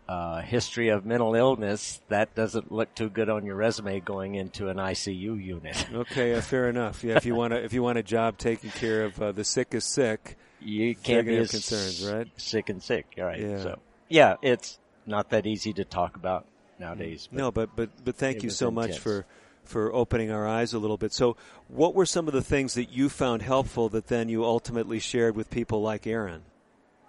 uh, 0.07 0.41
history 0.41 0.88
of 0.89 1.05
mental 1.05 1.35
illness, 1.35 1.99
that 2.07 2.33
doesn't 2.33 2.71
look 2.71 2.93
too 2.95 3.09
good 3.09 3.29
on 3.29 3.45
your 3.45 3.55
resume 3.55 3.99
going 3.99 4.35
into 4.35 4.69
an 4.69 4.77
ICU 4.77 5.43
unit. 5.43 5.85
Okay. 5.93 6.33
Uh, 6.35 6.41
fair 6.41 6.69
enough. 6.69 7.03
Yeah. 7.03 7.17
If 7.17 7.25
you 7.25 7.35
want 7.35 7.51
to, 7.51 7.63
if 7.63 7.73
you 7.73 7.83
want 7.83 7.97
a 7.97 8.03
job 8.03 8.38
taking 8.38 8.69
care 8.69 9.03
of 9.05 9.21
uh, 9.21 9.31
the 9.31 9.43
sick 9.43 9.73
is 9.73 9.83
sick, 9.83 10.38
you 10.61 10.95
can't 10.95 11.27
be 11.27 11.35
as 11.38 11.51
concerns, 11.51 12.05
right? 12.05 12.27
Sick 12.38 12.69
and 12.69 12.81
sick, 12.81 13.05
all 13.17 13.25
right? 13.25 13.39
Yeah. 13.39 13.61
So 13.61 13.79
yeah, 14.10 14.36
it's 14.41 14.80
not 15.05 15.30
that 15.30 15.45
easy 15.45 15.74
to 15.74 15.86
talk 15.86 16.16
about 16.16 16.45
nowadays. 16.80 17.30
no, 17.32 17.51
but 17.51 17.76
but 17.76 17.89
but 18.03 18.16
thank 18.16 18.43
you 18.43 18.49
so 18.49 18.72
much 18.72 18.99
for 18.99 19.26
for 19.64 19.93
opening 19.93 20.32
our 20.32 20.47
eyes 20.47 20.74
a 20.74 20.80
little 20.80 20.97
bit. 20.97 21.14
So, 21.14 21.36
what 21.68 21.93
were 21.93 22.05
some 22.05 22.28
of 22.28 22.34
the 22.34 22.41
things 22.41 22.76
that 22.76 22.89
you 22.91 23.10
found 23.10 23.41
helpful 23.41 23.89
that 23.89 24.08
then 24.08 24.30
you 24.30 24.43
ultimately 24.45 24.99
shared 24.99 25.36
with 25.36 25.49
people 25.49 25.82
like 25.82 26.08
Aaron? 26.08 26.43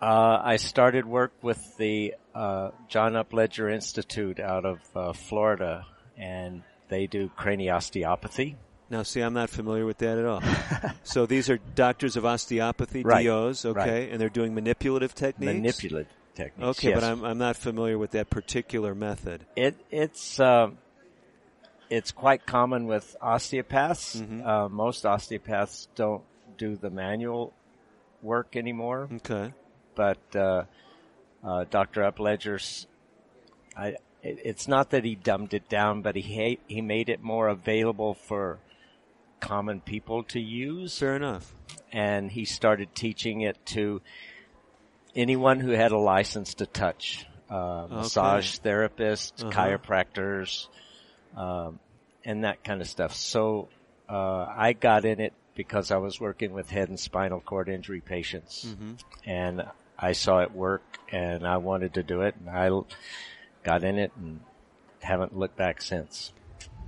Uh, 0.01 0.41
I 0.43 0.57
started 0.57 1.07
work 1.07 1.33
with 1.43 1.77
the 1.77 2.15
uh, 2.35 2.71
John 2.89 3.15
Upledger 3.15 3.73
Institute 3.73 4.39
out 4.39 4.65
of 4.65 4.79
uh, 4.95 5.13
Florida, 5.13 5.87
and 6.17 6.63
they 6.89 7.07
do 7.07 7.31
craniosteopathy. 7.37 8.57
Now, 8.91 9.03
see, 9.03 9.21
I'm 9.21 9.35
not 9.35 9.51
familiar 9.51 9.85
with 9.85 9.99
that 9.99 10.19
at 10.19 10.25
all. 10.25 10.43
so 11.03 11.27
these 11.27 11.51
are 11.51 11.59
doctors 11.75 12.17
of 12.17 12.25
osteopathy, 12.25 13.03
Right, 13.03 13.27
DOs, 13.27 13.65
okay, 13.67 13.79
right. 13.79 14.11
and 14.11 14.21
they're 14.21 14.31
doing 14.31 14.55
manipulative 14.55 15.15
techniques. 15.15 15.53
Manipulative 15.53 16.13
techniques. 16.39 16.79
Okay, 16.79 16.95
but. 16.95 17.05
I'm 17.05 17.25
I'm 17.25 17.39
not 17.39 17.57
familiar 17.57 17.99
with 17.99 18.13
that 18.13 18.31
particular 18.31 18.95
method. 18.95 19.45
It 19.57 19.77
it's 19.91 20.39
um 20.41 20.79
it's 21.91 22.13
quite 22.13 22.47
common 22.47 22.87
with 22.87 23.17
osteopaths. 23.21 24.17
Mhm. 24.17 24.47
Uh, 24.47 24.69
most 24.69 25.05
osteopaths 25.07 25.89
don't 25.95 26.23
do 26.57 26.77
the 26.77 26.91
manual 26.91 27.53
work 28.23 28.57
anymore. 28.57 29.09
Okay. 29.13 29.53
But 29.95 30.19
uh, 30.37 30.65
uh, 31.43 31.65
Dr. 31.71 32.03
Upledger's, 32.03 32.87
I 33.77 33.89
it, 34.23 34.39
it's 34.45 34.69
not 34.69 34.91
that 34.91 35.05
he 35.05 35.15
dumbed 35.15 35.55
it 35.55 35.69
down, 35.69 36.03
but 36.03 36.15
he 36.17 36.23
ha- 36.23 36.61
he 36.67 36.81
made 36.81 37.09
it 37.09 37.23
more 37.23 37.49
available 37.49 38.15
for 38.15 38.59
common 39.41 39.81
people 39.81 40.23
to 40.25 40.41
use. 40.41 40.99
Fair 40.99 41.17
enough. 41.17 41.55
And 41.93 42.31
he 42.33 42.45
started 42.45 42.95
teaching 42.95 43.41
it 43.41 43.57
to 43.67 44.03
anyone 45.19 45.61
who 45.61 45.73
had 45.73 45.93
a 45.93 45.99
license 45.99 46.55
to 46.55 46.67
touch, 46.67 47.27
uh, 47.51 47.87
massage 47.91 48.59
therapists, 48.61 49.43
Uh-huh. 49.43 49.51
chiropractors, 49.53 50.69
um, 51.37 51.79
and 52.25 52.45
that 52.45 52.63
kind 52.65 52.81
of 52.81 52.89
stuff. 52.89 53.15
So 53.15 53.69
uh, 54.09 54.47
I 54.57 54.73
got 54.73 55.05
in 55.05 55.21
it 55.21 55.35
because 55.55 55.91
I 55.91 55.97
was 55.99 56.19
working 56.21 56.53
with 56.53 56.71
head 56.71 56.89
and 56.89 56.99
spinal 56.99 57.41
cord 57.41 57.69
injury 57.69 58.01
patients, 58.01 58.65
Mhm. 58.65 59.03
and 59.27 59.67
I 59.99 60.13
saw 60.13 60.39
it 60.41 60.53
work, 60.53 60.83
and 61.11 61.47
I 61.47 61.57
wanted 61.59 61.95
to 61.95 62.03
do 62.03 62.23
it, 62.23 62.37
and 62.37 62.49
I 62.49 62.71
got 63.65 63.83
in 63.85 63.99
it 63.99 64.13
and 64.17 64.41
haven't 65.03 65.37
looked 65.37 65.57
back 65.57 65.83
since. 65.83 66.33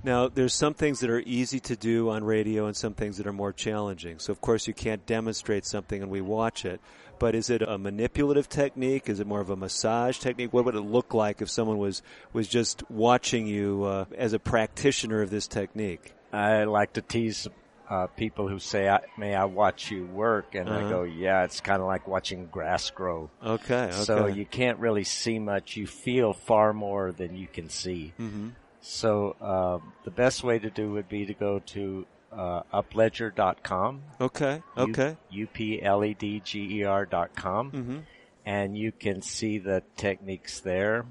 Now, 0.03 0.29
there's 0.29 0.55
some 0.55 0.73
things 0.73 1.01
that 1.01 1.09
are 1.11 1.19
easy 1.19 1.59
to 1.59 1.75
do 1.75 2.09
on 2.09 2.23
radio 2.23 2.65
and 2.65 2.75
some 2.75 2.93
things 2.95 3.17
that 3.17 3.27
are 3.27 3.33
more 3.33 3.53
challenging. 3.53 4.17
So, 4.17 4.31
of 4.31 4.41
course, 4.41 4.67
you 4.67 4.73
can't 4.73 5.05
demonstrate 5.05 5.63
something 5.65 6.01
and 6.01 6.09
we 6.09 6.21
watch 6.21 6.65
it. 6.65 6.81
But 7.21 7.35
is 7.35 7.51
it 7.51 7.61
a 7.61 7.77
manipulative 7.77 8.49
technique? 8.49 9.07
Is 9.07 9.19
it 9.19 9.27
more 9.27 9.41
of 9.41 9.51
a 9.51 9.55
massage 9.55 10.17
technique? 10.17 10.51
What 10.51 10.65
would 10.65 10.73
it 10.73 10.81
look 10.81 11.13
like 11.13 11.39
if 11.39 11.51
someone 11.51 11.77
was, 11.77 12.01
was 12.33 12.47
just 12.47 12.83
watching 12.89 13.45
you 13.45 13.83
uh, 13.83 14.05
as 14.17 14.33
a 14.33 14.39
practitioner 14.39 15.21
of 15.21 15.29
this 15.29 15.45
technique? 15.45 16.15
I 16.33 16.63
like 16.63 16.93
to 16.93 17.03
tease 17.03 17.47
uh, 17.87 18.07
people 18.07 18.47
who 18.47 18.57
say, 18.57 18.89
I, 18.89 19.01
"May 19.19 19.35
I 19.35 19.45
watch 19.45 19.91
you 19.91 20.07
work?" 20.07 20.55
And 20.55 20.67
I 20.67 20.79
Uh-huh. 20.79 20.89
go, 20.89 21.03
"Yeah, 21.03 21.43
it's 21.43 21.61
kind 21.61 21.79
of 21.79 21.85
like 21.85 22.07
watching 22.07 22.47
grass 22.47 22.89
grow." 22.89 23.29
Okay, 23.45 23.91
So 23.91 24.25
you 24.25 24.47
can't 24.47 24.79
really 24.79 25.03
see 25.03 25.37
much. 25.37 25.77
You 25.77 25.85
feel 25.85 26.33
far 26.33 26.73
more 26.73 27.11
than 27.11 27.35
you 27.35 27.45
can 27.45 27.69
see. 27.69 28.13
Mhm. 28.19 28.53
So 28.79 29.35
uh, 29.39 29.77
the 30.05 30.11
best 30.11 30.43
way 30.43 30.57
to 30.57 30.71
do 30.71 30.93
would 30.93 31.07
be 31.07 31.27
to 31.27 31.35
go 31.35 31.59
to 31.59 32.07
uh, 32.31 32.63
upledger.com. 32.73 34.01
Okay, 34.19 34.61
okay. 34.77 35.17
U 35.29 35.47
P 35.47 35.81
L 35.81 36.03
E 36.03 36.13
D 36.13 36.39
G 36.39 36.79
E 36.79 36.83
R 36.83 37.05
dot 37.05 37.35
com, 37.35 37.71
Mhm. 37.71 38.01
and 38.45 38.77
you 38.77 38.91
can 38.91 39.21
see 39.21 39.57
the 39.57 39.83
techniques 39.97 40.59
there, 40.61 41.05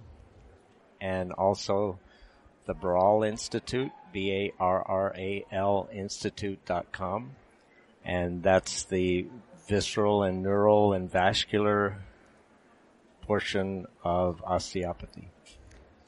and 1.01 1.33
also 1.33 1.99
the 2.66 2.75
Barral 2.75 3.23
Institute, 3.23 3.93
B 4.12 4.33
A 4.33 4.53
R 4.62 4.83
R 4.87 5.14
A 5.16 5.45
L 5.53 5.89
Institute.com. 5.93 7.33
And 8.05 8.43
that's 8.43 8.85
the 8.85 9.27
visceral 9.68 10.23
and 10.23 10.43
neural 10.43 10.93
and 10.95 11.11
vascular 11.11 11.97
portion 13.23 13.87
of 14.03 14.43
osteopathy. 14.45 15.29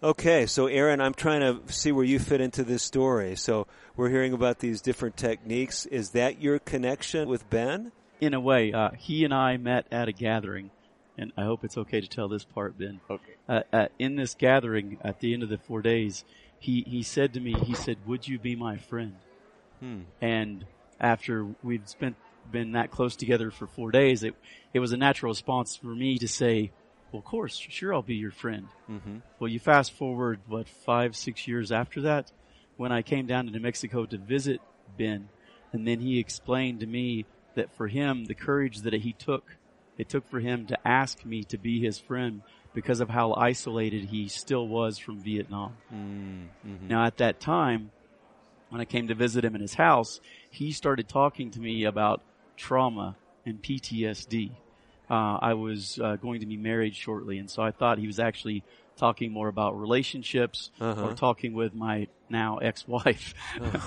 Okay, 0.02 0.46
so 0.46 0.66
Aaron, 0.66 1.00
I'm 1.00 1.14
trying 1.14 1.40
to 1.40 1.72
see 1.72 1.92
where 1.92 2.04
you 2.04 2.18
fit 2.18 2.40
into 2.40 2.64
this 2.64 2.82
story. 2.82 3.36
So 3.36 3.68
we're 3.97 4.09
hearing 4.09 4.32
about 4.32 4.59
these 4.59 4.80
different 4.80 5.16
techniques. 5.16 5.86
Is 5.86 6.11
that 6.11 6.40
your 6.40 6.59
connection 6.59 7.28
with 7.28 7.49
Ben? 7.51 7.93
In 8.20 8.34
a 8.34 8.40
way, 8.40 8.72
uh, 8.72 8.90
he 8.97 9.24
and 9.24 9.34
I 9.34 9.57
met 9.57 9.86
at 9.90 10.09
a 10.09 10.12
gathering, 10.12 10.70
and 11.18 11.32
I 11.36 11.43
hope 11.43 11.64
it's 11.64 11.76
okay 11.76 12.01
to 12.01 12.09
tell 12.09 12.28
this 12.28 12.45
part, 12.45 12.78
Ben. 12.78 13.01
Okay. 13.11 13.32
Uh, 13.49 13.61
uh, 13.72 13.86
in 13.99 14.16
this 14.16 14.34
gathering, 14.34 14.99
at 15.03 15.20
the 15.20 15.34
end 15.34 15.43
of 15.43 15.49
the 15.49 15.59
four 15.59 15.82
days, 15.82 16.24
he, 16.59 16.84
he 16.86 17.03
said 17.03 17.34
to 17.34 17.40
me, 17.40 17.55
he 17.64 17.74
said, 17.74 17.97
would 18.07 18.28
you 18.28 18.38
be 18.38 18.55
my 18.55 18.76
friend? 18.76 19.16
Hmm. 19.80 20.03
And 20.20 20.64
after 21.01 21.49
we'd 21.64 21.88
spent, 21.88 22.14
been 22.51 22.72
that 22.72 22.93
close 22.93 23.16
together 23.16 23.51
for 23.51 23.66
four 23.66 23.90
days, 23.90 24.22
it, 24.22 24.36
it 24.72 24.78
was 24.78 24.93
a 24.93 24.97
natural 24.97 25.32
response 25.32 25.74
for 25.74 25.88
me 25.88 26.18
to 26.18 26.28
say, 26.28 26.70
well, 27.11 27.18
of 27.18 27.24
course, 27.24 27.57
sure, 27.57 27.93
I'll 27.93 28.03
be 28.03 28.14
your 28.14 28.30
friend. 28.30 28.68
Mm-hmm. 28.88 29.16
Well, 29.40 29.49
you 29.49 29.59
fast 29.59 29.93
forward, 29.93 30.38
what, 30.47 30.68
five, 30.68 31.16
six 31.16 31.49
years 31.49 31.72
after 31.72 32.03
that, 32.03 32.30
when 32.76 32.92
I 32.92 33.02
came 33.02 33.26
down 33.26 33.46
to 33.46 33.52
New 33.52 33.60
Mexico 33.60 34.06
to 34.06 34.18
visit 34.18 34.60
Ben, 34.98 35.28
and 35.72 35.86
then 35.86 36.00
he 36.00 36.18
explained 36.18 36.80
to 36.80 36.86
me 36.86 37.26
that 37.54 37.74
for 37.74 37.88
him, 37.88 38.24
the 38.24 38.34
courage 38.34 38.80
that 38.80 38.92
he 38.92 39.12
took, 39.12 39.56
it 39.98 40.08
took 40.08 40.28
for 40.28 40.40
him 40.40 40.66
to 40.66 40.88
ask 40.88 41.24
me 41.24 41.44
to 41.44 41.58
be 41.58 41.80
his 41.80 41.98
friend 41.98 42.42
because 42.74 43.00
of 43.00 43.10
how 43.10 43.34
isolated 43.34 44.06
he 44.06 44.28
still 44.28 44.66
was 44.66 44.98
from 44.98 45.20
Vietnam. 45.20 45.76
Mm-hmm. 45.92 46.88
Now, 46.88 47.04
at 47.04 47.18
that 47.18 47.40
time, 47.40 47.90
when 48.70 48.80
I 48.80 48.86
came 48.86 49.08
to 49.08 49.14
visit 49.14 49.44
him 49.44 49.54
in 49.54 49.60
his 49.60 49.74
house, 49.74 50.20
he 50.50 50.72
started 50.72 51.08
talking 51.08 51.50
to 51.50 51.60
me 51.60 51.84
about 51.84 52.22
trauma 52.56 53.16
and 53.44 53.62
PTSD. 53.62 54.50
Uh, 55.10 55.38
I 55.40 55.54
was 55.54 56.00
uh, 56.02 56.16
going 56.16 56.40
to 56.40 56.46
be 56.46 56.56
married 56.56 56.94
shortly, 56.96 57.36
and 57.36 57.50
so 57.50 57.62
I 57.62 57.70
thought 57.70 57.98
he 57.98 58.06
was 58.06 58.18
actually 58.18 58.64
talking 58.97 59.32
more 59.32 59.49
about 59.49 59.78
relationships 59.78 60.70
Uh-huh. 60.80 61.03
or 61.09 61.12
talking 61.14 61.53
with 61.55 61.74
my 61.74 62.09
now 62.28 62.59
ex-wife. 62.59 63.34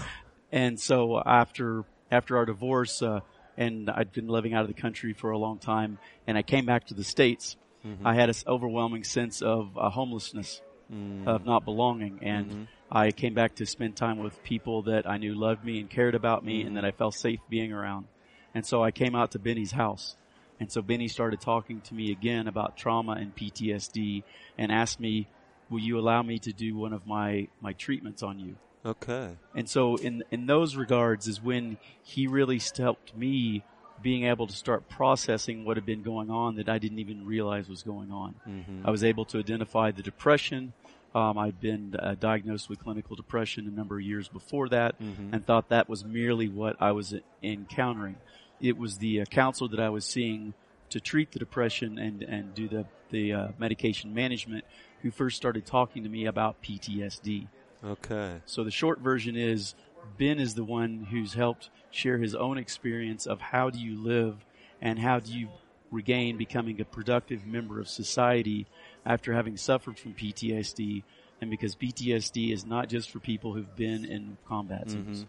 And 0.51 0.80
so 0.80 1.20
after 1.26 1.84
after 2.12 2.38
our 2.38 2.45
divorce, 2.45 3.01
uh, 3.01 3.22
and 3.58 3.89
I'd 3.89 4.12
been 4.14 4.28
living 4.28 4.53
out 4.53 4.62
of 4.62 4.68
the 4.68 4.80
country 4.80 5.12
for 5.14 5.32
a 5.32 5.38
long 5.38 5.58
time, 5.60 5.97
and 6.28 6.38
I 6.38 6.43
came 6.43 6.66
back 6.66 6.86
to 6.88 6.93
the 6.93 7.03
states. 7.03 7.58
Mhm. 7.86 8.06
I 8.06 8.14
had 8.14 8.30
this 8.30 8.43
overwhelming 8.47 9.03
sense 9.03 9.41
of 9.41 9.76
uh, 9.78 9.89
homelessness, 9.89 10.62
Mm. 10.93 11.28
of 11.28 11.45
not 11.45 11.66
belonging, 11.66 12.20
and 12.22 12.51
Mhm. 12.51 12.68
I 12.91 13.12
came 13.12 13.34
back 13.34 13.56
to 13.56 13.66
spend 13.66 13.95
time 13.97 14.20
with 14.20 14.41
people 14.43 14.84
that 14.84 15.10
I 15.10 15.18
knew 15.18 15.34
loved 15.34 15.66
me 15.66 15.80
and 15.80 15.89
cared 15.89 16.14
about 16.14 16.45
me, 16.45 16.62
and 16.62 16.78
that 16.78 16.86
I 16.86 16.91
felt 16.91 17.16
safe 17.16 17.39
being 17.49 17.74
around. 17.74 18.06
And 18.53 18.64
so 18.66 18.84
I 18.84 18.91
came 18.91 19.16
out 19.16 19.32
to 19.32 19.39
Benny's 19.39 19.72
house, 19.72 20.16
and 20.60 20.72
so 20.72 20.82
Benny 20.82 21.08
started 21.08 21.41
talking 21.41 21.82
to 21.82 21.93
me 21.93 22.12
again 22.12 22.47
about 22.47 22.78
trauma 22.78 23.14
and 23.14 23.36
PTSD, 23.36 24.24
and 24.58 24.72
asked 24.72 24.99
me, 24.99 25.28
"Will 25.70 25.80
you 25.80 25.97
allow 25.99 26.22
me 26.22 26.39
to 26.39 26.51
do 26.53 26.76
one 26.76 26.93
of 26.93 27.06
my 27.08 27.47
my 27.62 27.74
treatments 27.74 28.24
on 28.24 28.39
you?" 28.39 28.56
Okay. 28.86 29.38
And 29.53 29.70
so 29.70 29.95
in 29.97 30.24
in 30.32 30.45
those 30.45 30.76
regards 30.76 31.28
is 31.28 31.41
when 31.41 31.78
he 32.03 32.28
really 32.28 32.60
helped 32.78 33.16
me 33.16 33.64
being 34.01 34.26
able 34.26 34.45
to 34.45 34.53
start 34.53 34.89
processing 34.89 35.64
what 35.64 35.78
had 35.78 35.86
been 35.86 36.03
going 36.03 36.30
on 36.30 36.56
that 36.56 36.68
I 36.68 36.78
didn't 36.78 36.99
even 36.99 37.26
realize 37.26 37.70
was 37.70 37.82
going 37.82 38.12
on. 38.12 38.36
Mhm. 38.45 38.82
I 38.86 38.91
was 38.91 39.03
able 39.06 39.24
to 39.26 39.39
identify 39.39 39.91
the 39.91 40.03
depression. 40.03 40.74
Um, 41.14 41.38
I'd 41.38 41.62
been 41.62 41.95
uh, 41.97 42.16
diagnosed 42.16 42.70
with 42.70 42.80
clinical 42.84 43.16
depression 43.16 43.68
a 43.68 43.72
number 43.72 43.95
of 43.95 44.01
years 44.01 44.28
before 44.28 44.68
that, 44.68 44.99
Mhm. 44.99 45.34
and 45.34 45.45
thought 45.45 45.70
that 45.70 45.88
was 45.88 46.03
merely 46.03 46.49
what 46.49 46.76
I 46.82 46.91
was 46.91 47.16
encountering. 47.41 48.18
It 48.62 48.78
was 48.78 48.97
the 48.97 49.22
uh, 49.22 49.26
counselor 49.26 49.70
that 49.70 49.80
I 49.80 49.89
was 49.89 50.06
seeing 50.06 50.53
to 50.89 50.99
treat 50.99 51.32
the 51.32 51.39
depression 51.39 51.97
and 51.97 52.22
and 52.24 52.53
do 52.53 52.68
the 52.68 52.86
the 53.12 53.34
uh, 53.34 53.47
medication 53.58 54.14
management 54.14 54.66
who 55.01 55.12
first 55.12 55.38
started 55.38 55.66
talking 55.66 56.03
to 56.03 56.10
me 56.10 56.26
about 56.26 56.62
PTSD. 56.64 57.47
Okay. 57.84 58.41
So 58.45 58.64
the 58.64 58.72
short 58.72 58.99
version 58.99 59.36
is 59.36 59.76
Ben 60.18 60.39
is 60.39 60.56
the 60.56 60.64
one 60.64 61.08
who's 61.12 61.34
helped 61.34 61.70
share 61.91 62.18
his 62.18 62.36
own 62.36 62.58
experience 62.58 63.26
of 63.26 63.41
how 63.41 63.70
do 63.70 63.80
you 63.80 64.01
live 64.01 64.45
and 64.82 64.99
how 64.99 65.20
do 65.20 65.32
you 65.32 65.49
regain 65.91 66.38
becoming 66.38 66.82
a 66.82 66.86
productive 66.86 67.45
member 67.45 67.80
of 67.80 67.88
society 67.88 68.66
after 69.06 69.34
having 69.34 69.56
suffered 69.58 69.97
from 69.99 70.14
PTSD 70.14 71.03
and 71.41 71.49
because 71.49 71.76
PTSD 71.76 72.51
is 72.51 72.66
not 72.66 72.89
just 72.89 73.12
for 73.12 73.20
people 73.20 73.53
who've 73.53 73.76
been 73.76 74.03
in 74.06 74.38
combat 74.47 74.89
zones. 74.89 75.24
Mhm. 75.24 75.28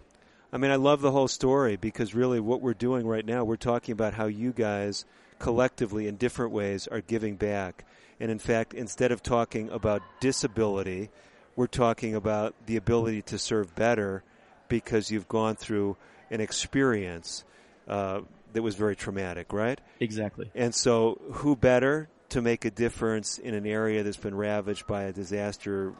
I 0.56 0.58
mean, 0.58 0.70
I 0.70 0.76
love 0.76 1.02
the 1.02 1.10
whole 1.10 1.28
story 1.28 1.76
because 1.76 2.14
really 2.14 2.40
what 2.40 2.62
we're 2.62 2.72
doing 2.72 3.06
right 3.06 3.26
now, 3.26 3.44
we're 3.44 3.56
talking 3.56 3.92
about 3.92 4.14
how 4.14 4.24
you 4.24 4.54
guys 4.54 5.04
collectively 5.38 6.08
in 6.08 6.16
different 6.16 6.50
ways 6.50 6.88
are 6.88 7.02
giving 7.02 7.36
back. 7.36 7.84
And 8.20 8.30
in 8.30 8.38
fact, 8.38 8.72
instead 8.72 9.12
of 9.12 9.22
talking 9.22 9.68
about 9.68 10.00
disability, 10.18 11.10
we're 11.56 11.66
talking 11.66 12.14
about 12.14 12.54
the 12.64 12.76
ability 12.76 13.20
to 13.20 13.38
serve 13.38 13.74
better 13.74 14.22
because 14.68 15.10
you've 15.10 15.28
gone 15.28 15.56
through 15.56 15.98
an 16.30 16.40
experience 16.40 17.44
uh, 17.86 18.22
that 18.54 18.62
was 18.62 18.76
very 18.76 18.96
traumatic, 18.96 19.52
right? 19.52 19.78
Exactly. 20.00 20.50
And 20.54 20.74
so, 20.74 21.20
who 21.32 21.54
better 21.54 22.08
to 22.30 22.40
make 22.40 22.64
a 22.64 22.70
difference 22.70 23.36
in 23.36 23.52
an 23.52 23.66
area 23.66 24.02
that's 24.02 24.16
been 24.16 24.34
ravaged 24.34 24.86
by 24.86 25.02
a 25.02 25.12
disaster 25.12 25.92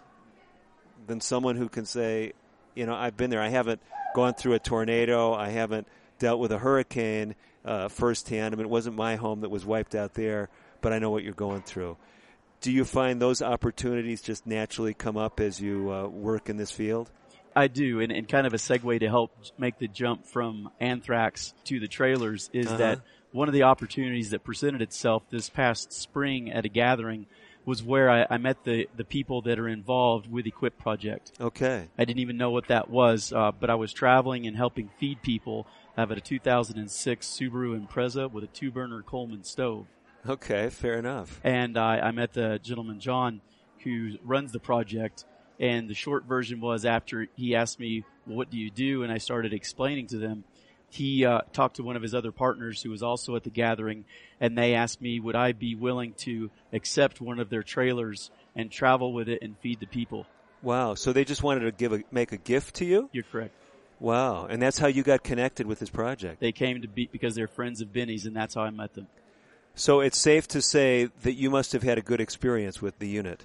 than 1.07 1.21
someone 1.21 1.57
who 1.57 1.69
can 1.69 1.85
say, 1.85 2.33
you 2.77 2.87
know, 2.87 2.95
I've 2.95 3.17
been 3.17 3.31
there. 3.31 3.41
I 3.43 3.49
haven't 3.49 3.81
gone 4.15 4.35
through 4.35 4.53
a 4.55 4.59
tornado. 4.59 5.33
I 5.35 5.49
haven't 5.49 5.89
dealt 6.19 6.39
with 6.39 6.53
a 6.53 6.59
hurricane 6.59 7.35
uh, 7.65 7.89
firsthand. 7.89 8.55
I 8.55 8.57
mean, 8.57 8.67
it 8.67 8.71
wasn't 8.71 8.97
my 8.97 9.17
home 9.17 9.41
that 9.41 9.51
was 9.51 9.67
wiped 9.67 9.95
out 9.95 10.15
there, 10.15 10.49
but 10.81 10.93
I 10.93 10.99
know 10.99 11.11
what 11.11 11.25
you're 11.25 11.33
going 11.35 11.63
through. 11.63 11.97
Do 12.61 12.71
you 12.73 12.85
find 12.85 13.21
those 13.21 13.43
opportunities 13.43 14.23
just 14.23 14.47
naturally 14.47 14.95
come 14.95 15.17
up 15.17 15.41
as 15.41 15.61
you 15.61 15.91
uh, 15.93 16.07
work 16.07 16.49
in 16.49 16.57
this 16.57 16.71
field? 16.71 17.11
I 17.55 17.69
do, 17.69 18.01
and, 18.01 18.13
and 18.13 18.29
kind 18.29 18.47
of 18.47 18.53
a 18.55 18.59
segue 18.59 19.01
to 19.01 19.09
help 19.09 19.33
make 19.59 19.79
the 19.79 19.89
jump 19.89 20.27
from 20.27 20.71
anthrax 20.79 21.55
to 21.65 21.81
the 21.81 21.89
trailers 21.89 22.51
is 22.53 22.67
Uh-huh. 22.67 22.77
that 22.77 23.01
one 23.33 23.49
of 23.49 23.55
the 23.55 23.65
opportunities 23.65 24.31
that 24.31 24.45
presented 24.45 24.81
itself 24.83 25.23
this 25.31 25.49
past 25.51 25.93
spring 25.93 26.51
at 26.51 26.65
a 26.65 26.69
gathering 26.69 27.27
was 27.67 27.83
where 27.83 28.09
I, 28.09 28.27
I 28.31 28.39
met 28.39 28.65
the, 28.65 28.89
the 28.97 29.05
people 29.05 29.43
that 29.43 29.59
are 29.59 29.69
involved 29.69 30.31
with 30.31 30.47
Equip 30.47 30.79
Project. 30.79 31.33
Okay. 31.41 31.89
I 31.99 32.05
didn't 32.05 32.21
even 32.21 32.39
know 32.39 32.51
what 32.51 32.69
that 32.69 32.89
was, 32.89 33.33
uh, 33.33 33.51
but 33.59 33.69
I 33.69 33.75
was 33.75 33.93
traveling 33.93 34.47
and 34.47 34.57
helping 34.57 34.89
feed 34.99 35.21
people. 35.21 35.67
I 35.97 36.01
have 36.01 36.13
a 36.13 36.21
2006 36.21 37.27
Subaru 37.27 37.87
Impreza 37.87 38.31
with 38.31 38.45
a 38.45 38.47
two 38.47 38.71
burner 38.71 39.03
Coleman 39.03 39.43
stove. 39.43 39.87
Okay, 40.27 40.71
fair 40.71 40.99
enough. 40.99 41.41
And 41.43 41.77
I, 41.77 41.99
I 41.99 42.11
met 42.13 42.33
the 42.33 42.61
gentleman, 42.63 43.01
John, 43.01 43.41
who 43.83 44.17
runs 44.25 44.53
the 44.53 44.61
project. 44.61 45.25
And 45.59 45.89
the 45.89 45.95
short 45.95 46.25
version 46.25 46.61
was 46.61 46.85
after 46.85 47.27
he 47.35 47.57
asked 47.57 47.81
me, 47.81 48.05
well, 48.27 48.37
what 48.37 48.51
do 48.51 48.59
you 48.59 48.71
do? 48.71 49.03
And 49.03 49.13
I 49.13 49.19
started 49.19 49.53
explaining 49.53 50.07
to 50.09 50.19
them. 50.19 50.45
He 50.91 51.25
uh, 51.25 51.41
talked 51.53 51.77
to 51.77 51.83
one 51.83 51.97
of 51.97 52.03
his 52.03 52.15
other 52.15 52.33
partners 52.33 52.83
who 52.83 52.91
was 52.91 53.03
also 53.03 53.37
at 53.37 53.45
the 53.45 53.51
gathering, 53.51 54.05
and 54.41 54.57
they 54.57 54.75
asked 54.75 55.01
me, 55.01 55.21
would 55.21 55.37
I 55.37 55.53
be 55.53 55.75
willing 55.75 56.15
to 56.19 56.51
accept 56.73 57.21
one 57.21 57.41
of 57.41 57.51
their 57.51 57.63
trailers 57.63 58.31
and 58.55 58.71
travel 58.71 59.13
with 59.13 59.29
it 59.29 59.43
and 59.43 59.57
feed 59.59 59.81
the 59.81 59.87
people? 59.87 60.27
Wow. 60.63 60.95
So 60.95 61.13
they 61.13 61.25
just 61.25 61.43
wanted 61.43 61.61
to 61.61 61.73
give 61.73 61.93
a, 61.93 62.03
make 62.11 62.33
a 62.33 62.37
gift 62.37 62.77
to 62.77 62.85
you? 62.85 63.11
You're 63.13 63.25
correct. 63.25 63.55
Wow. 63.99 64.47
And 64.47 64.61
that's 64.61 64.79
how 64.79 64.89
you 64.89 65.03
got 65.03 65.23
connected 65.23 65.67
with 65.67 65.79
this 65.79 65.91
project. 65.91 66.41
They 66.41 66.53
came 66.53 66.83
to 66.83 66.89
be 66.89 67.09
because 67.11 67.35
they're 67.35 67.49
friends 67.49 67.81
of 67.81 67.93
Benny's, 67.93 68.27
and 68.27 68.35
that's 68.35 68.55
how 68.55 68.63
I 68.63 68.71
met 68.71 68.95
them. 68.95 69.09
So 69.75 70.01
it's 70.01 70.19
safe 70.19 70.49
to 70.49 70.63
say 70.63 71.11
that 71.23 71.35
you 71.35 71.51
must 71.51 71.73
have 71.73 71.83
had 71.83 71.99
a 71.99 72.03
good 72.03 72.21
experience 72.21 72.81
with 72.81 72.99
the 72.99 73.09
unit. 73.09 73.45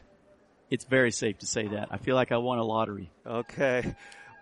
It's 0.69 0.85
very 0.85 1.11
safe 1.11 1.39
to 1.39 1.45
say 1.45 1.67
that. 1.67 1.89
I 1.91 1.97
feel 1.97 2.15
like 2.15 2.31
I 2.31 2.37
won 2.37 2.57
a 2.57 2.63
lottery. 2.63 3.11
Okay. 3.25 3.95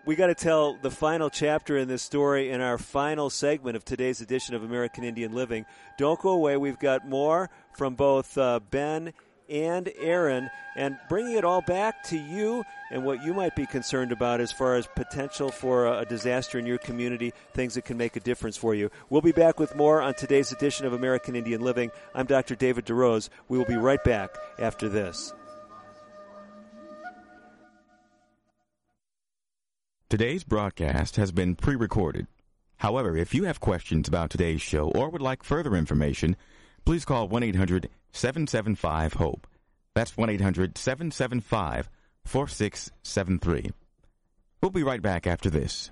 We 0.05 0.15
got 0.15 0.27
to 0.27 0.35
tell 0.35 0.77
the 0.81 0.89
final 0.89 1.29
chapter 1.29 1.77
in 1.77 1.87
this 1.87 2.01
story 2.01 2.51
in 2.51 2.61
our 2.61 2.77
final 2.77 3.29
segment 3.29 3.75
of 3.75 3.83
today's 3.83 4.21
edition 4.21 4.55
of 4.55 4.63
American 4.63 5.03
Indian 5.03 5.33
Living. 5.33 5.65
Don't 5.97 6.19
go 6.19 6.29
away. 6.29 6.55
We've 6.57 6.79
got 6.79 7.07
more 7.07 7.49
from 7.73 7.95
both 7.95 8.37
uh, 8.37 8.61
Ben 8.71 9.13
and 9.49 9.91
Aaron 9.99 10.49
and 10.75 10.97
bringing 11.09 11.35
it 11.35 11.43
all 11.43 11.61
back 11.61 12.03
to 12.05 12.17
you 12.17 12.63
and 12.91 13.03
what 13.03 13.23
you 13.23 13.33
might 13.33 13.55
be 13.55 13.65
concerned 13.65 14.11
about 14.11 14.39
as 14.39 14.51
far 14.51 14.75
as 14.75 14.87
potential 14.95 15.49
for 15.49 15.85
a, 15.87 15.99
a 15.99 16.05
disaster 16.05 16.57
in 16.57 16.65
your 16.65 16.77
community, 16.77 17.33
things 17.53 17.73
that 17.73 17.83
can 17.83 17.97
make 17.97 18.15
a 18.15 18.21
difference 18.21 18.55
for 18.55 18.73
you. 18.73 18.89
We'll 19.09 19.21
be 19.21 19.31
back 19.33 19.59
with 19.59 19.75
more 19.75 20.01
on 20.01 20.13
today's 20.13 20.51
edition 20.51 20.85
of 20.85 20.93
American 20.93 21.35
Indian 21.35 21.61
Living. 21.61 21.91
I'm 22.15 22.25
Dr. 22.25 22.55
David 22.55 22.85
DeRose. 22.85 23.29
We 23.49 23.57
will 23.57 23.65
be 23.65 23.77
right 23.77 24.03
back 24.03 24.37
after 24.59 24.87
this. 24.87 25.33
Today's 30.09 30.43
broadcast 30.43 31.17
has 31.17 31.31
been 31.31 31.53
pre 31.53 31.75
recorded. 31.75 32.25
However, 32.77 33.15
if 33.15 33.35
you 33.35 33.43
have 33.43 33.59
questions 33.59 34.07
about 34.07 34.31
today's 34.31 34.59
show 34.59 34.89
or 34.95 35.07
would 35.07 35.21
like 35.21 35.43
further 35.43 35.75
information, 35.75 36.35
please 36.83 37.05
call 37.05 37.27
1 37.27 37.43
800 37.43 37.89
775 38.11 39.13
HOPE. 39.13 39.45
That's 39.93 40.17
1 40.17 40.31
800 40.31 40.79
775 40.79 41.91
4673. 42.25 43.71
We'll 44.63 44.71
be 44.71 44.81
right 44.81 44.99
back 44.99 45.27
after 45.27 45.51
this. 45.51 45.91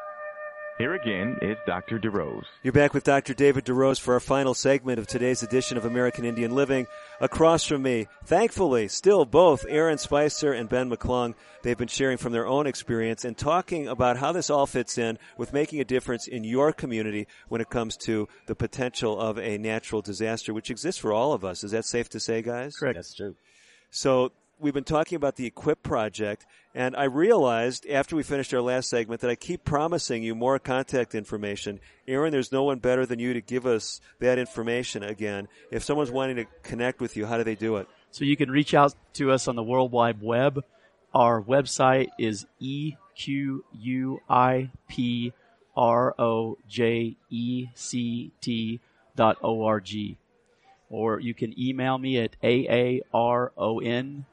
Here 0.77 0.93
again 0.95 1.37
is 1.43 1.57
Dr. 1.67 1.99
DeRose. 1.99 2.45
You're 2.63 2.73
back 2.73 2.93
with 2.93 3.03
Dr. 3.03 3.35
David 3.35 3.65
DeRose 3.65 3.99
for 3.99 4.15
our 4.15 4.19
final 4.19 4.55
segment 4.55 4.97
of 4.97 5.05
today's 5.05 5.43
edition 5.43 5.77
of 5.77 5.85
American 5.85 6.25
Indian 6.25 6.55
Living. 6.55 6.87
Across 7.19 7.65
from 7.65 7.83
me, 7.83 8.07
thankfully, 8.25 8.87
still 8.87 9.25
both 9.25 9.63
Aaron 9.69 9.99
Spicer 9.99 10.53
and 10.53 10.67
Ben 10.67 10.89
McClung. 10.89 11.35
They've 11.61 11.77
been 11.77 11.87
sharing 11.87 12.17
from 12.17 12.33
their 12.33 12.47
own 12.47 12.65
experience 12.65 13.25
and 13.25 13.37
talking 13.37 13.87
about 13.87 14.17
how 14.17 14.31
this 14.31 14.49
all 14.49 14.65
fits 14.65 14.97
in 14.97 15.19
with 15.37 15.53
making 15.53 15.81
a 15.81 15.85
difference 15.85 16.27
in 16.27 16.43
your 16.43 16.73
community 16.73 17.27
when 17.47 17.61
it 17.61 17.69
comes 17.69 17.95
to 17.97 18.27
the 18.47 18.55
potential 18.55 19.19
of 19.19 19.37
a 19.37 19.59
natural 19.59 20.01
disaster, 20.01 20.51
which 20.51 20.71
exists 20.71 20.99
for 20.99 21.13
all 21.13 21.33
of 21.33 21.45
us. 21.45 21.63
Is 21.63 21.71
that 21.71 21.85
safe 21.85 22.09
to 22.09 22.19
say, 22.19 22.41
guys? 22.41 22.75
Correct. 22.75 22.95
That's 22.95 23.13
true. 23.13 23.35
So 23.91 24.31
we've 24.61 24.73
been 24.73 24.83
talking 24.83 25.15
about 25.15 25.35
the 25.35 25.47
Equip 25.47 25.81
project, 25.81 26.45
and 26.75 26.95
I 26.95 27.05
realized 27.05 27.87
after 27.87 28.15
we 28.15 28.23
finished 28.23 28.53
our 28.53 28.61
last 28.61 28.89
segment 28.89 29.21
that 29.21 29.31
I 29.31 29.35
keep 29.35 29.65
promising 29.65 30.23
you 30.23 30.35
more 30.35 30.59
contact 30.59 31.15
information. 31.15 31.79
Aaron, 32.07 32.31
there's 32.31 32.51
no 32.51 32.63
one 32.63 32.79
better 32.79 33.05
than 33.05 33.19
you 33.19 33.33
to 33.33 33.41
give 33.41 33.65
us 33.65 33.99
that 34.19 34.37
information 34.37 35.03
again. 35.03 35.47
If 35.71 35.83
someone's 35.83 36.11
wanting 36.11 36.35
to 36.37 36.45
connect 36.61 37.01
with 37.01 37.17
you, 37.17 37.25
how 37.25 37.37
do 37.37 37.43
they 37.43 37.55
do 37.55 37.77
it? 37.77 37.87
So 38.11 38.23
you 38.23 38.37
can 38.37 38.51
reach 38.51 38.73
out 38.73 38.93
to 39.13 39.31
us 39.31 39.47
on 39.47 39.55
the 39.55 39.63
World 39.63 39.91
Wide 39.91 40.21
Web. 40.21 40.63
Our 41.13 41.41
website 41.41 42.09
is 42.19 42.45
equipproject 42.61 45.31
dot 49.15 49.37
org. 49.41 50.17
Or 50.89 51.19
you 51.19 51.33
can 51.33 51.59
email 51.59 51.97
me 51.97 52.19
at 52.19 52.35
aaron 52.43 54.25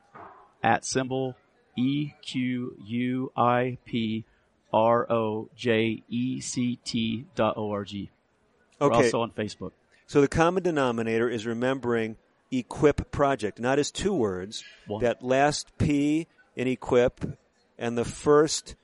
at 0.62 0.84
symbol 0.84 1.36
E 1.76 2.12
Q 2.22 2.76
U 2.84 3.32
I 3.36 3.78
P 3.84 4.24
R 4.72 5.10
O 5.10 5.48
J 5.56 6.02
E 6.08 6.40
C 6.40 6.78
T 6.84 7.26
dot 7.34 7.56
O 7.56 7.70
R 7.70 7.84
G. 7.84 8.10
We're 8.80 8.88
Okay. 8.88 8.96
also 8.96 9.20
on 9.22 9.30
Facebook. 9.32 9.72
So 10.06 10.20
the 10.20 10.28
common 10.28 10.62
denominator 10.62 11.28
is 11.28 11.46
remembering 11.46 12.16
equip 12.50 13.10
project, 13.10 13.60
not 13.60 13.78
as 13.78 13.90
two 13.90 14.14
words. 14.14 14.64
One. 14.86 15.02
That 15.02 15.22
last 15.22 15.76
P 15.78 16.26
in 16.56 16.66
equip 16.66 17.38
and 17.78 17.96
the 17.96 18.04
first 18.04 18.74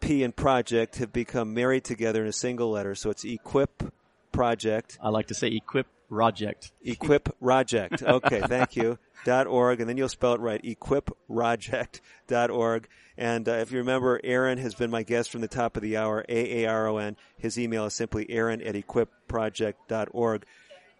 P 0.00 0.22
in 0.24 0.32
project 0.32 0.96
have 0.96 1.12
become 1.12 1.54
married 1.54 1.84
together 1.84 2.22
in 2.22 2.28
a 2.28 2.32
single 2.32 2.70
letter. 2.70 2.94
So 2.94 3.10
it's 3.10 3.24
equip 3.24 3.92
project. 4.32 4.98
I 5.00 5.08
like 5.10 5.28
to 5.28 5.34
say 5.34 5.48
equip 5.48 5.86
Project. 6.12 6.72
Equip 6.82 7.40
Project. 7.40 8.02
Okay, 8.02 8.42
thank 8.42 8.76
you. 8.76 8.98
Dot 9.24 9.46
org, 9.46 9.80
and 9.80 9.88
then 9.88 9.96
you'll 9.96 10.10
spell 10.10 10.34
it 10.34 10.40
right. 10.40 10.62
Equipproject.org. 10.62 12.88
And 13.16 13.48
uh, 13.48 13.52
if 13.52 13.72
you 13.72 13.78
remember, 13.78 14.20
Aaron 14.22 14.58
has 14.58 14.74
been 14.74 14.90
my 14.90 15.04
guest 15.04 15.30
from 15.30 15.40
the 15.40 15.48
top 15.48 15.74
of 15.76 15.82
the 15.82 15.96
hour. 15.96 16.22
A 16.28 16.64
A 16.64 16.68
R 16.68 16.88
O 16.88 16.98
N. 16.98 17.16
His 17.38 17.58
email 17.58 17.86
is 17.86 17.94
simply 17.94 18.26
Aaron 18.28 18.60
at 18.60 18.74
equipproject.org. 18.74 20.44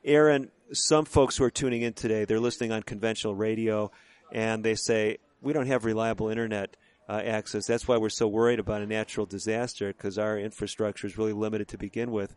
Aaron, 0.05 0.51
some 0.73 1.05
folks 1.05 1.37
who 1.37 1.45
are 1.45 1.51
tuning 1.51 1.83
in 1.83 1.93
today, 1.93 2.25
they're 2.25 2.41
listening 2.41 2.73
on 2.73 2.83
conventional 2.83 3.35
radio, 3.35 3.91
and 4.31 4.65
they 4.65 4.77
say 4.77 5.19
we 5.43 5.53
don't 5.53 5.67
have 5.67 5.85
reliable 5.85 6.31
internet. 6.31 6.75
Uh, 7.09 7.15
access. 7.15 7.67
That's 7.67 7.89
why 7.89 7.97
we're 7.97 8.09
so 8.09 8.29
worried 8.29 8.61
about 8.61 8.81
a 8.81 8.87
natural 8.87 9.27
disaster 9.27 9.89
because 9.89 10.19
our 10.19 10.39
infrastructure 10.39 11.09
is 11.09 11.19
really 11.19 11.33
limited 11.33 11.67
to 11.69 11.77
begin 11.77 12.13
with 12.13 12.37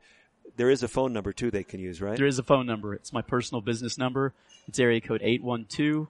there 0.57 0.69
is 0.69 0.83
a 0.83 0.87
phone 0.87 1.13
number 1.13 1.33
too 1.33 1.51
they 1.51 1.63
can 1.63 1.79
use, 1.79 2.01
right? 2.01 2.17
There 2.17 2.25
is 2.25 2.39
a 2.39 2.43
phone 2.43 2.65
number. 2.65 2.93
It's 2.93 3.13
my 3.13 3.21
personal 3.21 3.61
business 3.61 3.97
number. 3.97 4.33
It's 4.67 4.79
area 4.79 5.01
code 5.01 5.21
812 5.23 6.07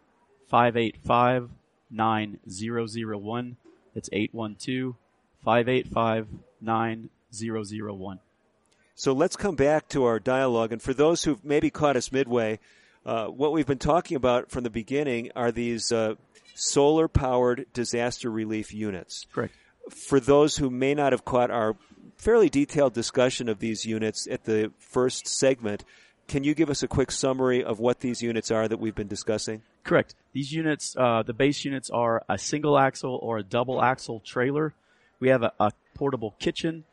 585 0.47 1.49
9001. 1.91 3.57
It's 3.95 4.09
812 4.11 4.95
585 5.43 6.27
9001. 6.61 8.19
So 8.95 9.11
let's 9.13 9.35
come 9.35 9.55
back 9.55 9.89
to 9.89 10.05
our 10.05 10.19
dialogue. 10.19 10.71
And 10.71 10.81
for 10.81 10.93
those 10.93 11.23
who've 11.23 11.43
maybe 11.43 11.69
caught 11.69 11.97
us 11.97 12.11
midway, 12.11 12.59
uh, 13.05 13.27
what 13.27 13.51
we've 13.51 13.67
been 13.67 13.77
talking 13.77 14.15
about 14.15 14.49
from 14.49 14.63
the 14.63 14.69
beginning 14.69 15.31
are 15.35 15.51
these 15.51 15.91
uh, 15.91 16.15
solar 16.55 17.07
powered 17.07 17.65
disaster 17.73 18.31
relief 18.31 18.73
units. 18.73 19.25
Correct. 19.33 19.53
For 19.89 20.19
those 20.19 20.57
who 20.57 20.69
may 20.69 20.95
not 20.95 21.11
have 21.11 21.25
caught 21.25 21.51
our 21.51 21.75
fairly 22.17 22.49
detailed 22.49 22.93
discussion 22.93 23.49
of 23.49 23.59
these 23.59 23.85
units 23.85 24.27
at 24.29 24.45
the 24.45 24.71
first 24.79 25.27
segment. 25.27 25.83
Can 26.27 26.43
you 26.43 26.55
give 26.55 26.69
us 26.69 26.81
a 26.81 26.87
quick 26.87 27.11
summary 27.11 27.63
of 27.63 27.79
what 27.79 27.99
these 27.99 28.21
units 28.21 28.49
are 28.49 28.67
that 28.67 28.79
we've 28.79 28.95
been 28.95 29.07
discussing? 29.07 29.61
Correct. 29.83 30.15
These 30.33 30.51
units, 30.51 30.95
uh, 30.97 31.23
the 31.23 31.33
base 31.33 31.63
units 31.63 31.89
are 31.91 32.23
a 32.27 32.37
single 32.37 32.77
axle 32.77 33.19
or 33.21 33.37
a 33.37 33.43
double 33.43 33.81
axle 33.81 34.21
trailer. 34.21 34.73
We 35.19 35.29
have 35.29 35.43
a, 35.43 35.51
a 35.59 35.71
portable 35.93 36.35
kitchen, 36.39 36.83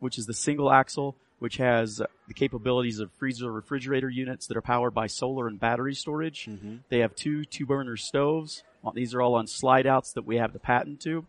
which 0.00 0.18
is 0.18 0.26
the 0.26 0.34
single 0.34 0.72
axle, 0.72 1.14
which 1.38 1.56
has 1.58 2.02
the 2.28 2.34
capabilities 2.34 2.98
of 2.98 3.10
freezer 3.12 3.50
refrigerator 3.50 4.08
units 4.08 4.46
that 4.46 4.56
are 4.56 4.62
powered 4.62 4.94
by 4.94 5.06
solar 5.06 5.46
and 5.46 5.58
battery 5.58 5.94
storage. 5.94 6.46
Mm-hmm. 6.46 6.76
They 6.88 6.98
have 6.98 7.14
two 7.14 7.44
two 7.44 7.66
burner 7.66 7.96
stoves. 7.96 8.64
These 8.94 9.14
are 9.14 9.22
all 9.22 9.36
on 9.36 9.46
slide 9.46 9.86
outs 9.86 10.12
that 10.14 10.26
we 10.26 10.36
have 10.36 10.52
the 10.52 10.58
patent 10.58 11.00
to. 11.02 11.24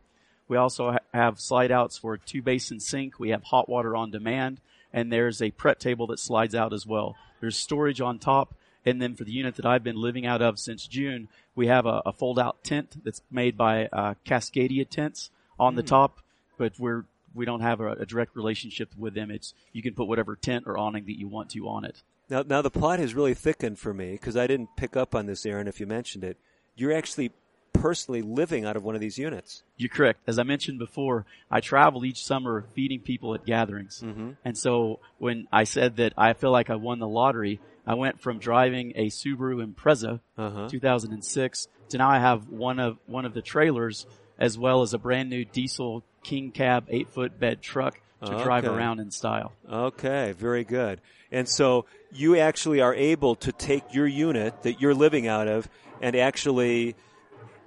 We 0.47 0.57
also 0.57 0.93
ha- 0.93 0.99
have 1.13 1.39
slide 1.39 1.71
outs 1.71 1.97
for 1.97 2.17
two 2.17 2.41
basin 2.41 2.79
sink. 2.79 3.19
We 3.19 3.29
have 3.29 3.43
hot 3.43 3.69
water 3.69 3.95
on 3.95 4.11
demand 4.11 4.59
and 4.93 5.11
there's 5.11 5.41
a 5.41 5.51
pret 5.51 5.79
table 5.79 6.07
that 6.07 6.19
slides 6.19 6.53
out 6.53 6.71
as 6.71 6.85
well. 6.85 7.15
There's 7.41 7.57
storage 7.57 7.99
on 7.99 8.19
top. 8.19 8.53
And 8.85 9.01
then 9.01 9.15
for 9.15 9.23
the 9.23 9.31
unit 9.31 9.55
that 9.55 9.65
I've 9.65 9.83
been 9.83 9.95
living 9.95 10.25
out 10.25 10.41
of 10.41 10.59
since 10.59 10.87
June, 10.87 11.29
we 11.55 11.67
have 11.67 11.85
a, 11.85 12.01
a 12.05 12.13
fold 12.13 12.37
out 12.37 12.63
tent 12.63 13.03
that's 13.03 13.21
made 13.31 13.57
by 13.57 13.87
uh, 13.87 14.15
Cascadia 14.25 14.87
tents 14.87 15.31
on 15.59 15.73
mm. 15.73 15.77
the 15.77 15.81
hmm. 15.81 15.87
top, 15.87 16.19
but 16.57 16.73
we're 16.77 17.05
we 17.33 17.45
don't 17.45 17.61
have 17.61 17.79
a, 17.79 17.93
a, 17.93 18.05
direct 18.05 18.35
relationship 18.35 18.89
with 18.97 19.15
them. 19.15 19.31
It's 19.31 19.53
you 19.71 19.81
can 19.81 19.95
put 19.95 20.07
whatever 20.07 20.35
tent 20.35 20.65
or 20.67 20.77
awning 20.77 21.05
that 21.05 21.17
you 21.17 21.27
want 21.27 21.49
to 21.51 21.67
on 21.67 21.85
it. 21.85 22.03
Now, 22.29 22.43
now 22.43 22.61
the 22.61 22.69
plot 22.69 22.99
has 22.99 23.15
really 23.15 23.33
thickened 23.33 23.79
for 23.79 23.93
me 23.93 24.11
because 24.11 24.37
I 24.37 24.45
didn't 24.47 24.75
pick 24.77 24.95
up 24.95 25.15
on 25.15 25.25
this, 25.25 25.45
Aaron. 25.45 25.67
If 25.67 25.79
you 25.79 25.87
mentioned 25.87 26.23
it, 26.23 26.37
you're 26.75 26.93
actually 26.93 27.31
personally 27.73 28.21
living 28.21 28.65
out 28.65 28.75
of 28.75 28.83
one 28.83 28.95
of 28.95 29.01
these 29.01 29.17
units. 29.17 29.63
You're 29.77 29.89
correct. 29.89 30.21
As 30.27 30.39
I 30.39 30.43
mentioned 30.43 30.79
before, 30.79 31.25
I 31.51 31.59
travel 31.59 32.05
each 32.05 32.23
summer 32.23 32.65
feeding 32.73 32.99
people 32.99 33.33
at 33.33 33.45
gatherings. 33.45 34.01
Mm-hmm. 34.03 34.31
And 34.45 34.57
so 34.57 34.99
when 35.17 35.47
I 35.51 35.65
said 35.65 35.97
that 35.97 36.13
I 36.17 36.33
feel 36.33 36.51
like 36.51 36.69
I 36.69 36.75
won 36.75 36.99
the 36.99 37.07
lottery, 37.07 37.59
I 37.85 37.95
went 37.95 38.21
from 38.21 38.39
driving 38.39 38.93
a 38.95 39.07
Subaru 39.07 39.65
Impreza, 39.65 40.21
uh-huh. 40.37 40.69
2006, 40.69 41.67
to 41.89 41.97
now 41.97 42.09
I 42.09 42.19
have 42.19 42.49
one 42.49 42.79
of 42.79 42.97
one 43.05 43.25
of 43.25 43.33
the 43.33 43.41
trailers 43.41 44.05
as 44.39 44.57
well 44.57 44.81
as 44.81 44.93
a 44.93 44.97
brand 44.97 45.29
new 45.29 45.45
diesel 45.45 46.03
king 46.23 46.51
cab 46.51 46.85
eight 46.89 47.09
foot 47.09 47.39
bed 47.39 47.61
truck 47.61 47.99
to 48.25 48.33
okay. 48.33 48.43
drive 48.43 48.65
around 48.65 48.99
in 48.99 49.11
style. 49.11 49.51
Okay, 49.69 50.33
very 50.37 50.63
good. 50.63 51.01
And 51.31 51.47
so 51.47 51.85
you 52.11 52.37
actually 52.37 52.79
are 52.79 52.93
able 52.93 53.35
to 53.35 53.51
take 53.51 53.93
your 53.93 54.07
unit 54.07 54.63
that 54.63 54.79
you're 54.79 54.93
living 54.93 55.27
out 55.27 55.47
of 55.47 55.67
and 56.01 56.15
actually 56.15 56.95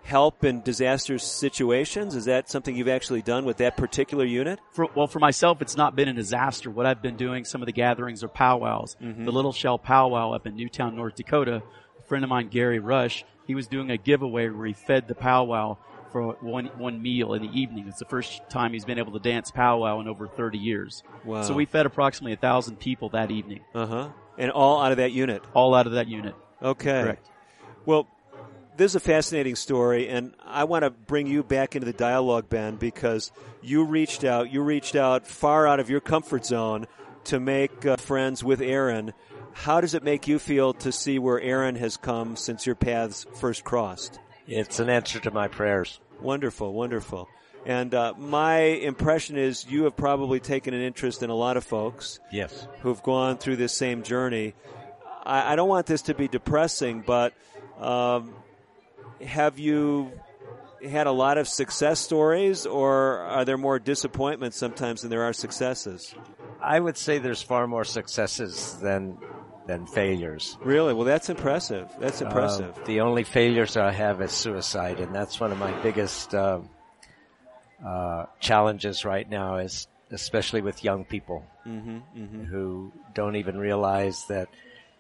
help 0.07 0.45
in 0.45 0.63
disaster 0.63 1.19
situations? 1.19 2.15
Is 2.15 2.27
that 2.27 2.49
something 2.49 2.75
you've 2.75 2.89
actually 2.89 3.23
done 3.23 3.45
with 3.45 3.59
that 3.59 3.77
particular 3.77 4.25
unit? 4.25 4.61
For, 4.71 4.89
well, 4.95 5.07
for 5.07 5.19
myself, 5.19 5.61
it's 5.61 5.77
not 5.77 5.97
been 5.97 6.09
a 6.09 6.15
disaster. 6.15 6.71
What 6.71 6.87
I've 6.87 7.03
been 7.03 7.17
doing, 7.17 7.45
some 7.45 7.61
of 7.61 7.67
the 7.67 7.73
gatherings 7.73 8.23
are 8.23 8.29
powwows. 8.29 8.97
Mm-hmm. 9.03 9.25
The 9.25 9.33
Little 9.33 9.53
Shell 9.53 9.79
Powwow 9.79 10.33
up 10.33 10.47
in 10.47 10.55
New 10.55 10.69
Town, 10.69 10.97
North 10.97 11.17
Dakota. 11.17 11.63
A 11.99 12.03
friend 12.05 12.25
of 12.25 12.31
mine, 12.31 12.49
Gary 12.49 12.79
Rush, 12.79 13.25
he 13.47 13.55
was 13.55 13.67
doing 13.67 13.91
a 13.91 13.97
giveaway 13.97 14.49
where 14.49 14.67
he 14.67 14.73
fed 14.73 15.09
the 15.09 15.15
powwow 15.15 15.77
for 16.13 16.35
one 16.41 16.67
one 16.79 17.03
meal 17.03 17.35
in 17.35 17.43
the 17.43 17.49
evening. 17.49 17.87
It's 17.89 17.99
the 17.99 18.05
first 18.05 18.49
time 18.49 18.73
he's 18.73 18.85
been 18.85 18.99
able 18.99 19.13
to 19.13 19.19
dance 19.19 19.51
powwow 19.51 20.01
in 20.01 20.09
over 20.09 20.29
30 20.29 20.57
years. 20.57 21.03
Wow. 21.25 21.43
So 21.43 21.53
we 21.53 21.65
fed 21.65 21.85
approximately 21.85 22.33
a 22.33 22.37
thousand 22.37 22.79
people 22.79 23.09
that 23.11 23.31
evening. 23.31 23.61
Uh 23.75 23.87
huh. 23.87 24.09
And 24.39 24.51
all 24.51 24.81
out 24.81 24.93
of 24.93 24.99
that 24.99 25.13
unit. 25.13 25.43
All 25.53 25.75
out 25.75 25.87
of 25.87 25.95
that 25.95 26.09
unit. 26.09 26.35
Okay. 26.63 27.03
Correct. 27.03 27.29
Well, 27.87 28.07
this 28.77 28.93
is 28.93 28.97
a 28.97 29.01
fascinating 29.01 29.57
story, 29.57 30.09
and 30.09 30.35
I 30.45 30.65
want 30.65 30.85
to 30.85 30.91
bring 30.91 31.27
you 31.27 31.43
back 31.43 31.75
into 31.75 31.87
the 31.87 31.93
dialogue, 31.93 32.49
Ben, 32.49 32.77
because 32.77 33.33
you 33.63 33.85
reached 33.85 34.25
out. 34.25 34.53
You 34.53 34.63
reached 34.63 34.97
out 34.97 35.27
far 35.27 35.67
out 35.67 35.81
of 35.81 35.91
your 35.91 36.01
comfort 36.01 36.45
zone 36.45 36.87
to 37.25 37.41
make 37.41 37.85
uh, 37.87 37.97
friends 37.97 38.45
with 38.45 38.61
Aaron. 38.61 39.13
How 39.53 39.81
does 39.81 39.95
it 39.95 40.05
make 40.05 40.29
you 40.29 40.39
feel 40.39 40.75
to 40.75 40.93
see 40.93 41.19
where 41.19 41.41
Aaron 41.41 41.77
has 41.77 41.97
come 41.97 42.37
since 42.37 42.67
your 42.67 42.75
paths 42.75 43.27
first 43.41 43.65
crossed? 43.65 44.19
It's 44.47 44.79
an 44.79 44.91
answer 44.91 45.19
to 45.21 45.31
my 45.31 45.49
prayers. 45.49 45.99
Wonderful, 46.21 46.73
wonderful. 46.73 47.29
And 47.65 47.93
uh, 47.95 48.15
my 48.17 48.59
impression 48.59 49.37
is 49.37 49.67
you 49.69 49.85
have 49.85 49.97
probably 49.97 50.39
taken 50.39 50.73
an 50.73 50.83
interest 50.83 51.23
in 51.23 51.31
a 51.31 51.35
lot 51.35 51.57
of 51.57 51.65
folks. 51.65 52.21
Yes. 52.31 52.69
Who've 52.83 53.03
gone 53.03 53.39
through 53.39 53.57
this 53.57 53.73
same 53.73 54.05
journey. 54.05 54.55
I, 55.25 55.53
I 55.53 55.57
don't 55.57 55.69
want 55.69 55.87
this 55.87 56.03
to 56.03 56.15
be 56.15 56.29
depressing, 56.29 57.03
but 57.05 57.33
um, 57.81 58.35
have 59.21 59.59
you 59.59 60.13
had 60.87 61.07
a 61.07 61.13
lot 61.13 61.39
of 61.39 61.49
success 61.49 62.01
stories, 62.01 62.67
or 62.67 63.19
are 63.19 63.45
there 63.45 63.59
more 63.59 63.79
disappointments 63.79 64.57
sometimes 64.57 65.03
than 65.03 65.11
there 65.11 65.23
are 65.23 65.33
successes? 65.33 66.15
I 66.61 66.79
would 66.79 66.97
say 66.97 67.19
there's 67.19 67.43
far 67.43 67.67
more 67.67 67.85
successes 67.85 68.75
than 68.81 69.19
than 69.67 69.87
failures. 69.87 70.57
Really? 70.61 70.95
Well, 70.95 71.05
that's 71.05 71.29
impressive. 71.29 71.91
That's 71.99 72.21
impressive. 72.21 72.79
Uh, 72.79 72.85
the 72.85 73.01
only 73.01 73.25
failures 73.25 73.77
I 73.77 73.91
have 73.91 74.21
is 74.21 74.33
suicide, 74.33 75.01
and 75.01 75.15
that's 75.15 75.41
one 75.41 75.53
of 75.53 75.59
my 75.59 75.73
biggest 75.83 76.35
uh, 76.35 76.61
uh, 77.85 78.27
challenges 78.41 79.05
right 79.05 79.29
now. 79.29 79.57
Is 79.57 79.89
especially 80.11 80.61
with 80.61 80.85
young 80.85 81.05
people 81.05 81.45
mm-hmm, 81.67 81.99
mm-hmm. 82.17 82.45
who 82.45 82.93
don't 83.15 83.37
even 83.37 83.59
realize 83.59 84.25
that 84.29 84.49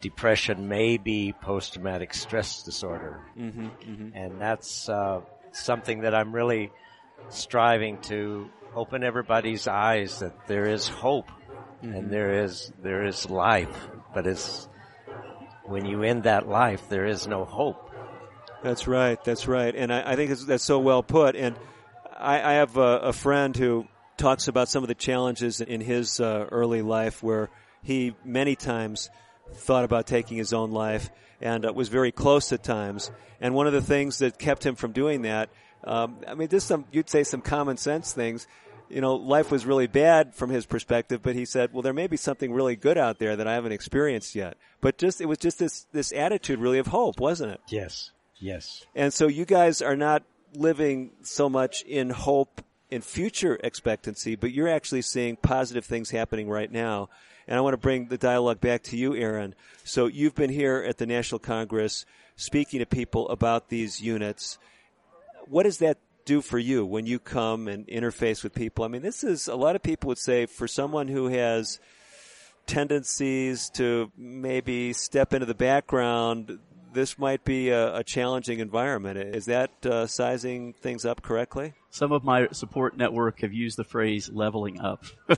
depression 0.01 0.69
may 0.69 0.99
be 0.99 1.35
post-traumatic 1.41 2.15
stress 2.15 2.63
disorder, 2.63 3.21
mm-hmm, 3.39 3.67
mm-hmm. 3.67 4.09
and 4.15 4.41
that's 4.41 4.89
uh, 4.89 5.21
something 5.53 6.01
that 6.03 6.15
I'm 6.15 6.35
really 6.35 6.71
striving 7.29 7.99
to 8.03 8.49
open 8.75 9.03
everybody's 9.03 9.67
eyes 9.67 10.21
that 10.21 10.47
there 10.47 10.67
is 10.67 10.87
hope 10.87 11.31
mm-hmm. 11.83 11.95
and 11.95 12.11
there 12.11 12.45
is 12.45 12.73
there 12.83 13.05
is 13.05 13.29
life, 13.31 13.89
but 14.15 14.27
it's 14.27 14.69
when 15.65 15.85
you 15.85 16.03
end 16.03 16.25
that 16.25 16.49
life, 16.49 16.89
there 16.89 17.07
is 17.07 17.27
no 17.27 17.45
hope. 17.45 17.91
That's 18.63 18.87
right. 18.87 19.23
That's 19.25 19.47
right, 19.47 19.75
and 19.75 19.93
I, 19.93 20.13
I 20.13 20.17
think 20.17 20.31
that's 20.31 20.65
so 20.65 20.79
well 20.79 21.03
put. 21.03 21.37
And 21.37 21.57
I, 22.17 22.41
I 22.41 22.53
have 22.55 22.77
a, 22.77 22.99
a, 22.99 23.13
friend 23.13 23.57
who 23.57 23.87
talks 24.17 24.49
about 24.49 24.69
some 24.69 24.83
of 24.83 24.89
the 24.89 24.95
challenges 24.95 25.61
in 25.61 25.81
his 25.81 26.21
uh, 26.21 26.47
early 26.51 26.83
life 26.83 27.23
where 27.23 27.51
he 27.83 28.15
many 28.25 28.57
times 28.57 29.11
thought 29.55 29.85
about 29.85 30.07
taking 30.07 30.37
his 30.37 30.53
own 30.53 30.71
life 30.71 31.11
and 31.41 31.67
uh, 31.67 31.73
was 31.73 31.89
very 31.89 32.13
close 32.13 32.53
at 32.53 32.63
times. 32.63 33.11
And 33.41 33.55
one 33.55 33.67
of 33.67 33.73
the 33.73 33.83
things 33.83 34.19
that 34.19 34.39
kept 34.39 34.65
him 34.65 34.75
from 34.75 34.93
doing 34.93 35.23
that, 35.23 35.51
um, 35.85 36.17
I 36.27 36.35
mean, 36.35 36.49
just 36.49 36.67
some, 36.67 36.85
you'd 36.91 37.11
say 37.11 37.25
some 37.25 37.43
common 37.43 37.77
sense 37.77 38.13
things. 38.13 38.47
You 38.89 39.01
know, 39.01 39.15
life 39.15 39.51
was 39.51 39.67
really 39.67 39.89
bad 39.89 40.35
from 40.35 40.51
his 40.51 40.65
perspective, 40.65 41.21
but 41.23 41.35
he 41.35 41.45
said, 41.45 41.73
well, 41.73 41.83
there 41.83 41.93
may 41.93 42.07
be 42.07 42.17
something 42.17 42.53
really 42.53 42.77
good 42.77 42.97
out 42.97 43.19
there 43.19 43.35
that 43.37 43.47
I 43.47 43.55
haven't 43.55 43.73
experienced 43.73 44.35
yet. 44.35 44.57
But 44.81 44.97
just, 44.97 45.21
it 45.21 45.27
was 45.27 45.39
just 45.39 45.59
this, 45.59 45.87
this 45.93 46.13
attitude 46.13 46.61
really 46.61 46.79
of 46.79 46.87
hope, 46.87 47.19
wasn't 47.19 47.53
it? 47.53 47.61
Yes. 47.69 48.13
Yes. 48.39 48.85
And 48.95 49.13
so 49.13 49.27
you 49.27 49.45
guys 49.45 49.83
are 49.83 49.97
not 49.97 50.23
living 50.55 51.11
so 51.23 51.49
much 51.49 51.83
in 51.83 52.11
hope 52.11 52.63
in 52.91 53.03
future 53.03 53.59
expectancy, 53.65 54.37
but 54.37 54.53
you're 54.53 54.69
actually 54.69 55.03
seeing 55.03 55.37
positive 55.37 55.85
things 55.85 56.11
happening 56.11 56.49
right 56.49 56.71
now. 56.71 57.09
And 57.49 57.57
I 57.57 57.61
want 57.61 57.75
to 57.75 57.79
bring 57.79 58.09
the 58.09 58.19
dialogue 58.19 58.61
back 58.61 58.83
to 58.85 58.97
you, 58.97 59.15
Aaron. 59.15 59.55
So 59.85 60.07
you've 60.07 60.35
been 60.35 60.51
here 60.51 60.85
at 60.87 60.99
the 60.99 61.07
National 61.07 61.39
Congress 61.39 62.05
speaking 62.35 62.81
to 62.81 62.87
people 62.87 63.29
about 63.29 63.69
these 63.69 64.01
units. 64.01 64.59
What 65.47 65.63
does 65.63 65.79
that 65.79 65.99
do 66.25 66.41
for 66.41 66.59
you 66.59 66.85
when 66.85 67.07
you 67.07 67.19
come 67.19 67.69
and 67.69 67.87
interface 67.87 68.43
with 68.43 68.55
people? 68.55 68.85
I 68.85 68.89
mean, 68.89 69.03
this 69.03 69.23
is 69.23 69.47
a 69.47 69.55
lot 69.55 69.77
of 69.77 69.83
people 69.83 70.09
would 70.09 70.19
say 70.19 70.47
for 70.47 70.67
someone 70.67 71.09
who 71.09 71.29
has 71.29 71.79
tendencies 72.67 73.71
to 73.71 74.11
maybe 74.17 74.93
step 74.93 75.33
into 75.33 75.47
the 75.47 75.55
background, 75.55 76.59
this 76.93 77.19
might 77.19 77.45
be 77.45 77.69
a, 77.69 77.99
a 77.99 78.05
challenging 78.05 78.59
environment. 78.59 79.19
Is 79.19 79.45
that 79.47 79.87
uh, 79.87 80.07
sizing 80.07 80.73
things 80.73 81.05
up 81.05 81.23
correctly? 81.23 81.75
Some 81.91 82.11
of 82.11 82.25
my 82.25 82.49
support 82.51 82.97
network 82.97 83.41
have 83.41 83.53
used 83.53 83.79
the 83.79 83.85
phrase 83.85 84.29
leveling 84.33 84.81
up. 84.81 85.05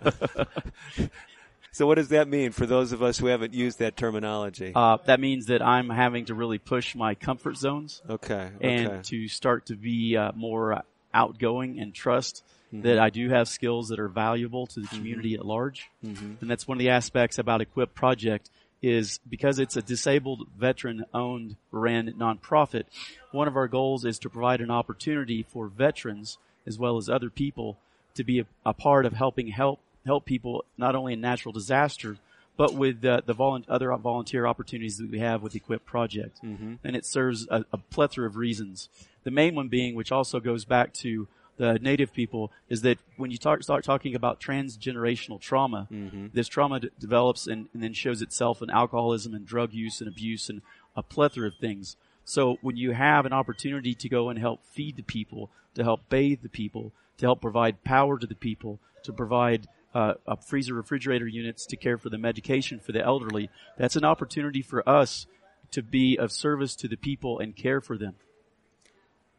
so, 1.79 1.87
what 1.87 1.95
does 1.95 2.09
that 2.09 2.27
mean 2.27 2.51
for 2.51 2.67
those 2.67 2.91
of 2.91 3.05
us 3.05 3.19
who 3.19 3.27
haven't 3.29 3.55
used 3.55 3.79
that 3.79 3.97
terminology? 3.97 4.73
Uh, 4.75 4.97
that 5.07 5.21
means 5.21 5.47
that 5.47 5.63
I'm 5.63 5.89
having 5.91 6.25
to 6.25 6.35
really 6.35 6.59
push 6.59 6.97
my 6.97 7.15
comfort 7.15 7.57
zones. 7.57 8.03
Okay. 8.11 8.51
And 8.61 8.87
okay. 8.89 9.01
to 9.05 9.29
start 9.29 9.67
to 9.67 9.77
be 9.77 10.17
uh, 10.17 10.33
more 10.35 10.83
outgoing 11.15 11.79
and 11.79 11.95
trust 11.95 12.43
Mm-hmm. 12.69 12.83
that 12.83 12.99
I 12.99 13.09
do 13.09 13.31
have 13.31 13.49
skills 13.49 13.89
that 13.89 13.99
are 13.99 14.09
valuable 14.09 14.67
to 14.67 14.81
the 14.81 14.89
community 14.89 15.31
Mhm. 15.35 15.39
at 15.39 15.47
large. 15.47 15.89
Mhm. 16.05 16.43
And 16.43 16.51
that's 16.51 16.69
one 16.69 16.77
of 16.77 16.81
the 16.81 16.91
aspects 16.91 17.39
about 17.39 17.63
Equip 17.63 17.95
Project 17.95 18.51
is 18.83 19.21
because 19.27 19.59
it's 19.59 19.75
a 19.75 19.81
disabled 19.81 20.49
veteran 20.55 21.07
owned 21.15 21.57
ran 21.71 22.13
nonprofit. 22.13 22.85
One 23.33 23.49
of 23.49 23.57
our 23.57 23.69
goals 23.69 24.05
is 24.05 24.19
to 24.19 24.29
provide 24.29 24.61
an 24.61 24.71
opportunity 24.71 25.43
for 25.49 25.69
veterans 25.69 26.37
as 26.67 26.79
well 26.79 26.99
as 26.99 27.09
other 27.09 27.31
people 27.31 27.79
to 28.17 28.23
be 28.23 28.41
a, 28.41 28.47
a 28.67 28.75
part 28.75 29.07
of 29.07 29.15
helping 29.15 29.49
help 29.49 29.81
help 30.07 30.25
people 30.25 30.65
not 30.77 30.95
only 30.95 31.13
in 31.13 31.21
natural 31.21 31.53
disaster 31.53 32.17
but 32.57 32.75
with 32.75 33.05
uh, 33.05 33.21
the 33.25 33.35
volu- 33.35 33.65
other 33.69 33.95
volunteer 33.97 34.45
opportunities 34.45 34.99
that 34.99 35.09
we 35.09 35.21
have 35.21 35.43
with 35.43 35.55
Equip 35.55 35.85
Project. 35.87 36.41
Mhm. 36.43 36.79
And 36.83 36.97
it 36.97 37.07
serves 37.07 37.47
a, 37.51 37.65
a 37.73 37.79
plethora 37.79 38.27
of 38.27 38.35
reasons. 38.37 38.89
The 39.23 39.31
main 39.31 39.55
one 39.55 39.69
being, 39.69 39.95
which 39.95 40.11
also 40.11 40.41
goes 40.41 40.65
back 40.65 40.93
to 40.95 41.29
the 41.57 41.79
native 41.79 42.13
people, 42.13 42.51
is 42.69 42.83
that 42.83 42.99
when 43.17 43.31
you 43.31 43.39
talk, 43.39 43.63
start 43.63 43.85
talking 43.85 44.17
about 44.17 44.41
transgenerational 44.41 45.41
trauma, 45.41 45.87
Mhm. 45.93 46.33
this 46.33 46.49
trauma 46.49 46.81
d- 46.81 46.91
develops 46.99 47.47
and, 47.47 47.69
and 47.73 47.81
then 47.81 47.93
shows 47.93 48.23
itself 48.23 48.61
in 48.61 48.71
alcoholism 48.71 49.35
and 49.35 49.47
drug 49.47 49.73
use 49.73 50.01
and 50.01 50.09
abuse 50.09 50.51
and 50.51 50.61
a 50.97 51.03
plethora 51.03 51.47
of 51.47 51.55
things. 51.61 51.97
So 52.25 52.59
when 52.61 52.77
you 52.77 52.91
have 52.91 53.25
an 53.25 53.33
opportunity 53.33 53.95
to 53.95 54.09
go 54.09 54.31
and 54.31 54.39
help 54.39 54.65
feed 54.65 54.97
the 54.97 55.03
people, 55.05 55.49
to 55.75 55.85
help 55.85 56.09
bathe 56.09 56.43
the 56.43 56.49
people, 56.49 56.93
to 57.19 57.27
help 57.27 57.41
provide 57.41 57.85
power 57.85 58.19
to 58.19 58.27
the 58.27 58.35
people, 58.35 58.81
to 59.05 59.13
provide 59.13 59.69
uh, 59.95 60.15
a 60.27 60.37
freezer 60.37 60.75
refrigerator 60.75 61.27
units 61.27 61.67
to 61.67 61.77
care 61.77 61.99
for 61.99 62.11
the 62.11 62.19
medication 62.19 62.79
for 62.79 62.93
the 62.93 63.03
elderly, 63.03 63.51
that's 63.77 63.97
an 63.97 64.05
opportunity 64.05 64.63
for 64.63 64.87
us 64.89 65.27
to 65.71 65.83
be 65.83 66.17
of 66.19 66.33
service 66.33 66.75
to 66.77 66.89
the 66.89 66.97
people 66.97 67.39
and 67.39 67.57
care 67.57 67.81
for 67.81 67.97
them. 67.97 68.15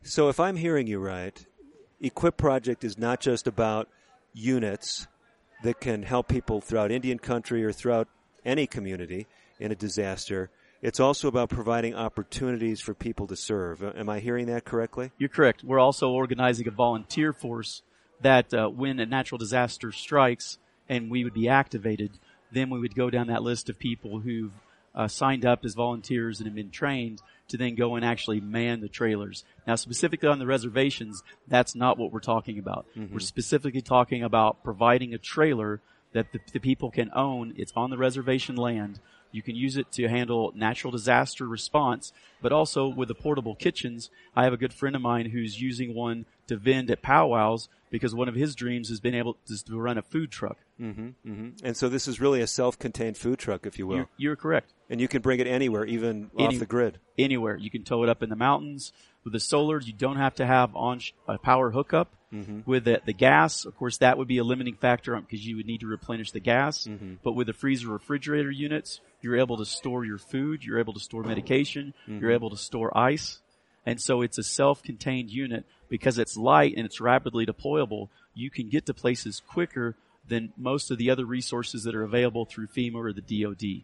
So, 0.01 0.29
if 0.29 0.39
I'm 0.39 0.55
hearing 0.55 0.87
you 0.87 0.99
right, 0.99 1.45
Equip 1.99 2.37
Project 2.37 2.83
is 2.83 2.97
not 2.97 3.19
just 3.19 3.47
about 3.47 3.89
units 4.33 5.07
that 5.63 5.81
can 5.81 6.03
help 6.03 6.27
people 6.27 6.61
throughout 6.61 6.91
Indian 6.91 7.19
country 7.19 7.63
or 7.65 7.71
throughout 7.71 8.07
any 8.45 8.65
community 8.65 9.27
in 9.59 9.71
a 9.71 9.75
disaster. 9.75 10.49
It's 10.81 11.01
also 11.01 11.27
about 11.27 11.49
providing 11.49 11.93
opportunities 11.93 12.79
for 12.79 12.93
people 12.93 13.27
to 13.27 13.35
serve. 13.35 13.83
Am 13.83 14.07
I 14.07 14.19
hearing 14.19 14.45
that 14.45 14.63
correctly? 14.63 15.11
You're 15.17 15.27
correct. 15.27 15.63
We're 15.63 15.79
also 15.79 16.11
organizing 16.11 16.67
a 16.69 16.71
volunteer 16.71 17.33
force 17.33 17.81
that 18.21 18.53
uh, 18.53 18.67
when 18.67 18.99
a 18.99 19.05
natural 19.05 19.37
disaster 19.37 19.91
strikes 19.91 20.57
and 20.87 21.09
we 21.09 21.23
would 21.23 21.33
be 21.33 21.47
activated, 21.47 22.11
then 22.51 22.69
we 22.69 22.79
would 22.79 22.95
go 22.95 23.09
down 23.09 23.27
that 23.27 23.43
list 23.43 23.69
of 23.69 23.77
people 23.79 24.19
who've 24.19 24.53
uh, 24.95 25.07
signed 25.07 25.45
up 25.45 25.63
as 25.63 25.75
volunteers 25.75 26.39
and 26.39 26.47
have 26.47 26.55
been 26.55 26.71
trained 26.71 27.21
to 27.47 27.57
then 27.57 27.75
go 27.75 27.95
and 27.95 28.03
actually 28.03 28.39
man 28.39 28.81
the 28.81 28.87
trailers. 28.89 29.43
Now, 29.65 29.75
specifically 29.75 30.29
on 30.29 30.39
the 30.39 30.45
reservations, 30.47 31.23
that's 31.47 31.75
not 31.75 31.97
what 31.97 32.11
we're 32.11 32.19
talking 32.19 32.59
about. 32.59 32.85
Mhm. 32.97 33.11
We're 33.11 33.19
specifically 33.19 33.81
talking 33.81 34.23
about 34.23 34.63
providing 34.63 35.13
a 35.13 35.17
trailer 35.17 35.81
that 36.13 36.31
the, 36.31 36.39
the 36.53 36.59
people 36.59 36.89
can 36.91 37.11
own. 37.13 37.53
It's 37.55 37.73
on 37.75 37.91
the 37.91 37.97
reservation 37.97 38.55
land. 38.55 38.99
You 39.31 39.41
can 39.41 39.55
use 39.55 39.77
it 39.77 39.91
to 39.93 40.07
handle 40.07 40.51
natural 40.55 40.91
disaster 40.91 41.47
response, 41.47 42.11
but 42.41 42.51
also 42.51 42.87
with 42.87 43.07
the 43.07 43.15
portable 43.15 43.55
kitchens. 43.55 44.09
I 44.35 44.43
have 44.43 44.53
a 44.53 44.57
good 44.57 44.73
friend 44.73 44.95
of 44.95 45.01
mine 45.01 45.27
who's 45.27 45.61
using 45.61 45.93
one 45.93 46.25
to 46.47 46.57
vend 46.57 46.89
at 46.89 47.01
powwows 47.01 47.69
because 47.91 48.13
one 48.15 48.27
of 48.27 48.35
his 48.35 48.55
dreams 48.55 48.89
has 48.89 48.99
been 48.99 49.15
able 49.15 49.37
to, 49.47 49.63
to 49.65 49.79
run 49.79 49.97
a 49.97 50.01
food 50.01 50.31
truck. 50.31 50.57
Mm-hmm, 50.79 51.07
mm-hmm. 51.29 51.49
And 51.65 51.75
so 51.77 51.89
this 51.89 52.07
is 52.07 52.19
really 52.21 52.41
a 52.41 52.47
self-contained 52.47 53.17
food 53.17 53.39
truck, 53.39 53.65
if 53.65 53.77
you 53.77 53.85
will. 53.87 53.95
You're, 53.97 54.09
you're 54.17 54.35
correct. 54.35 54.73
And 54.89 54.99
you 55.01 55.07
can 55.07 55.21
bring 55.21 55.39
it 55.39 55.47
anywhere, 55.47 55.85
even 55.85 56.31
Any- 56.37 56.47
off 56.55 56.59
the 56.59 56.65
grid. 56.65 56.99
Anywhere. 57.17 57.55
You 57.57 57.69
can 57.69 57.83
tow 57.83 58.03
it 58.03 58.09
up 58.09 58.23
in 58.23 58.29
the 58.29 58.35
mountains. 58.35 58.93
With 59.23 59.33
the 59.33 59.39
solar, 59.39 59.79
you 59.81 59.91
don't 59.93 60.15
have 60.17 60.35
to 60.35 60.45
have 60.45 60.75
on 60.75 60.99
sh- 60.99 61.11
a 61.27 61.37
power 61.37 61.71
hookup. 61.71 62.13
Mhm. 62.33 62.65
With 62.65 62.85
the, 62.85 63.01
the 63.05 63.13
gas, 63.13 63.65
of 63.65 63.75
course, 63.75 63.97
that 63.97 64.17
would 64.17 64.27
be 64.27 64.37
a 64.37 64.43
limiting 64.43 64.75
factor 64.75 65.19
because 65.19 65.45
you 65.45 65.55
would 65.57 65.65
need 65.65 65.79
to 65.81 65.87
replenish 65.87 66.31
the 66.31 66.39
gas. 66.39 66.85
Mhm. 66.87 67.17
But 67.23 67.33
with 67.33 67.47
the 67.47 67.53
freezer 67.53 67.87
refrigerator 67.89 68.51
units, 68.51 69.01
you're 69.21 69.37
able 69.37 69.57
to 69.57 69.65
store 69.65 70.05
your 70.05 70.17
food, 70.17 70.63
you're 70.63 70.79
able 70.79 70.93
to 70.93 70.99
store 70.99 71.23
medication, 71.23 71.93
you're 72.07 72.31
Mhm. 72.31 72.35
able 72.35 72.49
to 72.49 72.57
store 72.57 72.95
ice. 72.97 73.39
And 73.85 73.99
so 74.01 74.21
it's 74.21 74.37
a 74.37 74.43
self-contained 74.43 75.29
unit 75.31 75.65
because 75.89 76.17
it's 76.17 76.37
light 76.37 76.73
and 76.77 76.85
it's 76.85 77.01
rapidly 77.01 77.45
deployable. 77.45 78.09
You 78.33 78.49
can 78.49 78.69
get 78.69 78.85
to 78.85 78.93
places 78.93 79.41
quicker 79.45 79.95
than 80.27 80.53
most 80.57 80.91
of 80.91 80.97
the 80.97 81.09
other 81.09 81.25
resources 81.25 81.83
that 81.83 81.95
are 81.95 82.03
available 82.03 82.45
through 82.45 82.67
FEMA 82.67 82.95
or 82.95 83.13
the 83.13 83.21
DoD. 83.21 83.83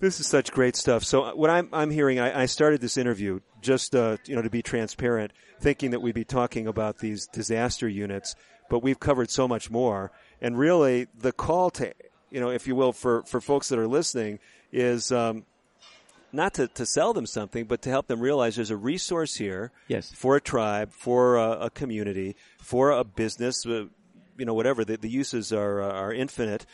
This 0.00 0.18
is 0.18 0.26
such 0.26 0.50
great 0.50 0.76
stuff. 0.76 1.04
So 1.04 1.24
uh, 1.24 1.32
what 1.34 1.50
I'm 1.50 1.68
I'm 1.72 1.90
hearing, 1.90 2.18
I, 2.18 2.42
I 2.42 2.46
started 2.46 2.80
this 2.80 2.96
interview 2.96 3.40
just 3.60 3.94
uh, 3.94 4.16
you 4.24 4.34
know 4.34 4.42
to 4.42 4.48
be 4.50 4.62
transparent, 4.62 5.32
thinking 5.60 5.90
that 5.90 6.00
we'd 6.00 6.14
be 6.14 6.24
talking 6.24 6.66
about 6.66 6.98
these 6.98 7.26
disaster 7.26 7.86
units, 7.86 8.34
but 8.70 8.82
we've 8.82 8.98
covered 8.98 9.30
so 9.30 9.46
much 9.46 9.70
more. 9.70 10.10
And 10.40 10.58
really, 10.58 11.06
the 11.14 11.32
call 11.32 11.68
to 11.72 11.92
you 12.30 12.40
know, 12.40 12.50
if 12.50 12.66
you 12.66 12.74
will, 12.74 12.92
for 12.92 13.22
for 13.24 13.40
folks 13.40 13.68
that 13.68 13.78
are 13.78 13.88
listening, 13.88 14.38
is 14.72 15.10
um, 15.12 15.44
not 16.32 16.54
to, 16.54 16.68
to 16.68 16.86
sell 16.86 17.12
them 17.12 17.26
something, 17.26 17.64
but 17.64 17.82
to 17.82 17.90
help 17.90 18.06
them 18.06 18.20
realize 18.20 18.56
there's 18.56 18.70
a 18.70 18.76
resource 18.76 19.36
here 19.36 19.72
Yes. 19.88 20.12
for 20.12 20.36
a 20.36 20.40
tribe, 20.40 20.92
for 20.92 21.36
a, 21.36 21.50
a 21.66 21.70
community, 21.70 22.36
for 22.58 22.90
a 22.92 23.02
business, 23.04 23.66
uh, 23.66 23.86
you 24.38 24.44
know, 24.44 24.54
whatever. 24.54 24.84
The, 24.84 24.96
the 24.96 25.08
uses 25.08 25.52
are, 25.52 25.82
uh, 25.82 25.92
are 25.92 26.12
infinite, 26.12 26.66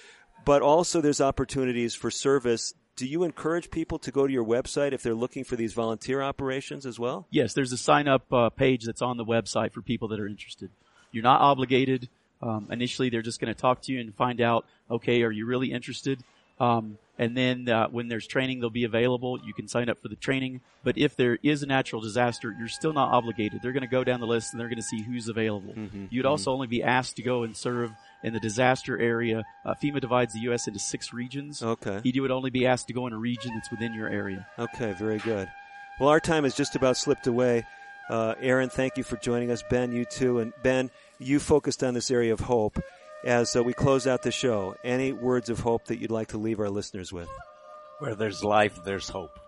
but 0.45 0.61
also 0.63 1.01
there's 1.01 1.21
opportunities 1.23 1.95
for 1.95 2.11
service. 2.11 2.75
Do 2.97 3.07
you 3.07 3.25
encourage 3.25 3.71
people 3.71 3.99
to 4.01 4.11
go 4.11 4.27
to 4.27 4.33
your 4.33 4.45
website 4.45 4.93
if 4.93 5.03
they're 5.03 5.15
looking 5.15 5.45
for 5.45 5.57
these 5.57 5.73
volunteer 5.73 6.23
operations 6.23 6.85
as 6.87 6.99
well? 6.99 7.27
Yes, 7.31 7.55
there's 7.55 7.73
a 7.73 7.79
sign 7.79 8.09
up 8.09 8.31
uh, 8.33 8.51
page 8.51 8.85
that's 8.85 9.03
on 9.03 9.17
the 9.17 9.25
website 9.25 9.73
for 9.73 9.81
people 9.83 10.09
that 10.09 10.21
are 10.21 10.27
interested. 10.27 10.71
You're 11.13 11.23
not 11.23 11.41
obligated. 11.41 12.09
Um, 12.43 12.69
initially, 12.71 13.09
they're 13.11 13.23
just 13.23 13.41
going 13.41 13.53
to 13.53 13.61
talk 13.61 13.83
to 13.83 13.93
you 13.93 14.01
and 14.01 14.15
find 14.15 14.41
out, 14.41 14.67
okay, 14.91 15.23
are 15.23 15.31
you 15.31 15.47
really 15.47 15.73
interested? 15.73 16.23
Um, 16.59 16.99
and 17.19 17.37
then 17.37 17.69
uh, 17.69 17.89
when 17.89 18.09
there's 18.09 18.27
training, 18.27 18.61
they'll 18.61 18.71
be 18.71 18.85
available. 18.85 19.39
You 19.43 19.55
can 19.55 19.69
sign 19.69 19.89
up 19.89 20.03
for 20.03 20.09
the 20.09 20.17
training. 20.17 20.61
But 20.85 20.99
if 20.99 21.17
there 21.17 21.39
is 21.43 21.63
a 21.63 21.67
natural 21.67 22.03
disaster, 22.03 22.55
you're 22.59 22.69
still 22.69 22.93
not 22.93 23.13
obligated. 23.13 23.61
They're 23.63 23.73
going 23.73 23.83
to 23.83 23.89
go 23.89 24.05
down 24.05 24.21
the 24.21 24.27
list 24.27 24.53
and 24.53 24.61
they're 24.61 24.69
going 24.69 24.77
to 24.77 24.83
see 24.83 25.03
who's 25.03 25.29
available. 25.29 25.75
You'd 26.11 26.27
also 26.27 26.53
only 26.53 26.67
be 26.67 26.83
asked 26.83 27.17
to 27.17 27.23
go 27.23 27.43
and 27.43 27.57
serve 27.57 27.91
in 28.23 28.35
the 28.35 28.41
disaster 28.41 28.99
area. 28.99 29.45
Uh, 29.65 29.75
FEMA 29.83 30.01
divides 30.01 30.35
the 30.35 30.41
U.S. 30.41 30.67
into 30.67 30.79
six 30.79 31.13
regions. 31.13 31.63
Okay. 31.63 32.01
You 32.05 32.23
would 32.23 32.31
only 32.31 32.51
be 32.51 32.67
asked 32.67 32.89
to 32.89 32.93
go 32.93 33.07
in 33.07 33.15
a 33.15 33.19
region 33.19 33.53
that's 33.55 33.71
within 33.71 33.95
your 33.95 34.09
area. 34.09 34.47
Okay, 34.59 34.93
very 34.93 35.19
good. 35.19 35.49
Well, 35.99 36.11
our 36.11 36.21
time 36.21 36.45
has 36.45 36.55
just 36.55 36.77
about 36.77 36.99
slipped 36.99 37.27
away. 37.27 37.65
Uh, 38.11 38.35
Aaron, 38.41 38.69
thank 38.69 38.97
you 38.97 39.03
for 39.03 39.17
joining 39.17 39.51
us. 39.51 39.63
Ben, 39.71 39.91
you 39.91 40.05
too. 40.05 40.41
And 40.41 40.53
Ben, 40.63 40.91
you 41.19 41.39
focused 41.41 41.83
on 41.83 41.95
this 41.95 42.11
area 42.11 42.33
of 42.33 42.41
hope. 42.41 42.79
As 43.25 43.57
uh, 43.57 43.63
we 43.63 43.73
close 43.73 44.07
out 44.07 44.23
the 44.23 44.31
show, 44.31 44.77
any 44.85 45.13
words 45.13 45.51
of 45.51 45.61
hope 45.61 45.87
that 45.87 45.99
you'd 45.99 46.11
like 46.11 46.29
to 46.29 46.39
leave 46.39 46.61
our 46.61 46.71
listeners 46.71 47.13
with? 47.13 47.29
Where 47.99 48.15
there's 48.15 48.45
life, 48.45 48.79
there's 48.85 49.09
hope. 49.09 49.39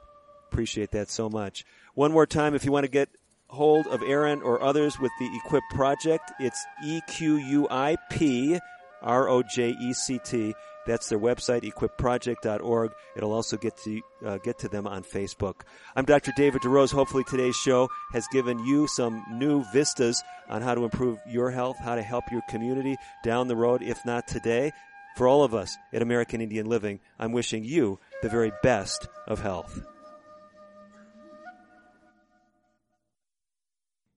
Appreciate 0.50 0.92
that 0.92 1.10
so 1.10 1.28
much. 1.28 1.64
One 1.94 2.12
more 2.12 2.26
time, 2.26 2.54
if 2.54 2.64
you 2.64 2.72
want 2.72 2.84
to 2.84 2.90
get 2.90 3.08
hold 3.48 3.86
of 3.86 4.02
Aaron 4.02 4.42
or 4.42 4.62
others 4.62 4.98
with 4.98 5.12
the 5.18 5.28
Equip 5.44 5.62
Project, 5.70 6.32
it's 6.40 6.64
E 6.84 7.00
Q 7.08 7.36
U 7.36 7.68
I 7.70 7.96
P 8.10 8.58
R 9.02 9.28
O 9.28 9.42
J 9.42 9.70
E 9.80 9.92
C 9.92 10.18
T. 10.24 10.54
That's 10.88 11.10
their 11.10 11.18
website, 11.18 11.70
equipproject.org. 11.70 12.92
It'll 13.14 13.32
also 13.34 13.58
get 13.58 13.76
to 13.84 14.00
uh, 14.24 14.38
get 14.38 14.58
to 14.60 14.68
them 14.68 14.86
on 14.86 15.02
Facebook. 15.02 15.60
I'm 15.94 16.06
Dr. 16.06 16.32
David 16.34 16.62
DeRose. 16.62 16.90
Hopefully, 16.90 17.24
today's 17.24 17.56
show 17.56 17.90
has 18.14 18.26
given 18.28 18.58
you 18.64 18.88
some 18.88 19.22
new 19.30 19.62
vistas 19.70 20.24
on 20.48 20.62
how 20.62 20.74
to 20.74 20.84
improve 20.84 21.18
your 21.28 21.50
health, 21.50 21.76
how 21.78 21.94
to 21.94 22.00
help 22.00 22.24
your 22.32 22.40
community 22.48 22.96
down 23.22 23.48
the 23.48 23.54
road, 23.54 23.82
if 23.82 23.98
not 24.06 24.26
today. 24.26 24.72
For 25.18 25.28
all 25.28 25.44
of 25.44 25.54
us 25.54 25.76
at 25.92 26.00
American 26.00 26.40
Indian 26.40 26.66
Living, 26.66 27.00
I'm 27.18 27.32
wishing 27.32 27.64
you 27.64 27.98
the 28.22 28.30
very 28.30 28.52
best 28.62 29.08
of 29.26 29.40
health. 29.40 29.82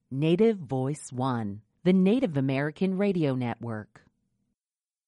Native 0.09 0.57
Voice 0.57 1.11
One, 1.11 1.63
the 1.84 1.91
Native 1.91 2.38
American 2.38 2.97
Radio 2.97 3.36
Network. 3.36 4.03